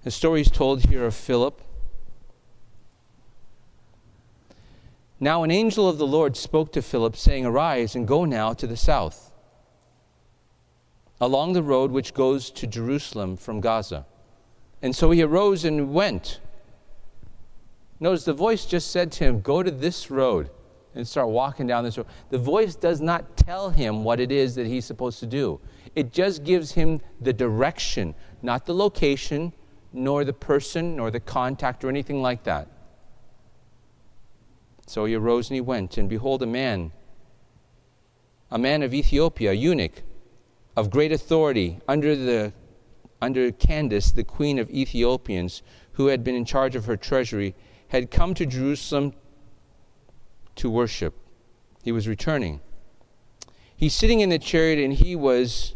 The 0.05 0.13
story 0.13 0.43
is 0.43 0.49
told 0.49 0.85
here 0.85 1.05
of 1.05 1.17
Philip. 1.17 1.61
Now, 5.19 5.43
an 5.43 5.51
angel 5.51 5.89
of 5.89 5.99
the 5.99 6.07
Lord 6.07 6.37
spoke 6.37 6.71
to 6.75 6.83
Philip, 6.83 7.17
saying, 7.17 7.45
Arise 7.45 7.97
and 7.97 8.07
go 8.07 8.25
now 8.25 8.53
to 8.53 8.69
the 8.69 8.77
south, 8.77 9.28
along 11.21 11.53
the 11.53 11.63
road 11.63 11.91
which 11.91 12.15
goes 12.15 12.51
to 12.51 12.67
Jerusalem 12.67 13.37
from 13.37 13.61
Gaza. 13.61 14.07
And 14.83 14.95
so 14.95 15.11
he 15.11 15.23
arose 15.23 15.65
and 15.65 15.93
went. 15.93 16.41
Notice 18.01 18.25
the 18.25 18.33
voice 18.33 18.65
just 18.65 18.91
said 18.91 19.11
to 19.13 19.25
him, 19.25 19.41
Go 19.41 19.63
to 19.63 19.71
this 19.71 20.11
road 20.11 20.51
and 20.95 21.07
start 21.07 21.29
walking 21.29 21.67
down 21.67 21.85
this 21.85 21.99
road. 21.99 22.07
The 22.31 22.39
voice 22.39 22.75
does 22.75 23.01
not 23.01 23.37
tell 23.37 23.71
him 23.71 24.05
what 24.05 24.21
it 24.21 24.31
is 24.31 24.55
that 24.55 24.67
he's 24.67 24.85
supposed 24.85 25.21
to 25.21 25.27
do, 25.27 25.61
it 25.95 26.13
just 26.13 26.45
gives 26.45 26.73
him 26.73 27.01
the 27.21 27.33
direction, 27.33 28.15
not 28.43 28.67
the 28.67 28.75
location, 28.75 29.53
nor 29.93 30.25
the 30.25 30.33
person, 30.33 30.97
nor 30.97 31.11
the 31.11 31.21
contact, 31.21 31.83
or 31.83 31.89
anything 31.89 32.23
like 32.23 32.45
that. 32.45 32.69
So 34.87 35.05
he 35.05 35.15
arose 35.15 35.51
and 35.51 35.57
he 35.57 35.61
went, 35.61 35.99
and 35.99 36.09
behold, 36.09 36.43
a 36.43 36.47
man, 36.47 36.93
a 38.51 38.59
man 38.59 38.83
of 38.83 38.95
Ethiopia, 38.95 39.51
a 39.51 39.55
eunuch, 39.55 40.03
of 40.79 40.91
great 40.91 41.11
authority, 41.11 41.81
under, 41.89 42.15
the, 42.15 42.53
under 43.21 43.51
Candace, 43.51 44.13
the 44.13 44.23
queen 44.23 44.61
of 44.61 44.71
Ethiopians, 44.71 45.61
who 45.95 46.07
had 46.07 46.23
been 46.23 46.37
in 46.37 46.45
charge 46.45 46.77
of 46.77 46.85
her 46.85 46.97
treasury, 46.97 47.57
had 47.89 48.13
come 48.13 48.33
to 48.33 48.47
Jerusalem 48.47 49.13
to 50.55 50.71
worship. 50.71 51.17
He 51.83 51.91
was 51.91 52.07
returning. 52.07 52.61
He's 53.75 53.93
sitting 53.93 54.21
in 54.21 54.29
the 54.29 54.39
chariot 54.39 54.79
and 54.79 54.93
he 54.93 55.17
was 55.17 55.75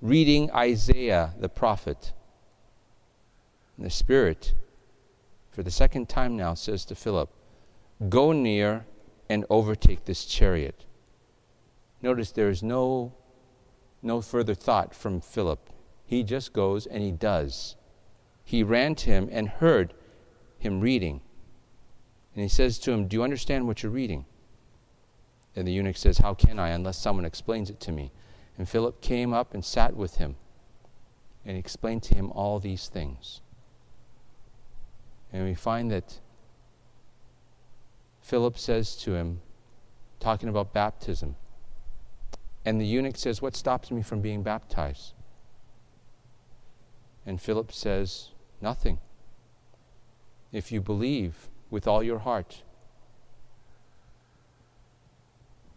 reading 0.00 0.48
Isaiah 0.52 1.34
the 1.40 1.48
prophet. 1.48 2.12
And 3.76 3.84
the 3.84 3.90
Spirit, 3.90 4.54
for 5.50 5.64
the 5.64 5.72
second 5.72 6.08
time 6.08 6.36
now, 6.36 6.54
says 6.54 6.84
to 6.84 6.94
Philip, 6.94 7.30
Go 8.08 8.30
near 8.30 8.86
and 9.28 9.44
overtake 9.50 10.04
this 10.04 10.24
chariot. 10.24 10.84
Notice 12.00 12.30
there 12.30 12.48
is 12.48 12.62
no, 12.62 13.12
no 14.06 14.20
further 14.20 14.54
thought 14.54 14.94
from 14.94 15.20
Philip. 15.20 15.68
He 16.06 16.22
just 16.22 16.52
goes 16.52 16.86
and 16.86 17.02
he 17.02 17.12
does. 17.12 17.76
He 18.44 18.62
ran 18.62 18.94
to 18.96 19.10
him 19.10 19.28
and 19.30 19.48
heard 19.48 19.92
him 20.58 20.80
reading. 20.80 21.20
And 22.34 22.42
he 22.42 22.48
says 22.48 22.78
to 22.80 22.92
him, 22.92 23.08
Do 23.08 23.16
you 23.16 23.22
understand 23.22 23.66
what 23.66 23.82
you're 23.82 23.92
reading? 23.92 24.24
And 25.56 25.66
the 25.66 25.72
eunuch 25.72 25.96
says, 25.96 26.18
How 26.18 26.34
can 26.34 26.58
I 26.58 26.68
unless 26.68 26.98
someone 26.98 27.24
explains 27.24 27.70
it 27.70 27.80
to 27.80 27.92
me? 27.92 28.12
And 28.56 28.68
Philip 28.68 29.00
came 29.00 29.32
up 29.32 29.52
and 29.52 29.64
sat 29.64 29.96
with 29.96 30.16
him 30.16 30.36
and 31.44 31.56
explained 31.56 32.02
to 32.04 32.14
him 32.14 32.30
all 32.32 32.58
these 32.58 32.88
things. 32.88 33.40
And 35.32 35.44
we 35.44 35.54
find 35.54 35.90
that 35.90 36.20
Philip 38.20 38.58
says 38.58 38.96
to 38.96 39.14
him, 39.14 39.40
talking 40.20 40.48
about 40.48 40.72
baptism, 40.72 41.36
and 42.66 42.80
the 42.80 42.84
eunuch 42.84 43.16
says, 43.16 43.40
What 43.40 43.54
stops 43.54 43.92
me 43.92 44.02
from 44.02 44.20
being 44.20 44.42
baptized? 44.42 45.14
And 47.24 47.40
Philip 47.40 47.72
says, 47.72 48.30
Nothing. 48.60 48.98
If 50.52 50.72
you 50.72 50.80
believe 50.80 51.48
with 51.70 51.86
all 51.86 52.02
your 52.02 52.18
heart. 52.18 52.62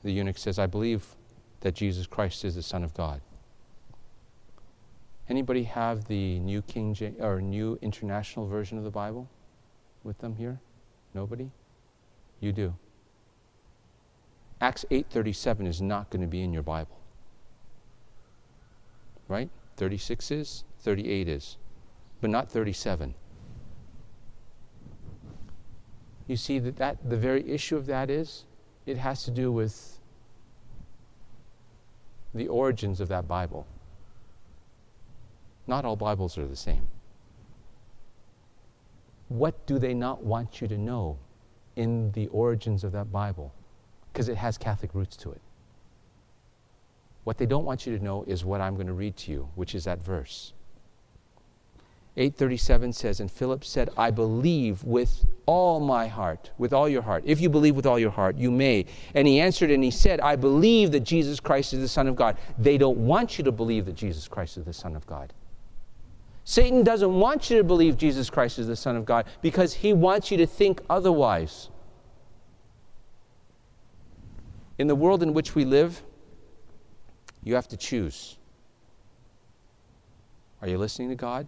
The 0.03 0.11
eunuch 0.11 0.37
says, 0.37 0.57
I 0.57 0.65
believe 0.65 1.05
that 1.61 1.75
Jesus 1.75 2.07
Christ 2.07 2.43
is 2.45 2.55
the 2.55 2.63
Son 2.63 2.83
of 2.83 2.93
God. 2.93 3.21
Anybody 5.27 5.63
have 5.63 6.05
the 6.07 6.39
New 6.39 6.61
King 6.63 6.93
James 6.93 7.19
or 7.19 7.41
New 7.41 7.77
International 7.81 8.47
Version 8.47 8.77
of 8.77 8.83
the 8.83 8.89
Bible 8.89 9.29
with 10.03 10.17
them 10.19 10.35
here? 10.35 10.59
Nobody? 11.13 11.51
You 12.39 12.51
do. 12.51 12.73
Acts 14.61 14.85
8:37 14.91 15.67
is 15.67 15.81
not 15.81 16.09
going 16.09 16.21
to 16.21 16.27
be 16.27 16.41
in 16.41 16.51
your 16.51 16.63
Bible. 16.63 16.97
Right? 19.27 19.49
36 19.77 20.31
is, 20.31 20.63
38 20.79 21.27
is, 21.27 21.57
but 22.19 22.29
not 22.29 22.49
37. 22.51 23.13
You 26.27 26.35
see 26.35 26.59
that, 26.59 26.77
that 26.77 27.09
the 27.09 27.17
very 27.17 27.49
issue 27.49 27.77
of 27.77 27.85
that 27.85 28.09
is 28.09 28.45
it 28.85 28.97
has 28.97 29.23
to 29.23 29.31
do 29.31 29.51
with 29.51 29.99
the 32.33 32.47
origins 32.47 32.99
of 32.99 33.07
that 33.07 33.27
Bible. 33.27 33.65
Not 35.67 35.85
all 35.85 35.95
Bibles 35.95 36.37
are 36.37 36.45
the 36.45 36.55
same. 36.55 36.87
What 39.29 39.65
do 39.65 39.79
they 39.79 39.93
not 39.93 40.23
want 40.23 40.59
you 40.61 40.67
to 40.67 40.77
know 40.77 41.17
in 41.75 42.11
the 42.11 42.27
origins 42.27 42.83
of 42.83 42.91
that 42.91 43.11
Bible? 43.11 43.53
Because 44.11 44.29
it 44.29 44.37
has 44.37 44.57
Catholic 44.57 44.93
roots 44.93 45.15
to 45.17 45.31
it. 45.31 45.41
What 47.23 47.37
they 47.37 47.45
don't 47.45 47.65
want 47.65 47.85
you 47.85 47.97
to 47.97 48.03
know 48.03 48.23
is 48.23 48.43
what 48.43 48.61
I'm 48.61 48.75
going 48.75 48.87
to 48.87 48.93
read 48.93 49.15
to 49.17 49.31
you, 49.31 49.49
which 49.55 49.75
is 49.75 49.83
that 49.83 50.03
verse. 50.03 50.53
837 52.17 52.91
says, 52.91 53.19
And 53.19 53.31
Philip 53.31 53.63
said, 53.63 53.89
I 53.97 54.11
believe 54.11 54.83
with 54.83 55.25
all 55.45 55.79
my 55.79 56.07
heart, 56.07 56.51
with 56.57 56.73
all 56.73 56.89
your 56.89 57.01
heart. 57.01 57.23
If 57.25 57.39
you 57.39 57.49
believe 57.49 57.75
with 57.75 57.85
all 57.85 57.99
your 57.99 58.11
heart, 58.11 58.35
you 58.35 58.51
may. 58.51 58.85
And 59.13 59.27
he 59.27 59.39
answered 59.39 59.71
and 59.71 59.83
he 59.83 59.91
said, 59.91 60.19
I 60.19 60.35
believe 60.35 60.91
that 60.91 61.01
Jesus 61.01 61.39
Christ 61.39 61.73
is 61.73 61.79
the 61.79 61.87
Son 61.87 62.07
of 62.07 62.15
God. 62.15 62.37
They 62.57 62.77
don't 62.77 62.97
want 62.97 63.37
you 63.37 63.43
to 63.45 63.51
believe 63.51 63.85
that 63.85 63.95
Jesus 63.95 64.27
Christ 64.27 64.57
is 64.57 64.65
the 64.65 64.73
Son 64.73 64.95
of 64.95 65.05
God. 65.05 65.31
Satan 66.43 66.83
doesn't 66.83 67.13
want 67.13 67.49
you 67.49 67.57
to 67.57 67.63
believe 67.63 67.95
Jesus 67.95 68.29
Christ 68.29 68.59
is 68.59 68.67
the 68.67 68.75
Son 68.75 68.95
of 68.95 69.05
God 69.05 69.25
because 69.41 69.73
he 69.73 69.93
wants 69.93 70.31
you 70.31 70.37
to 70.37 70.47
think 70.47 70.81
otherwise. 70.89 71.69
In 74.79 74.87
the 74.87 74.95
world 74.95 75.21
in 75.21 75.33
which 75.33 75.53
we 75.53 75.65
live, 75.65 76.01
you 77.43 77.53
have 77.53 77.67
to 77.67 77.77
choose. 77.77 78.37
Are 80.61 80.67
you 80.67 80.77
listening 80.77 81.09
to 81.09 81.15
God? 81.15 81.47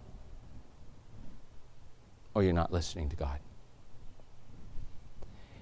or 2.34 2.42
you're 2.42 2.52
not 2.52 2.72
listening 2.72 3.08
to 3.10 3.16
God. 3.16 3.38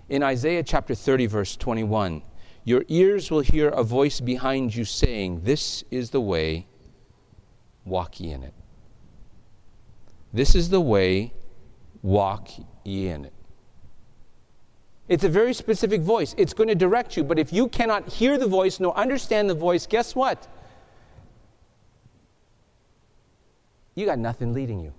In 0.09 0.23
Isaiah 0.23 0.63
chapter 0.63 0.95
30, 0.95 1.27
verse 1.27 1.57
21, 1.57 2.23
your 2.65 2.85
ears 2.89 3.31
will 3.31 3.41
hear 3.41 3.69
a 3.69 3.83
voice 3.83 4.21
behind 4.21 4.75
you 4.75 4.85
saying, 4.85 5.43
This 5.43 5.85
is 5.91 6.11
the 6.11 6.21
way, 6.21 6.67
walk 7.85 8.21
ye 8.21 8.33
in 8.33 8.43
it. 8.43 8.55
This 10.33 10.55
is 10.55 10.69
the 10.69 10.81
way, 10.81 11.33
walk 12.03 12.49
ye 12.85 13.09
in 13.09 13.25
it. 13.25 13.33
It's 15.11 15.25
a 15.25 15.29
very 15.29 15.53
specific 15.55 16.03
voice. 16.03 16.37
It's 16.39 16.55
going 16.55 16.69
to 16.69 16.77
direct 16.77 17.17
you, 17.17 17.25
but 17.25 17.37
if 17.37 17.53
you 17.53 17.67
cannot 17.67 18.09
hear 18.09 18.39
the 18.39 18.47
voice 18.47 18.79
nor 18.79 18.97
understand 18.97 19.51
the 19.51 19.55
voice, 19.55 19.85
guess 19.85 20.15
what? 20.15 20.47
You 23.97 24.07
got 24.07 24.21
nothing 24.21 24.53
leading 24.53 24.79
you. 24.79 24.93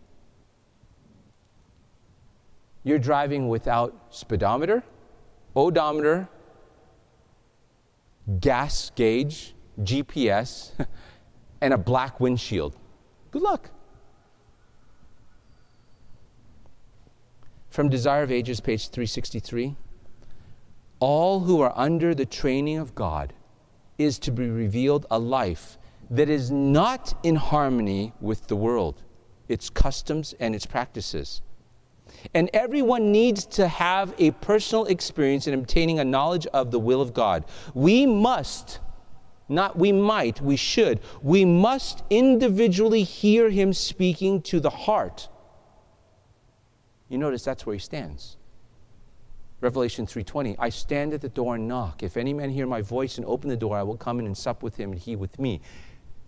You're 2.83 2.99
driving 2.99 3.47
without 3.47 3.95
speedometer, 4.09 4.83
odometer, 5.55 6.27
gas 8.41 8.91
gauge, 8.93 9.55
GPS, 9.79 10.73
and 11.61 11.73
a 11.73 11.77
black 11.77 12.19
windshield. 12.19 12.75
Good 13.31 13.43
luck. 13.43 13.69
From 17.69 17.87
Desire 17.87 18.23
of 18.23 18.31
Ages, 18.33 18.59
page 18.59 18.89
363 18.89 19.77
All 21.01 21.41
who 21.41 21.59
are 21.59 21.73
under 21.75 22.15
the 22.15 22.25
training 22.25 22.77
of 22.77 22.95
God 22.95 23.33
is 23.97 24.17
to 24.19 24.31
be 24.31 24.49
revealed 24.49 25.05
a 25.11 25.19
life 25.19 25.77
that 26.09 26.29
is 26.29 26.49
not 26.49 27.13
in 27.23 27.35
harmony 27.35 28.13
with 28.21 28.47
the 28.47 28.55
world, 28.55 29.03
its 29.49 29.69
customs, 29.69 30.33
and 30.39 30.55
its 30.55 30.65
practices 30.65 31.41
and 32.33 32.49
everyone 32.53 33.11
needs 33.11 33.45
to 33.45 33.67
have 33.67 34.13
a 34.17 34.31
personal 34.31 34.85
experience 34.85 35.47
in 35.47 35.53
obtaining 35.53 35.99
a 35.99 36.05
knowledge 36.05 36.47
of 36.47 36.71
the 36.71 36.79
will 36.79 37.01
of 37.01 37.13
God. 37.13 37.45
We 37.73 38.05
must, 38.05 38.79
not 39.49 39.77
we 39.77 39.91
might, 39.91 40.41
we 40.41 40.55
should, 40.55 40.99
we 41.21 41.45
must 41.45 42.03
individually 42.09 43.03
hear 43.03 43.49
Him 43.49 43.73
speaking 43.73 44.41
to 44.43 44.59
the 44.59 44.69
heart. 44.69 45.29
You 47.09 47.17
notice 47.17 47.43
that's 47.43 47.65
where 47.65 47.75
He 47.75 47.79
stands. 47.79 48.37
Revelation 49.61 50.05
3:20 50.05 50.55
I 50.59 50.69
stand 50.69 51.13
at 51.13 51.21
the 51.21 51.29
door 51.29 51.55
and 51.55 51.67
knock 51.67 52.03
if 52.03 52.17
any 52.17 52.33
man 52.33 52.49
hear 52.49 52.67
my 52.67 52.81
voice 52.81 53.17
and 53.17 53.25
open 53.25 53.49
the 53.49 53.57
door 53.57 53.77
I 53.77 53.83
will 53.83 53.97
come 53.97 54.19
in 54.19 54.25
and 54.25 54.35
sup 54.35 54.63
with 54.63 54.75
him 54.75 54.91
and 54.91 54.99
he 54.99 55.15
with 55.15 55.39
me 55.39 55.61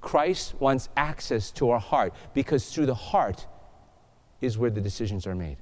Christ 0.01 0.55
wants 0.59 0.89
access 0.95 1.51
to 1.53 1.69
our 1.71 1.79
heart 1.79 2.13
because 2.33 2.71
through 2.71 2.85
the 2.85 2.95
heart 2.95 3.47
is 4.39 4.57
where 4.57 4.69
the 4.69 4.81
decisions 4.81 5.25
are 5.25 5.35
made 5.35 5.57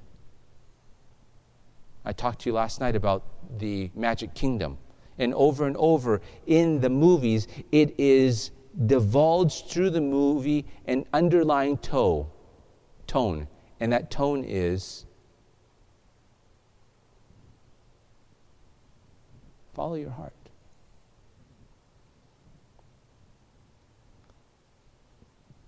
I 2.03 2.13
talked 2.13 2.41
to 2.41 2.49
you 2.49 2.53
last 2.53 2.79
night 2.79 2.95
about 2.95 3.23
the 3.59 3.91
Magic 3.93 4.33
Kingdom. 4.33 4.77
And 5.17 5.33
over 5.35 5.67
and 5.67 5.77
over 5.77 6.21
in 6.47 6.79
the 6.79 6.89
movies, 6.89 7.47
it 7.71 7.99
is 7.99 8.51
divulged 8.85 9.67
through 9.67 9.91
the 9.91 10.01
movie 10.01 10.65
an 10.85 11.05
underlying 11.13 11.77
toe, 11.77 12.27
tone. 13.05 13.47
And 13.79 13.91
that 13.93 14.09
tone 14.09 14.43
is 14.43 15.05
follow 19.73 19.95
your 19.95 20.11
heart. 20.11 20.33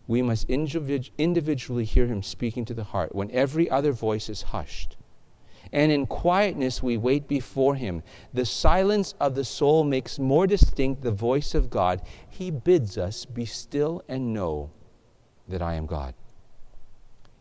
We 0.07 0.21
must 0.21 0.49
individually 0.49 1.85
hear 1.85 2.07
him 2.07 2.23
speaking 2.23 2.65
to 2.65 2.73
the 2.73 2.83
heart 2.83 3.15
when 3.15 3.31
every 3.31 3.69
other 3.69 3.93
voice 3.93 4.29
is 4.29 4.41
hushed 4.41 4.97
and 5.73 5.91
in 5.91 6.05
quietness 6.05 6.83
we 6.83 6.97
wait 6.97 7.27
before 7.27 7.75
him. 7.75 8.03
The 8.31 8.45
silence 8.45 9.15
of 9.19 9.35
the 9.35 9.43
soul 9.43 9.83
makes 9.83 10.19
more 10.19 10.45
distinct 10.45 11.01
the 11.01 11.11
voice 11.11 11.55
of 11.55 11.69
God. 11.69 12.01
He 12.29 12.51
bids 12.51 12.97
us 12.97 13.25
be 13.25 13.45
still 13.45 14.03
and 14.07 14.33
know 14.33 14.69
that 15.47 15.61
I 15.61 15.73
am 15.73 15.87
God. 15.87 16.13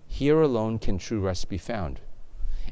Here 0.07 0.41
alone 0.41 0.79
can 0.79 0.99
true 0.99 1.21
rest 1.21 1.49
be 1.49 1.59
found. 1.59 2.01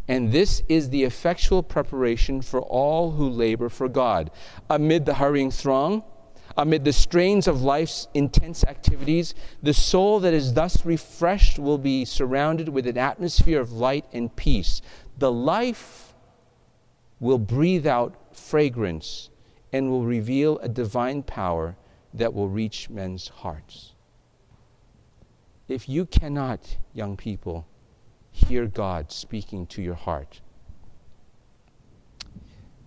And 0.09 0.33
this 0.33 0.63
is 0.69 0.91
the 0.91 1.05
effectual 1.05 1.63
preparation 1.63 2.43
for 2.43 2.61
all 2.61 3.13
who 3.13 3.29
labor 3.29 3.69
for 3.69 3.89
God. 3.89 4.31
Amid 4.69 5.07
the 5.07 5.15
hurrying 5.15 5.51
throng, 5.51 6.03
amid 6.57 6.85
the 6.85 6.93
strains 6.93 7.47
of 7.47 7.63
life's 7.63 8.09
intense 8.13 8.65
activities, 8.65 9.35
the 9.63 9.75
soul 9.75 10.21
that 10.21 10.35
is 10.35 10.55
thus 10.55 10.85
refreshed 10.85 11.59
will 11.59 11.79
be 11.79 12.05
surrounded 12.05 12.69
with 12.69 12.87
an 12.87 12.99
atmosphere 12.99 13.61
of 13.61 13.73
light 13.73 14.05
and 14.13 14.35
peace. 14.35 14.83
The 15.19 15.31
life 15.31 16.15
will 17.21 17.39
breathe 17.39 17.87
out 17.87 18.37
fragrance 18.37 19.31
and 19.73 19.91
will 19.91 20.05
reveal 20.05 20.59
a 20.59 20.69
divine 20.69 21.23
power 21.23 21.77
that 22.15 22.35
will 22.35 22.49
reach 22.49 22.91
men's 22.91 23.29
hearts. 23.29 23.95
If 25.69 25.89
you 25.89 26.05
cannot, 26.05 26.79
young 26.93 27.17
people, 27.17 27.69
hear 28.33 28.67
God 28.67 29.11
speaking 29.13 29.67
to 29.69 29.83
your 29.83 29.95
heart, 29.95 30.41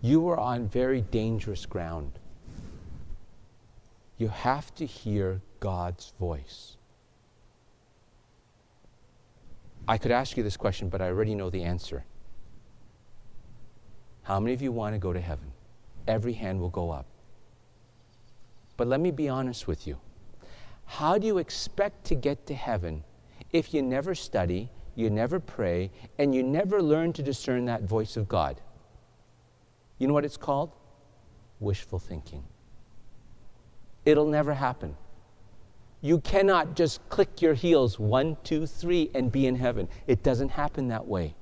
you 0.02 0.28
are 0.28 0.40
on 0.40 0.68
very 0.68 1.02
dangerous 1.02 1.66
ground. 1.66 2.12
You 4.18 4.28
have 4.28 4.74
to 4.76 4.86
hear 4.86 5.42
God's 5.60 6.14
voice. 6.20 6.78
I 9.88 9.98
could 9.98 10.12
ask 10.12 10.38
you 10.38 10.44
this 10.44 10.58
question, 10.58 10.90
but 10.90 11.02
I 11.02 11.08
already 11.08 11.36
know 11.36 11.50
the 11.50 11.64
answer. 11.64 12.06
How 14.24 14.40
many 14.40 14.54
of 14.54 14.62
you 14.62 14.72
want 14.72 14.96
to 14.96 15.00
go 15.00 15.12
to 15.12 15.20
heaven? 15.20 15.52
Every 16.08 16.34
hand 16.34 16.60
will 16.60 16.70
go 16.70 16.92
up. 16.92 17.06
But 18.78 18.88
let 18.88 19.00
me 19.00 19.12
be 19.12 19.30
honest 19.30 19.68
with 19.68 19.86
you. 19.86 19.98
How 20.86 21.18
do 21.18 21.28
you 21.28 21.38
expect 21.38 22.06
to 22.06 22.16
get 22.16 22.46
to 22.48 22.54
heaven 22.54 23.04
if 23.52 23.74
you 23.74 23.82
never 23.82 24.16
study, 24.16 24.70
you 24.96 25.10
never 25.10 25.40
pray, 25.40 25.92
and 26.18 26.34
you 26.34 26.44
never 26.44 26.82
learn 26.82 27.14
to 27.14 27.24
discern 27.24 27.66
that 27.66 27.84
voice 27.84 28.18
of 28.18 28.28
God? 28.28 28.62
You 29.98 30.08
know 30.08 30.14
what 30.14 30.26
it's 30.26 30.38
called? 30.38 30.72
Wishful 31.60 32.00
thinking. 32.00 32.44
It'll 34.06 34.28
never 34.28 34.54
happen. 34.54 34.98
You 36.02 36.20
cannot 36.20 36.76
just 36.76 37.08
click 37.10 37.42
your 37.42 37.54
heels 37.54 37.98
one, 37.98 38.36
two, 38.44 38.66
three, 38.66 39.10
and 39.16 39.32
be 39.32 39.48
in 39.48 39.56
heaven. 39.56 39.88
It 40.06 40.22
doesn't 40.22 40.50
happen 40.50 40.90
that 40.90 41.08
way. 41.08 41.36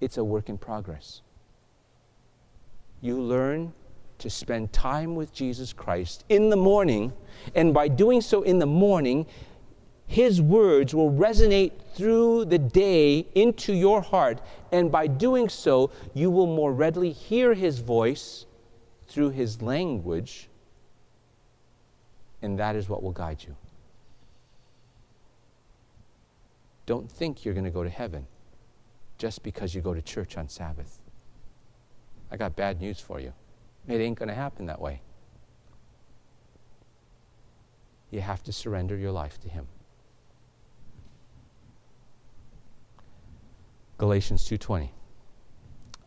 It's 0.00 0.16
a 0.16 0.24
work 0.24 0.48
in 0.48 0.56
progress. 0.56 1.22
You 3.00 3.20
learn 3.20 3.72
to 4.18 4.30
spend 4.30 4.72
time 4.72 5.16
with 5.16 5.32
Jesus 5.32 5.72
Christ 5.72 6.24
in 6.28 6.50
the 6.50 6.56
morning, 6.56 7.12
and 7.54 7.74
by 7.74 7.88
doing 7.88 8.20
so 8.20 8.42
in 8.42 8.58
the 8.58 8.66
morning, 8.66 9.26
his 10.10 10.42
words 10.42 10.92
will 10.92 11.12
resonate 11.12 11.70
through 11.94 12.46
the 12.46 12.58
day 12.58 13.28
into 13.36 13.72
your 13.72 14.02
heart, 14.02 14.40
and 14.72 14.90
by 14.90 15.06
doing 15.06 15.48
so, 15.48 15.92
you 16.14 16.32
will 16.32 16.48
more 16.48 16.72
readily 16.72 17.12
hear 17.12 17.54
His 17.54 17.78
voice 17.78 18.44
through 19.06 19.30
His 19.30 19.62
language, 19.62 20.48
and 22.42 22.58
that 22.58 22.74
is 22.74 22.88
what 22.88 23.04
will 23.04 23.12
guide 23.12 23.44
you. 23.46 23.54
Don't 26.86 27.08
think 27.08 27.44
you're 27.44 27.54
going 27.54 27.62
to 27.62 27.70
go 27.70 27.84
to 27.84 27.88
heaven 27.88 28.26
just 29.16 29.44
because 29.44 29.76
you 29.76 29.80
go 29.80 29.94
to 29.94 30.02
church 30.02 30.36
on 30.36 30.48
Sabbath. 30.48 30.98
I 32.32 32.36
got 32.36 32.56
bad 32.56 32.80
news 32.80 32.98
for 32.98 33.20
you. 33.20 33.32
It 33.86 34.00
ain't 34.00 34.18
going 34.18 34.28
to 34.28 34.34
happen 34.34 34.66
that 34.66 34.80
way. 34.80 35.02
You 38.10 38.20
have 38.22 38.42
to 38.42 38.52
surrender 38.52 38.96
your 38.96 39.12
life 39.12 39.38
to 39.42 39.48
Him. 39.48 39.68
Galatians 44.00 44.48
2:20 44.48 44.92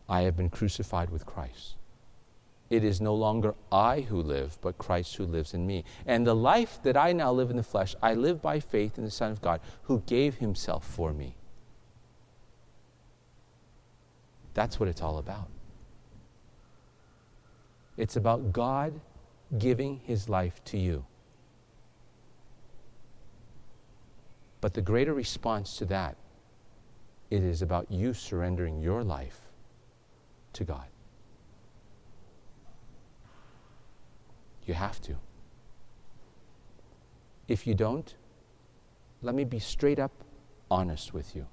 I 0.08 0.22
have 0.22 0.36
been 0.36 0.50
crucified 0.50 1.10
with 1.10 1.24
Christ. 1.24 1.76
It 2.68 2.82
is 2.82 3.00
no 3.00 3.14
longer 3.14 3.54
I 3.70 4.00
who 4.00 4.20
live, 4.20 4.58
but 4.60 4.78
Christ 4.78 5.14
who 5.14 5.24
lives 5.24 5.54
in 5.54 5.64
me. 5.64 5.84
And 6.04 6.26
the 6.26 6.34
life 6.34 6.82
that 6.82 6.96
I 6.96 7.12
now 7.12 7.30
live 7.30 7.50
in 7.50 7.56
the 7.56 7.62
flesh, 7.62 7.94
I 8.02 8.14
live 8.14 8.42
by 8.42 8.58
faith 8.58 8.98
in 8.98 9.04
the 9.04 9.12
Son 9.12 9.30
of 9.30 9.40
God 9.40 9.60
who 9.84 10.00
gave 10.06 10.38
himself 10.38 10.84
for 10.84 11.12
me. 11.12 11.36
That's 14.54 14.80
what 14.80 14.88
it's 14.88 15.00
all 15.00 15.18
about. 15.18 15.48
It's 17.96 18.16
about 18.16 18.52
God 18.52 19.00
giving 19.56 20.00
his 20.00 20.28
life 20.28 20.64
to 20.64 20.78
you. 20.78 21.06
But 24.60 24.74
the 24.74 24.82
greater 24.82 25.14
response 25.14 25.76
to 25.76 25.84
that 25.84 26.16
it 27.34 27.42
is 27.42 27.62
about 27.62 27.90
you 27.90 28.14
surrendering 28.14 28.78
your 28.80 29.02
life 29.02 29.40
to 30.52 30.62
God. 30.62 30.86
You 34.66 34.74
have 34.74 35.00
to. 35.02 35.16
If 37.48 37.66
you 37.66 37.74
don't, 37.74 38.14
let 39.20 39.34
me 39.34 39.44
be 39.44 39.58
straight 39.58 39.98
up 39.98 40.12
honest 40.70 41.12
with 41.12 41.34
you. 41.34 41.46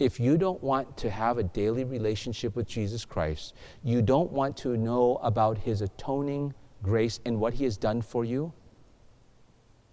If 0.00 0.18
you 0.18 0.36
don't 0.36 0.62
want 0.62 0.96
to 0.98 1.10
have 1.10 1.38
a 1.38 1.44
daily 1.44 1.84
relationship 1.84 2.56
with 2.56 2.66
Jesus 2.66 3.04
Christ, 3.04 3.54
you 3.84 4.02
don't 4.02 4.32
want 4.32 4.56
to 4.58 4.76
know 4.76 5.20
about 5.22 5.58
his 5.58 5.80
atoning 5.80 6.54
grace 6.82 7.20
and 7.24 7.38
what 7.38 7.54
he 7.54 7.64
has 7.64 7.76
done 7.76 8.02
for 8.02 8.24
you, 8.24 8.52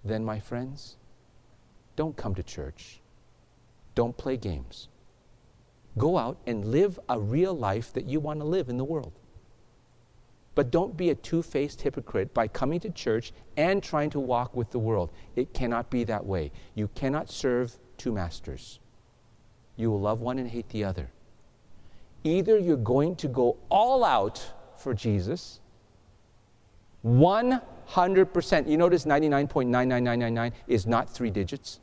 then, 0.03 0.25
my 0.25 0.39
friends, 0.39 0.97
don't 1.95 2.15
come 2.15 2.35
to 2.35 2.43
church. 2.43 3.01
Don't 3.95 4.15
play 4.15 4.37
games. 4.37 4.89
Go 5.97 6.17
out 6.17 6.37
and 6.45 6.65
live 6.65 6.99
a 7.07 7.19
real 7.19 7.53
life 7.53 7.93
that 7.93 8.05
you 8.05 8.19
want 8.19 8.39
to 8.41 8.45
live 8.45 8.67
in 8.69 8.77
the 8.77 8.83
world. 8.83 9.13
But 10.53 10.71
don't 10.71 10.95
be 10.95 11.09
a 11.09 11.15
two 11.15 11.41
faced 11.41 11.81
hypocrite 11.81 12.33
by 12.33 12.47
coming 12.47 12.79
to 12.81 12.89
church 12.89 13.33
and 13.57 13.81
trying 13.81 14.09
to 14.11 14.19
walk 14.19 14.55
with 14.55 14.71
the 14.71 14.79
world. 14.79 15.11
It 15.35 15.53
cannot 15.53 15.89
be 15.89 16.03
that 16.05 16.25
way. 16.25 16.51
You 16.75 16.89
cannot 16.95 17.29
serve 17.29 17.77
two 17.97 18.11
masters. 18.11 18.79
You 19.77 19.91
will 19.91 19.99
love 19.99 20.21
one 20.21 20.39
and 20.39 20.49
hate 20.49 20.69
the 20.69 20.83
other. 20.83 21.09
Either 22.23 22.57
you're 22.57 22.77
going 22.77 23.15
to 23.17 23.27
go 23.27 23.57
all 23.69 24.03
out 24.03 24.53
for 24.77 24.93
Jesus, 24.93 25.59
100%. 27.05 28.69
You 28.69 28.77
notice 28.77 29.05
99.99999 29.05 30.51
is 30.67 30.87
not 30.87 31.09
three 31.09 31.29
digits. 31.29 31.79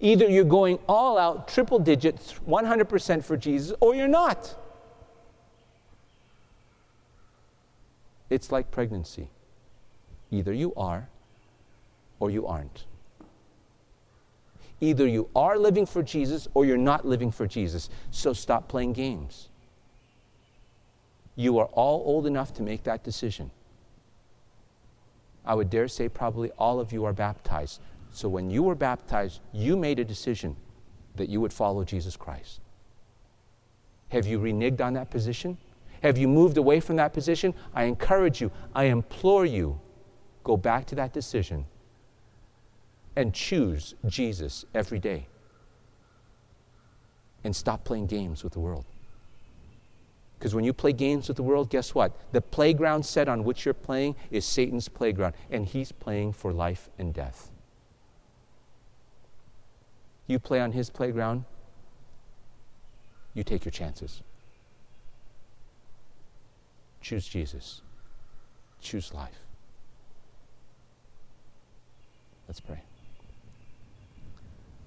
Either 0.00 0.28
you're 0.28 0.44
going 0.44 0.78
all 0.88 1.16
out, 1.18 1.48
triple 1.48 1.78
digits, 1.78 2.34
100% 2.46 3.24
for 3.24 3.36
Jesus, 3.36 3.76
or 3.80 3.94
you're 3.94 4.08
not. 4.08 4.54
It's 8.30 8.50
like 8.50 8.70
pregnancy. 8.70 9.28
Either 10.30 10.52
you 10.52 10.74
are 10.76 11.08
or 12.18 12.30
you 12.30 12.46
aren't. 12.46 12.84
Either 14.80 15.06
you 15.06 15.28
are 15.36 15.56
living 15.56 15.86
for 15.86 16.02
Jesus 16.02 16.48
or 16.54 16.64
you're 16.64 16.76
not 16.76 17.06
living 17.06 17.30
for 17.30 17.46
Jesus. 17.46 17.88
So 18.10 18.32
stop 18.32 18.68
playing 18.68 18.92
games. 18.92 19.48
You 21.36 21.58
are 21.58 21.66
all 21.66 22.02
old 22.04 22.26
enough 22.26 22.52
to 22.54 22.62
make 22.62 22.82
that 22.84 23.04
decision. 23.04 23.50
I 25.46 25.54
would 25.54 25.70
dare 25.70 25.88
say, 25.88 26.08
probably 26.08 26.50
all 26.52 26.80
of 26.80 26.92
you 26.92 27.04
are 27.04 27.12
baptized. 27.12 27.80
So 28.14 28.28
when 28.28 28.48
you 28.48 28.62
were 28.62 28.76
baptized, 28.76 29.40
you 29.52 29.76
made 29.76 29.98
a 29.98 30.04
decision 30.04 30.54
that 31.16 31.28
you 31.28 31.40
would 31.40 31.52
follow 31.52 31.82
Jesus 31.82 32.16
Christ. 32.16 32.60
Have 34.10 34.24
you 34.24 34.38
reneged 34.38 34.80
on 34.80 34.94
that 34.94 35.10
position? 35.10 35.58
Have 36.00 36.16
you 36.16 36.28
moved 36.28 36.56
away 36.56 36.78
from 36.78 36.94
that 36.94 37.12
position? 37.12 37.52
I 37.74 37.84
encourage 37.84 38.40
you, 38.40 38.52
I 38.72 38.84
implore 38.84 39.44
you, 39.44 39.80
go 40.44 40.56
back 40.56 40.86
to 40.86 40.94
that 40.94 41.12
decision 41.12 41.66
and 43.16 43.34
choose 43.34 43.96
Jesus 44.06 44.64
every 44.74 45.00
day. 45.00 45.26
And 47.42 47.54
stop 47.54 47.82
playing 47.82 48.06
games 48.06 48.44
with 48.44 48.52
the 48.52 48.60
world. 48.60 48.84
Because 50.38 50.54
when 50.54 50.64
you 50.64 50.72
play 50.72 50.92
games 50.92 51.26
with 51.26 51.36
the 51.36 51.42
world, 51.42 51.68
guess 51.68 51.96
what? 51.96 52.12
The 52.30 52.40
playground 52.40 53.04
set 53.04 53.28
on 53.28 53.42
which 53.42 53.64
you're 53.64 53.74
playing 53.74 54.14
is 54.30 54.44
Satan's 54.44 54.88
playground, 54.88 55.34
and 55.50 55.66
he's 55.66 55.90
playing 55.90 56.32
for 56.32 56.52
life 56.52 56.88
and 56.96 57.12
death. 57.12 57.50
You 60.26 60.38
play 60.38 60.60
on 60.60 60.72
his 60.72 60.90
playground, 60.90 61.44
you 63.34 63.44
take 63.44 63.64
your 63.64 63.72
chances. 63.72 64.22
Choose 67.00 67.26
Jesus. 67.26 67.82
Choose 68.80 69.12
life. 69.12 69.38
Let's 72.48 72.60
pray. 72.60 72.82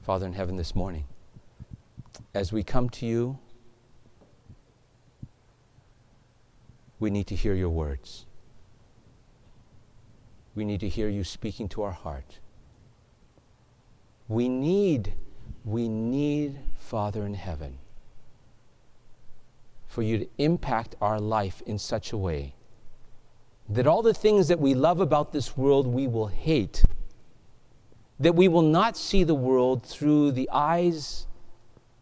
Father 0.04 0.26
in 0.26 0.34
heaven, 0.34 0.56
this 0.56 0.76
morning, 0.76 1.04
as 2.34 2.54
we 2.54 2.64
come 2.64 2.90
to 2.92 3.06
you, 3.06 3.38
we 7.00 7.10
need 7.10 7.28
to 7.28 7.36
hear 7.36 7.54
your 7.54 7.70
words. 7.70 8.26
We 10.56 10.66
need 10.66 10.80
to 10.80 10.90
hear 10.90 11.10
you 11.10 11.24
speaking 11.24 11.68
to 11.70 11.84
our 11.84 11.92
heart. 11.92 12.40
We 14.28 14.50
need, 14.50 15.14
we 15.68 15.90
need, 15.90 16.58
Father 16.78 17.26
in 17.26 17.34
heaven, 17.34 17.78
for 19.86 20.02
you 20.02 20.18
to 20.18 20.28
impact 20.38 20.96
our 21.02 21.20
life 21.20 21.62
in 21.66 21.78
such 21.78 22.14
a 22.14 22.18
way 22.18 22.54
that 23.68 23.86
all 23.86 24.02
the 24.02 24.14
things 24.14 24.48
that 24.48 24.62
we 24.62 24.74
love 24.74 25.02
about 25.02 25.34
this 25.34 25.58
world 25.58 25.86
we 25.86 26.08
will 26.08 26.28
hate, 26.28 26.86
that 28.18 28.34
we 28.34 28.48
will 28.48 28.62
not 28.62 28.96
see 28.96 29.26
the 29.26 29.36
world 29.36 29.84
through 29.84 30.32
the 30.32 30.50
eyes 30.54 31.28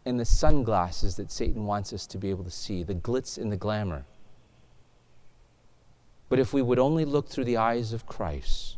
and 0.04 0.20
the 0.20 0.24
sunglasses 0.24 1.16
that 1.16 1.32
Satan 1.32 1.66
wants 1.66 1.92
us 1.92 2.06
to 2.06 2.18
be 2.18 2.30
able 2.30 2.44
to 2.44 2.50
see, 2.52 2.84
the 2.84 2.94
glitz 2.94 3.36
and 3.36 3.50
the 3.50 3.56
glamour. 3.56 4.04
But 6.28 6.38
if 6.38 6.52
we 6.52 6.62
would 6.62 6.78
only 6.78 7.04
look 7.04 7.28
through 7.28 7.44
the 7.44 7.56
eyes 7.56 7.92
of 7.92 8.06
Christ, 8.06 8.76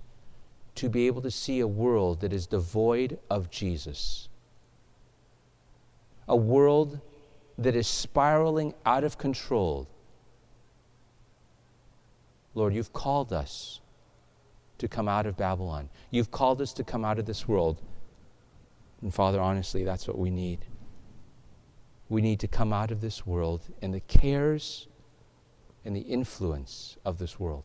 to 0.76 0.88
be 0.88 1.06
able 1.06 1.20
to 1.20 1.30
see 1.30 1.60
a 1.60 1.66
world 1.66 2.22
that 2.22 2.32
is 2.32 2.46
devoid 2.46 3.18
of 3.28 3.50
Jesus, 3.50 4.30
a 6.28 6.36
world 6.36 7.00
that 7.56 7.74
is 7.74 7.88
spiraling 7.88 8.74
out 8.86 9.04
of 9.04 9.18
control 9.18 9.88
Lord, 12.58 12.74
you've 12.74 12.92
called 12.92 13.32
us 13.32 13.80
to 14.78 14.88
come 14.88 15.06
out 15.06 15.26
of 15.26 15.36
Babylon. 15.36 15.88
You've 16.10 16.32
called 16.32 16.60
us 16.60 16.72
to 16.72 16.82
come 16.82 17.04
out 17.04 17.20
of 17.20 17.24
this 17.24 17.46
world. 17.46 17.80
And 19.00 19.14
Father, 19.14 19.40
honestly, 19.40 19.84
that's 19.84 20.08
what 20.08 20.18
we 20.18 20.28
need. 20.28 20.66
We 22.08 22.20
need 22.20 22.40
to 22.40 22.48
come 22.48 22.72
out 22.72 22.90
of 22.90 23.00
this 23.00 23.24
world 23.24 23.62
and 23.80 23.94
the 23.94 24.00
cares 24.00 24.88
and 25.84 25.94
the 25.94 26.00
influence 26.00 26.96
of 27.04 27.18
this 27.18 27.38
world. 27.38 27.62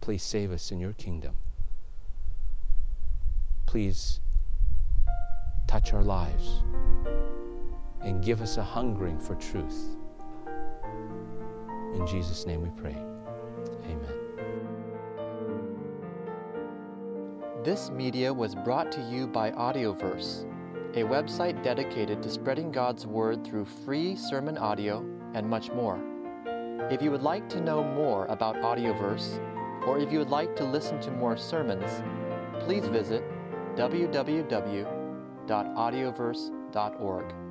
Please 0.00 0.22
save 0.22 0.50
us 0.50 0.72
in 0.72 0.80
your 0.80 0.94
kingdom. 0.94 1.34
Please 3.66 4.20
touch 5.68 5.92
our 5.92 6.02
lives 6.02 6.64
and 8.00 8.24
give 8.24 8.40
us 8.40 8.56
a 8.56 8.62
hungering 8.62 9.20
for 9.20 9.34
truth. 9.34 9.96
In 11.94 12.06
Jesus' 12.06 12.46
name 12.46 12.62
we 12.62 12.70
pray. 12.70 12.96
Amen. 13.84 14.14
This 17.62 17.90
media 17.90 18.32
was 18.32 18.54
brought 18.54 18.90
to 18.92 19.02
you 19.10 19.26
by 19.26 19.50
Audioverse, 19.50 20.44
a 20.94 21.02
website 21.02 21.62
dedicated 21.62 22.22
to 22.22 22.30
spreading 22.30 22.72
God's 22.72 23.06
Word 23.06 23.44
through 23.44 23.66
free 23.66 24.16
sermon 24.16 24.56
audio 24.56 25.04
and 25.34 25.46
much 25.46 25.70
more. 25.70 26.00
If 26.90 27.02
you 27.02 27.10
would 27.10 27.22
like 27.22 27.46
to 27.50 27.60
know 27.60 27.84
more 27.84 28.24
about 28.26 28.56
Audioverse, 28.56 29.38
or 29.86 29.98
if 29.98 30.10
you 30.10 30.18
would 30.18 30.30
like 30.30 30.56
to 30.56 30.64
listen 30.64 30.98
to 31.00 31.10
more 31.10 31.36
sermons, 31.36 32.02
please 32.64 32.86
visit 32.86 33.22
www.audioverse.org. 35.48 37.47